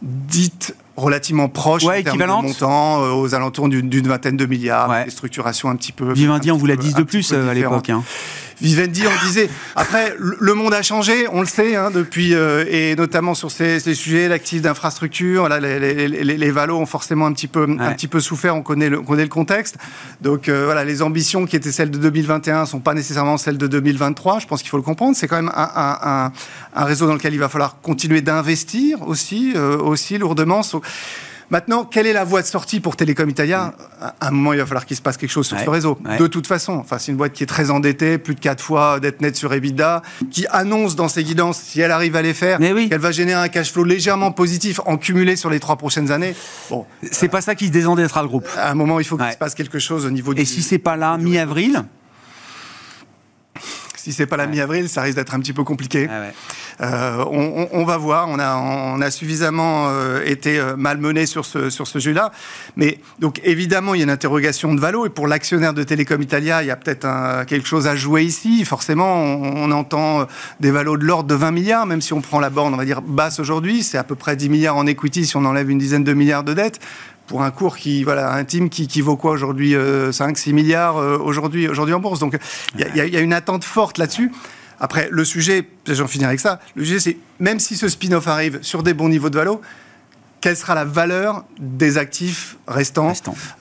dites 0.02 0.74
relativement 0.96 1.48
proches 1.48 1.84
en 1.84 2.02
termes 2.02 2.18
de 2.18 2.26
montant, 2.26 3.00
aux 3.18 3.34
alentours 3.34 3.68
d'une 3.68 4.08
vingtaine 4.08 4.36
de 4.36 4.46
milliards, 4.46 5.04
des 5.04 5.10
structurations 5.10 5.68
un 5.68 5.76
petit 5.76 5.92
peu... 5.92 6.12
Vivendi, 6.12 6.50
on 6.50 6.56
vous 6.56 6.66
l'a 6.66 6.76
dit 6.76 6.94
de 6.94 7.02
plus 7.02 7.32
à 7.32 7.52
l'époque. 7.52 7.90
Hein. 7.90 8.02
Vivendi, 8.60 9.02
on 9.06 9.26
disait. 9.26 9.50
Après, 9.74 10.14
le 10.18 10.54
monde 10.54 10.72
a 10.72 10.82
changé, 10.82 11.26
on 11.30 11.40
le 11.40 11.46
sait, 11.46 11.76
hein, 11.76 11.90
depuis, 11.90 12.34
euh, 12.34 12.64
et 12.68 12.96
notamment 12.96 13.34
sur 13.34 13.50
ces, 13.50 13.80
sujets, 13.80 14.28
l'actif 14.28 14.62
d'infrastructure, 14.62 15.48
les, 15.48 15.78
les, 15.78 16.08
les, 16.24 16.50
valos 16.50 16.78
ont 16.78 16.86
forcément 16.86 17.26
un 17.26 17.32
petit 17.32 17.48
peu, 17.48 17.66
un 17.78 17.92
petit 17.92 18.08
peu 18.08 18.20
souffert, 18.20 18.56
on 18.56 18.62
connaît 18.62 18.88
le, 18.88 19.00
on 19.00 19.04
connaît 19.04 19.24
le 19.24 19.28
contexte. 19.28 19.76
Donc 20.22 20.48
euh, 20.48 20.64
voilà, 20.64 20.84
les 20.84 21.02
ambitions 21.02 21.44
qui 21.44 21.56
étaient 21.56 21.72
celles 21.72 21.90
de 21.90 21.98
2021 21.98 22.64
sont 22.64 22.80
pas 22.80 22.94
nécessairement 22.94 23.36
celles 23.36 23.58
de 23.58 23.66
2023, 23.66 24.38
je 24.38 24.46
pense 24.46 24.62
qu'il 24.62 24.70
faut 24.70 24.78
le 24.78 24.82
comprendre. 24.82 25.16
C'est 25.16 25.28
quand 25.28 25.36
même 25.36 25.52
un, 25.54 25.70
un, 25.74 26.32
un, 26.74 26.84
réseau 26.84 27.06
dans 27.06 27.14
lequel 27.14 27.34
il 27.34 27.40
va 27.40 27.48
falloir 27.48 27.80
continuer 27.82 28.22
d'investir 28.22 29.06
aussi, 29.06 29.52
euh, 29.54 29.76
aussi 29.76 30.16
lourdement. 30.16 30.62
Maintenant, 31.50 31.84
quelle 31.84 32.06
est 32.06 32.12
la 32.12 32.24
voie 32.24 32.42
de 32.42 32.46
sortie 32.46 32.80
pour 32.80 32.96
Télécom 32.96 33.28
Italia 33.30 33.74
À 34.00 34.28
un 34.28 34.30
moment, 34.32 34.52
il 34.52 34.58
va 34.58 34.66
falloir 34.66 34.84
qu'il 34.84 34.96
se 34.96 35.02
passe 35.02 35.16
quelque 35.16 35.30
chose 35.30 35.46
sur 35.46 35.58
ce 35.58 35.70
réseau. 35.70 35.98
De 36.18 36.26
toute 36.26 36.46
façon, 36.46 36.72
enfin, 36.72 36.98
c'est 36.98 37.12
une 37.12 37.18
boîte 37.18 37.32
qui 37.32 37.42
est 37.42 37.46
très 37.46 37.70
endettée, 37.70 38.18
plus 38.18 38.34
de 38.34 38.40
4 38.40 38.62
fois 38.62 39.00
d'être 39.00 39.20
nette 39.20 39.36
sur 39.36 39.52
EBITDA, 39.52 40.02
qui 40.30 40.46
annonce 40.50 40.96
dans 40.96 41.08
ses 41.08 41.22
guidances, 41.24 41.58
si 41.58 41.80
elle 41.80 41.92
arrive 41.92 42.16
à 42.16 42.22
les 42.22 42.34
faire, 42.34 42.58
qu'elle 42.58 42.98
va 42.98 43.12
générer 43.12 43.40
un 43.40 43.48
cash 43.48 43.72
flow 43.72 43.84
légèrement 43.84 44.32
positif 44.32 44.80
en 44.86 44.96
cumulé 44.96 45.36
sur 45.36 45.50
les 45.50 45.60
trois 45.60 45.76
prochaines 45.76 46.10
années. 46.10 46.34
Bon, 46.70 46.84
c'est 47.12 47.28
pas 47.28 47.40
ça 47.40 47.54
qui 47.54 47.70
désendettera 47.70 48.22
le 48.22 48.28
groupe. 48.28 48.48
À 48.56 48.70
un 48.70 48.74
moment, 48.74 48.98
il 48.98 49.04
faut 49.04 49.16
qu'il 49.16 49.32
se 49.32 49.36
passe 49.36 49.54
quelque 49.54 49.78
chose 49.78 50.04
au 50.04 50.10
niveau. 50.10 50.34
Et 50.34 50.44
si 50.44 50.62
c'est 50.62 50.78
pas 50.78 50.96
là, 50.96 51.16
mi-avril 51.16 51.84
si 54.06 54.12
c'est 54.12 54.26
pas 54.26 54.36
la 54.36 54.46
mi-avril, 54.46 54.88
ça 54.88 55.02
risque 55.02 55.16
d'être 55.16 55.34
un 55.34 55.40
petit 55.40 55.52
peu 55.52 55.64
compliqué. 55.64 56.06
Ah 56.08 56.22
euh, 56.80 57.24
on, 57.72 57.84
va 57.84 57.96
voir. 57.96 58.28
On 58.28 58.38
a, 58.38 58.56
on 58.56 59.00
a 59.00 59.10
suffisamment 59.10 59.88
euh, 59.88 60.22
été 60.24 60.60
euh, 60.60 60.76
malmené 60.76 61.26
sur 61.26 61.44
ce, 61.44 61.70
sur 61.70 61.88
ce 61.88 61.98
jeu-là. 61.98 62.30
Mais 62.76 63.00
donc, 63.18 63.40
évidemment, 63.42 63.94
il 63.94 63.98
y 63.98 64.00
a 64.02 64.04
une 64.04 64.10
interrogation 64.10 64.72
de 64.74 64.80
Valo. 64.80 65.06
Et 65.06 65.08
pour 65.08 65.26
l'actionnaire 65.26 65.74
de 65.74 65.82
Telecom 65.82 66.22
Italia, 66.22 66.62
il 66.62 66.68
y 66.68 66.70
a 66.70 66.76
peut-être 66.76 67.08
quelque 67.46 67.66
chose 67.66 67.88
à 67.88 67.96
jouer 67.96 68.22
ici. 68.22 68.64
Forcément, 68.64 69.24
on, 69.24 69.72
entend 69.72 70.28
des 70.60 70.70
valos 70.70 70.98
de 70.98 71.04
l'ordre 71.04 71.28
de 71.28 71.34
20 71.34 71.50
milliards, 71.50 71.86
même 71.86 72.00
si 72.00 72.12
on 72.12 72.20
prend 72.20 72.38
la 72.38 72.50
borne, 72.50 72.72
on 72.72 72.76
va 72.76 72.84
dire, 72.84 73.02
basse 73.02 73.40
aujourd'hui. 73.40 73.82
C'est 73.82 73.98
à 73.98 74.04
peu 74.04 74.14
près 74.14 74.36
10 74.36 74.48
milliards 74.50 74.76
en 74.76 74.86
equity 74.86 75.26
si 75.26 75.36
on 75.36 75.44
enlève 75.44 75.68
une 75.68 75.78
dizaine 75.78 76.04
de 76.04 76.14
milliards 76.14 76.44
de 76.44 76.54
dettes 76.54 76.78
pour 77.26 77.42
un 77.42 77.50
cours 77.50 77.76
qui, 77.76 78.04
voilà, 78.04 78.44
team 78.44 78.68
qui, 78.70 78.86
qui 78.86 79.00
vaut 79.00 79.16
quoi 79.16 79.32
aujourd'hui 79.32 79.74
5, 80.12 80.38
6 80.38 80.52
milliards 80.52 80.96
aujourd'hui, 80.96 81.68
aujourd'hui 81.68 81.94
en 81.94 82.00
bourse. 82.00 82.20
Donc, 82.20 82.38
il 82.78 82.86
y, 82.94 82.98
y, 82.98 83.16
a 83.16 83.20
une 83.20 83.32
attente 83.32 83.64
forte 83.64 83.98
là-dessus. 83.98 84.32
Après, 84.78 85.08
le 85.10 85.24
sujet, 85.24 85.66
j'en 85.88 86.06
finirai 86.06 86.28
avec 86.28 86.40
ça, 86.40 86.60
le 86.74 86.84
sujet 86.84 87.00
c'est, 87.00 87.16
même 87.40 87.58
si 87.58 87.76
ce 87.76 87.88
spin-off 87.88 88.28
arrive 88.28 88.58
sur 88.62 88.82
des 88.82 88.94
bons 88.94 89.08
niveaux 89.08 89.30
de 89.30 89.36
valo, 89.36 89.62
quelle 90.40 90.56
sera 90.56 90.74
la 90.74 90.84
valeur 90.84 91.44
des 91.58 91.98
actifs 91.98 92.56
restants, 92.68 93.12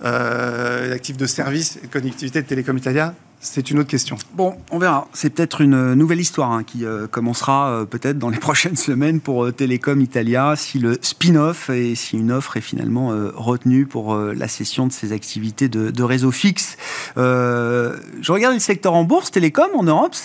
euh, 0.04 0.94
actifs 0.94 1.18
de 1.18 1.26
service 1.26 1.78
et 1.78 1.88
de 1.88 1.92
connectivité 1.92 2.42
de 2.42 2.48
Télécom 2.48 2.78
Italia 2.78 3.16
c'est 3.46 3.70
une 3.70 3.80
autre 3.80 3.90
question. 3.90 4.18
Bon, 4.34 4.56
on 4.72 4.80
verra. 4.80 5.08
C'est 5.14 5.30
peut-être 5.30 5.62
une 5.62 5.94
nouvelle 5.94 6.20
histoire 6.20 6.52
hein, 6.52 6.64
qui 6.64 6.84
euh, 6.84 7.08
commencera 7.08 7.70
euh, 7.70 7.86
peut-être 7.86 8.18
dans 8.18 8.30
les 8.30 8.38
prochaines 8.46 8.76
semaines 8.76 9.20
pour 9.20 9.54
Telecom 9.54 10.02
Italia, 10.02 10.56
si 10.58 10.80
le 10.80 10.98
spin-off 11.02 11.70
et 11.70 11.96
si 11.96 12.18
une 12.18 12.32
offre 12.32 12.58
est 12.58 12.62
finalement 12.62 13.14
retenue 13.36 13.86
pour 13.86 14.16
la 14.16 14.48
cession 14.48 14.88
de 14.88 14.92
ses 14.92 15.12
activités 15.12 15.70
de, 15.70 15.92
de 15.92 16.04
réseau 16.04 16.32
fixe. 16.32 16.78
je 17.16 18.32
regarde 18.32 18.54
le 18.56 18.60
secteur 18.60 18.94
en 18.94 19.04
bourse, 19.04 19.32
Télécom 19.32 19.70
en 19.76 19.84
Europe, 19.84 20.16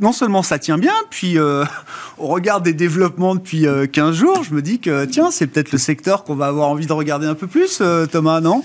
non 0.00 0.12
seulement 0.12 0.42
ça 0.42 0.58
tient 0.58 0.78
bien, 0.78 0.94
puis 1.10 1.38
au 2.18 2.26
regard 2.26 2.60
des 2.60 2.72
développements 2.72 3.34
depuis 3.34 3.66
15 3.92 4.14
jours, 4.14 4.44
je 4.44 4.54
me 4.54 4.62
dis 4.62 4.78
que 4.78 5.04
tiens, 5.04 5.30
c'est 5.30 5.46
peut-être 5.46 5.72
le 5.72 5.78
secteur 5.78 6.24
qu'on 6.24 6.34
va 6.34 6.46
avoir 6.46 6.68
envie 6.68 6.86
de 6.86 6.92
regarder 6.92 7.26
un 7.26 7.34
peu 7.34 7.46
plus, 7.46 7.82
Thomas, 8.10 8.40
non? 8.40 8.62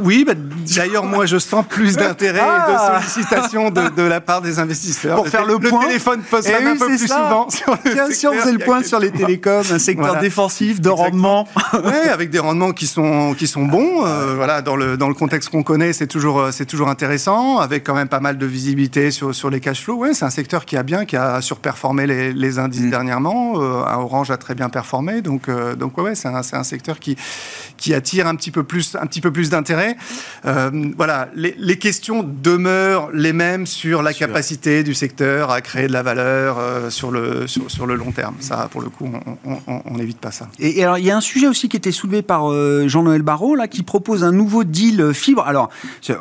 Oui, 0.00 0.24
bah, 0.24 0.34
d'ailleurs, 0.76 1.04
moi 1.04 1.26
je 1.26 1.38
sens 1.38 1.64
plus 1.68 1.96
d'intérêt 1.96 2.38
et 2.38 2.70
de 2.70 2.76
ah. 2.76 2.91
Sollicitations 3.00 3.70
de, 3.70 4.02
la 4.02 4.20
part 4.20 4.42
des 4.42 4.58
investisseurs. 4.58 5.16
Pour 5.16 5.28
faire 5.28 5.44
le, 5.44 5.58
point. 5.58 5.82
Le 5.82 5.86
téléphone 5.88 6.20
pose 6.22 6.46
eh 6.48 6.54
un 6.54 6.76
peu 6.76 6.86
plus 6.86 7.06
souvent 7.06 7.48
sur 7.50 7.76
le 7.84 7.92
Bien 7.92 8.10
sûr, 8.10 8.32
c'est 8.42 8.52
le 8.52 8.58
point 8.58 8.82
sur 8.82 8.98
les 8.98 9.10
télécoms, 9.10 9.62
un 9.70 9.78
secteur 9.78 10.18
défensif 10.20 10.80
de 10.80 10.88
rendement. 10.88 11.48
oui, 11.74 12.08
avec 12.10 12.30
des 12.30 12.38
rendements 12.38 12.72
qui 12.72 12.86
sont, 12.86 13.34
qui 13.34 13.46
sont 13.46 13.64
bons. 13.64 14.04
Euh, 14.06 14.34
voilà, 14.34 14.62
dans 14.62 14.76
le, 14.76 14.96
dans 14.96 15.08
le 15.08 15.14
contexte 15.14 15.50
qu'on 15.50 15.62
connaît, 15.62 15.92
c'est 15.92 16.06
toujours, 16.06 16.40
euh, 16.40 16.50
c'est 16.52 16.66
toujours 16.66 16.88
intéressant, 16.88 17.58
avec 17.58 17.84
quand 17.84 17.94
même 17.94 18.08
pas 18.08 18.20
mal 18.20 18.38
de 18.38 18.46
visibilité 18.46 19.10
sur, 19.10 19.34
sur 19.34 19.50
les 19.50 19.60
cash 19.60 19.82
flows. 19.82 19.96
Ouais, 19.96 20.14
c'est 20.14 20.24
un 20.24 20.30
secteur 20.30 20.64
qui 20.64 20.76
a 20.76 20.82
bien, 20.82 21.04
qui 21.04 21.16
a 21.16 21.40
surperformé 21.40 22.06
les, 22.06 22.32
les 22.32 22.58
indices 22.58 22.82
mm. 22.82 22.90
dernièrement. 22.90 23.54
Euh, 23.56 23.82
Orange 24.02 24.30
a 24.30 24.36
très 24.36 24.54
bien 24.54 24.68
performé. 24.68 25.22
Donc, 25.22 25.48
donc 25.78 25.98
ouais, 25.98 26.14
c'est 26.14 26.28
un, 26.28 26.40
un, 26.52 26.64
secteur 26.64 26.98
qui, 26.98 27.16
qui 27.76 27.94
attire 27.94 28.26
un 28.26 28.34
petit 28.34 28.50
peu 28.50 28.64
plus, 28.64 28.96
un 28.96 29.06
petit 29.06 29.20
peu 29.20 29.30
plus 29.30 29.50
d'intérêt. 29.50 29.96
voilà, 30.44 31.28
les, 31.34 31.54
les 31.58 31.78
questions 31.78 32.22
demeurent 32.22 32.81
les 33.12 33.32
mêmes 33.32 33.66
sur 33.66 34.02
la 34.02 34.12
capacité 34.12 34.82
du 34.82 34.94
secteur 34.94 35.50
à 35.50 35.60
créer 35.60 35.86
de 35.86 35.92
la 35.92 36.02
valeur 36.02 36.58
euh, 36.58 36.90
sur, 36.90 37.10
le, 37.10 37.46
sur, 37.46 37.86
le 37.86 37.94
long 37.94 38.12
terme. 38.12 38.34
Ça, 38.40 38.68
pour 38.70 38.80
le 38.80 38.88
coup, 38.88 39.10
on 39.44 39.96
n'évite 39.96 40.18
pas 40.18 40.30
ça. 40.30 40.48
Et, 40.58 40.82
alors, 40.82 40.98
il 40.98 41.04
y 41.04 41.10
a 41.10 41.16
un 41.16 41.20
sujet 41.20 41.46
aussi 41.46 41.68
qui 41.68 41.76
était 41.76 41.92
soulevé 41.92 42.22
par 42.22 42.50
euh, 42.50 42.88
Jean-Noël 42.88 43.22
Barrot, 43.22 43.54
là, 43.54 43.68
qui 43.68 43.82
propose 43.82 44.24
un 44.24 44.32
nouveau 44.32 44.64
deal 44.64 45.12
fibre. 45.14 45.44
Alors, 45.46 45.70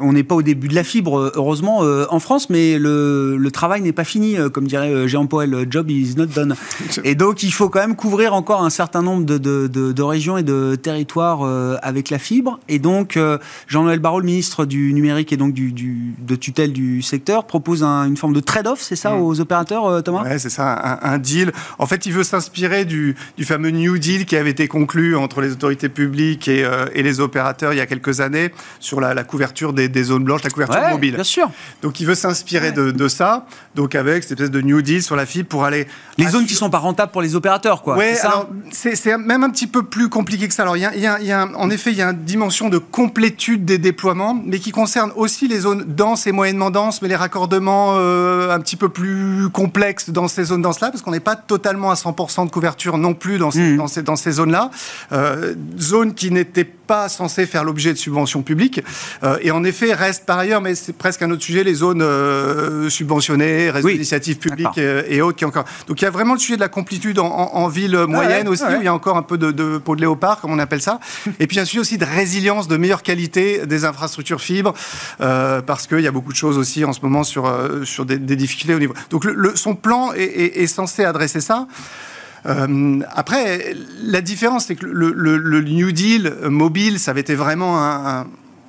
on 0.01 0.13
n'est 0.13 0.23
pas 0.23 0.35
au 0.35 0.41
début 0.41 0.67
de 0.67 0.75
la 0.75 0.83
fibre, 0.83 1.19
euh, 1.19 1.31
heureusement, 1.35 1.81
en 1.81 2.19
France, 2.19 2.49
mais 2.49 2.77
le, 2.77 3.37
le 3.37 3.51
travail 3.51 3.81
n'est 3.81 3.91
pas 3.91 4.03
fini, 4.03 4.37
comme 4.53 4.67
dirait 4.67 5.07
Jean-Paul, 5.07 5.65
job 5.69 5.89
is 5.89 6.15
not 6.15 6.27
done. 6.27 6.55
Et 7.03 7.15
donc, 7.15 7.43
il 7.43 7.51
faut 7.51 7.69
quand 7.69 7.79
même 7.79 7.95
couvrir 7.95 8.33
encore 8.33 8.63
un 8.63 8.69
certain 8.69 9.01
nombre 9.01 9.25
de, 9.25 9.37
de, 9.37 9.67
de, 9.67 10.01
régions 10.03 10.37
et 10.37 10.43
de 10.43 10.75
territoires 10.75 11.43
avec 11.81 12.09
la 12.09 12.19
fibre. 12.19 12.59
Et 12.67 12.79
donc, 12.79 13.17
Jean-Noël 13.67 13.99
Barrot, 13.99 14.19
le 14.19 14.25
ministre 14.25 14.65
du 14.65 14.93
numérique 14.93 15.31
et 15.33 15.37
donc 15.37 15.53
du, 15.53 15.71
du 15.71 16.13
de 16.19 16.35
tutelle 16.41 16.73
du 16.73 17.01
secteur, 17.01 17.45
propose 17.45 17.83
une 17.83 18.17
forme 18.17 18.33
de 18.33 18.41
trade-off, 18.41 18.81
c'est 18.81 18.97
ça, 18.97 19.11
mm. 19.11 19.21
aux 19.21 19.39
opérateurs, 19.39 19.85
euh, 19.85 20.01
Thomas? 20.01 20.23
Oui, 20.25 20.37
c'est 20.37 20.49
ça, 20.49 20.99
un, 21.01 21.17
deal. 21.17 21.53
En 21.79 21.85
fait, 21.85 22.05
il 22.05 22.11
veut 22.11 22.23
s'inspirer 22.23 22.83
du, 22.83 23.15
fameux 23.43 23.69
New 23.69 23.97
Deal 23.97 24.25
qui 24.25 24.35
avait 24.35 24.49
été 24.49 24.67
conclu 24.67 25.15
entre 25.15 25.39
les 25.39 25.53
autorités 25.53 25.87
publiques 25.87 26.47
et, 26.49 26.65
euh, 26.65 26.85
les 26.93 27.19
opérateurs 27.19 27.73
il 27.73 27.77
y 27.77 27.81
a 27.81 27.85
quelques 27.85 28.19
années 28.19 28.51
sur 28.79 28.99
la, 28.99 29.23
couverture 29.23 29.71
des, 29.71 30.03
zones 30.03 30.23
blanches, 30.23 30.43
la 30.43 30.49
couverture 30.49 30.81
mobile. 30.89 31.15
Bien 31.15 31.23
sûr. 31.23 31.49
Donc, 31.81 31.99
il 31.99 32.05
veut 32.05 32.15
s'inspirer 32.15 32.71
de, 32.71 33.07
ça, 33.07 33.45
donc 33.75 33.95
avec 33.95 34.23
cette 34.23 34.39
espèce 34.39 34.51
de 34.51 34.61
New 34.61 34.81
Deal 34.81 35.01
sur 35.01 35.15
la 35.15 35.25
fibre 35.25 35.47
pour 35.47 35.63
aller. 35.63 35.87
Les 36.17 36.27
zones 36.27 36.45
qui 36.45 36.55
sont 36.55 36.69
pas 36.69 36.79
rentables 36.79 37.11
pour 37.11 37.21
les 37.21 37.35
opérateurs, 37.35 37.81
quoi. 37.81 37.97
Oui, 37.97 38.05
c'est 38.71 39.17
même 39.17 39.43
un 39.43 39.49
petit 39.49 39.67
peu 39.67 39.83
plus 39.83 40.09
compliqué 40.09 40.47
que 40.47 40.53
ça. 40.53 40.63
Alors, 40.63 40.77
il 40.77 40.81
y 40.81 41.31
a, 41.31 41.47
en 41.55 41.69
effet, 41.69 41.91
il 41.91 41.97
y 41.97 42.01
a 42.01 42.09
une 42.09 42.23
dimension 42.23 42.69
de 42.69 42.77
complétude 42.77 43.65
des 43.65 43.77
déploiements, 43.77 44.39
mais 44.45 44.59
qui 44.59 44.71
concerne 44.71 45.11
aussi 45.15 45.47
les 45.47 45.61
zones 45.61 45.85
denses 45.87 46.27
et 46.27 46.30
moyennement 46.31 46.71
denses, 46.71 47.01
mais 47.01 47.07
les 47.07 47.15
raccordements 47.15 47.95
euh, 47.95 48.51
un 48.51 48.59
petit 48.59 48.75
peu 48.75 48.89
plus 48.89 49.49
complexes 49.49 50.09
dans 50.09 50.27
ces 50.27 50.45
zones 50.45 50.61
denses-là, 50.61 50.91
parce 50.91 51.01
qu'on 51.01 51.11
n'est 51.11 51.19
pas 51.19 51.35
totalement 51.35 51.91
à 51.91 51.95
100% 51.95 52.45
de 52.45 52.51
couverture 52.51 52.97
non 52.97 53.13
plus 53.13 53.37
dans 53.37 53.51
ces, 53.51 53.77
mmh. 53.77 54.03
dans 54.03 54.15
ces, 54.15 54.31
zones-là. 54.31 54.71
Euh, 55.11 55.55
zones 55.79 56.13
qui 56.13 56.31
n'étaient 56.31 56.63
pas 56.63 57.09
censées 57.09 57.45
faire 57.45 57.63
l'objet 57.63 57.93
de 57.93 57.97
subventions 57.97 58.41
publiques. 58.41 58.81
Euh, 59.23 59.37
et 59.41 59.51
en 59.51 59.63
effet, 59.63 59.93
reste 59.93 60.25
par 60.25 60.37
ailleurs, 60.37 60.61
mais 60.61 60.75
c'est 60.75 60.93
presque 60.93 61.21
un 61.21 61.31
autre 61.31 61.43
sujet, 61.43 61.63
les 61.63 61.73
zones 61.73 62.03
subventionnées, 62.89 63.69
réseaux 63.69 63.89
d'initiatives 63.89 64.37
publiques 64.37 64.77
et, 64.77 65.21
autres. 65.21 65.37
Qui 65.37 65.45
encore... 65.45 65.65
Donc 65.87 66.01
il 66.01 66.05
y 66.05 66.07
a 66.07 66.11
vraiment 66.11 66.33
le 66.33 66.39
sujet 66.39 66.55
de 66.55 66.61
la 66.61 66.69
complétude 66.69 67.19
en, 67.19 67.67
ville 67.67 67.97
moyenne 68.07 68.47
aussi, 68.47 68.63
où 68.63 68.79
il 68.79 68.85
y 68.85 68.87
a 68.87 68.93
encore 68.93 69.17
un 69.17 69.21
peu 69.21 69.37
de, 69.37 69.51
de, 69.51 69.77
peau 69.77 69.95
de 69.95 70.01
léopard, 70.01 70.41
comme 70.41 70.51
on 70.51 70.59
appelle 70.59 70.81
ça. 70.81 70.99
et 71.39 71.47
puis 71.47 71.59
un 71.59 71.65
sujet 71.65 71.79
aussi 71.79 71.97
de 71.97 72.05
résilience, 72.05 72.67
de 72.67 72.77
meilleure 72.77 73.03
qualité 73.03 73.65
des 73.65 73.85
infrastructures 73.85 74.41
fibres, 74.41 74.73
parce 75.17 75.87
qu'il 75.87 76.01
y 76.01 76.07
a 76.07 76.11
beaucoup 76.11 76.20
de 76.29 76.35
choses 76.35 76.57
aussi 76.57 76.85
en 76.85 76.93
ce 76.93 77.01
moment 77.01 77.23
sur, 77.23 77.45
euh, 77.45 77.83
sur 77.83 78.05
des, 78.05 78.17
difficultés 78.17 78.75
au 78.75 78.79
niveau. 78.79 78.93
Donc 79.09 79.25
le, 79.25 79.55
son 79.55 79.75
plan 79.75 80.11
est, 80.13 80.67
censé 80.67 81.03
adresser 81.03 81.41
ça. 81.41 81.67
Euh, 82.45 82.99
après, 83.13 83.75
la 84.03 84.21
différence, 84.21 84.65
c'est 84.65 84.75
que 84.75 84.85
le, 84.85 85.61
New 85.61 85.91
Deal 85.91 86.33
mobile, 86.43 86.99
ça 86.99 87.11
avait 87.11 87.21
été 87.21 87.35
vraiment 87.35 87.83
un, 87.83 88.25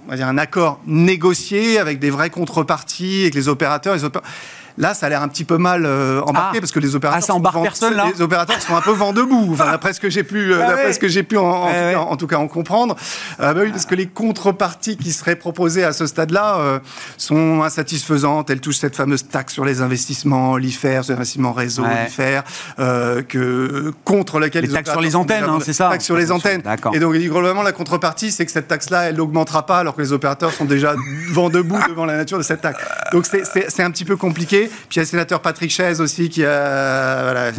on 0.06 0.10
va 0.10 0.16
dire 0.16 0.28
un 0.28 0.38
accord 0.38 0.80
négocié 0.86 1.78
avec 1.78 1.98
des 1.98 2.10
vraies 2.10 2.30
contreparties, 2.30 3.22
avec 3.22 3.34
les 3.34 3.48
opérateurs. 3.48 3.94
Les 3.94 4.04
opérateurs 4.04 4.30
Là, 4.78 4.94
ça 4.94 5.06
a 5.06 5.08
l'air 5.08 5.22
un 5.22 5.28
petit 5.28 5.44
peu 5.44 5.58
mal 5.58 5.84
euh, 5.84 6.20
embarqué 6.22 6.58
ah. 6.58 6.60
parce 6.60 6.72
que 6.72 6.80
les 6.80 6.94
opérateurs, 6.96 7.22
ah, 7.22 7.32
sont 7.32 7.62
personne, 7.62 7.94
là 7.94 8.06
les 8.14 8.22
opérateurs 8.22 8.60
sont 8.60 8.74
un 8.74 8.80
peu 8.80 8.92
vent 8.92 9.12
debout. 9.12 9.48
Enfin, 9.52 9.70
d'après 9.70 9.92
ce 9.92 10.00
que 10.00 10.10
j'ai 10.10 10.24
pu, 10.24 10.52
euh, 10.52 10.62
ah 10.62 10.92
ce 10.92 10.98
que 10.98 11.08
j'ai 11.08 11.22
pu 11.22 11.36
en, 11.36 12.16
tout 12.16 12.26
cas, 12.26 12.36
en 12.36 12.48
comprendre. 12.48 12.96
Euh, 13.40 13.52
bah 13.52 13.60
oui, 13.64 13.70
parce 13.70 13.86
que 13.86 13.94
les 13.94 14.06
contreparties 14.06 14.96
qui 14.96 15.12
seraient 15.12 15.36
proposées 15.36 15.84
à 15.84 15.92
ce 15.92 16.06
stade-là 16.06 16.80
sont 17.16 17.62
insatisfaisantes. 17.62 18.50
Elles 18.50 18.60
touchent 18.60 18.78
cette 18.78 18.96
fameuse 18.96 19.28
taxe 19.28 19.52
sur 19.52 19.64
les 19.64 19.82
investissements, 19.82 20.56
l'IFER, 20.56 21.02
sur 21.02 21.12
les 21.12 21.18
investissements 21.18 21.52
réseau, 21.52 21.84
l'IFER, 21.84 22.40
que 22.76 23.92
contre 24.04 24.38
laquelle 24.38 24.64
les, 24.64 24.72
taxes 24.72 24.90
sur 24.90 25.00
les 25.00 25.16
antennes, 25.16 25.44
hein, 25.44 25.58
c'est 25.62 25.72
ça. 25.72 25.90
Taxes 25.90 26.04
sur 26.04 26.16
les 26.16 26.32
antennes. 26.32 26.62
Et 26.94 26.98
donc, 26.98 27.14
globalement, 27.14 27.62
la 27.62 27.72
contrepartie, 27.72 28.30
c'est 28.30 28.46
que 28.46 28.52
cette 28.52 28.68
taxe-là, 28.68 29.04
elle 29.04 29.16
n'augmentera 29.16 29.66
pas 29.66 29.78
alors 29.78 29.94
que 29.94 30.02
les 30.02 30.12
opérateurs 30.12 30.52
sont 30.52 30.64
déjà 30.64 30.94
vent 31.30 31.50
debout 31.50 31.78
devant 31.88 32.04
la 32.04 32.16
nature 32.16 32.38
de 32.38 32.42
cette 32.42 32.60
taxe. 32.60 32.82
Donc, 33.12 33.26
c'est 33.26 33.82
un 33.82 33.90
petit 33.90 34.04
peu 34.04 34.16
compliqué. 34.16 34.61
Puis 34.68 34.88
il 34.92 34.96
y 34.96 35.00
a 35.00 35.02
le 35.02 35.08
sénateur 35.08 35.40
Patrick 35.40 35.70
Chaise 35.70 36.00
aussi 36.00 36.28
qui 36.28 36.44
a 36.44 37.52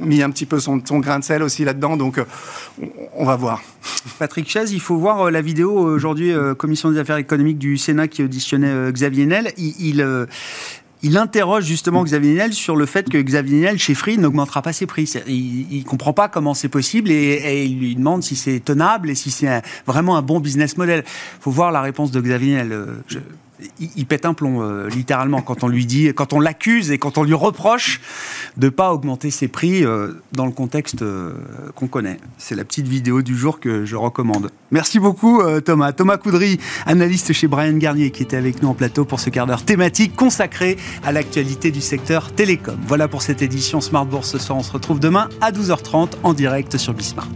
mis 0.00 0.22
un 0.22 0.30
petit 0.30 0.46
peu 0.46 0.58
son, 0.58 0.78
grain 0.78 1.18
de 1.18 1.24
sel 1.24 1.42
aussi 1.42 1.64
là-dedans. 1.64 1.96
Donc 1.96 2.18
euh, 2.18 2.24
on 3.14 3.24
va 3.24 3.36
voir. 3.36 3.62
Patrick 4.18 4.48
Chaise, 4.48 4.72
il 4.72 4.80
faut 4.80 4.96
voir 4.96 5.26
euh, 5.26 5.30
la 5.30 5.42
vidéo 5.42 5.72
aujourd'hui, 5.72 6.32
euh, 6.32 6.54
Commission 6.54 6.90
des 6.90 6.98
affaires 6.98 7.16
économiques 7.16 7.58
du 7.58 7.78
Sénat 7.78 8.08
qui 8.08 8.22
auditionnait 8.22 8.92
Xavier 8.92 9.26
Niel. 9.26 9.52
Il, 9.58 10.26
il, 11.02 11.18
interroge 11.18 11.64
justement 11.64 12.04
Xavier 12.04 12.34
Niel 12.34 12.52
sur 12.52 12.76
le 12.76 12.86
fait 12.86 13.08
que 13.08 13.18
Xavier 13.18 13.60
Niel, 13.60 13.78
chez 13.78 13.94
Free, 13.94 14.18
n'augmentera 14.18 14.62
pas 14.62 14.72
ses 14.72 14.86
prix. 14.86 15.12
Il 15.26 15.78
ne 15.78 15.84
comprend 15.84 16.12
pas 16.12 16.28
comment 16.28 16.54
c'est 16.54 16.68
possible 16.68 17.10
et, 17.10 17.64
il 17.64 17.78
lui 17.78 17.96
demande 17.96 18.22
si 18.22 18.36
c'est 18.36 18.60
tenable 18.60 19.10
et 19.10 19.14
si 19.14 19.30
c'est 19.30 19.62
vraiment 19.86 20.16
un 20.16 20.22
bon 20.22 20.40
business 20.40 20.76
model. 20.76 21.04
Il 21.06 21.42
faut 21.42 21.50
voir 21.50 21.72
la 21.72 21.80
réponse 21.80 22.10
de 22.10 22.20
Xavier 22.20 22.54
Niel 22.54 22.86
il, 23.96 24.06
pète 24.06 24.26
un 24.26 24.34
plomb, 24.34 24.62
euh, 24.62 24.88
littéralement, 24.88 25.42
quand 25.42 25.64
on 25.64 25.68
lui 25.68 25.86
dit, 25.86 26.12
quand 26.14 26.32
on 26.32 26.40
l'accuse 26.40 26.90
et 26.90 26.98
quand 26.98 27.18
on 27.18 27.22
lui 27.22 27.34
reproche 27.34 28.00
de 28.56 28.66
ne 28.66 28.70
pas 28.70 28.92
augmenter 28.92 29.30
ses 29.30 29.48
prix 29.48 29.84
euh, 29.84 30.12
dans 30.32 30.46
le 30.46 30.52
contexte 30.52 31.02
euh, 31.02 31.32
qu'on 31.74 31.88
connaît. 31.88 32.18
C'est 32.38 32.54
la 32.54 32.64
petite 32.64 32.86
vidéo 32.86 33.22
du 33.22 33.36
jour 33.36 33.60
que 33.60 33.84
je 33.84 33.96
recommande. 33.96 34.50
Merci 34.70 34.98
beaucoup, 34.98 35.42
Thomas. 35.64 35.92
Thomas 35.92 36.16
Coudry, 36.16 36.58
analyste 36.86 37.32
chez 37.32 37.46
Brian 37.46 37.76
Garnier, 37.76 38.10
qui 38.10 38.22
était 38.22 38.36
avec 38.36 38.62
nous 38.62 38.68
en 38.68 38.74
plateau 38.74 39.04
pour 39.04 39.20
ce 39.20 39.30
quart 39.30 39.46
d'heure 39.46 39.64
thématique 39.64 40.16
consacré 40.16 40.76
à 41.04 41.12
l'actualité 41.12 41.70
du 41.70 41.80
secteur 41.80 42.32
télécom. 42.32 42.78
Voilà 42.86 43.08
pour 43.08 43.22
cette 43.22 43.42
édition 43.42 43.80
Smart 43.80 44.06
Bourse 44.06 44.30
ce 44.30 44.38
soir. 44.38 44.58
On 44.58 44.62
se 44.62 44.72
retrouve 44.72 45.00
demain 45.00 45.28
à 45.40 45.52
12h30 45.52 46.12
en 46.22 46.32
direct 46.32 46.78
sur 46.78 46.94
Bismart. 46.94 47.28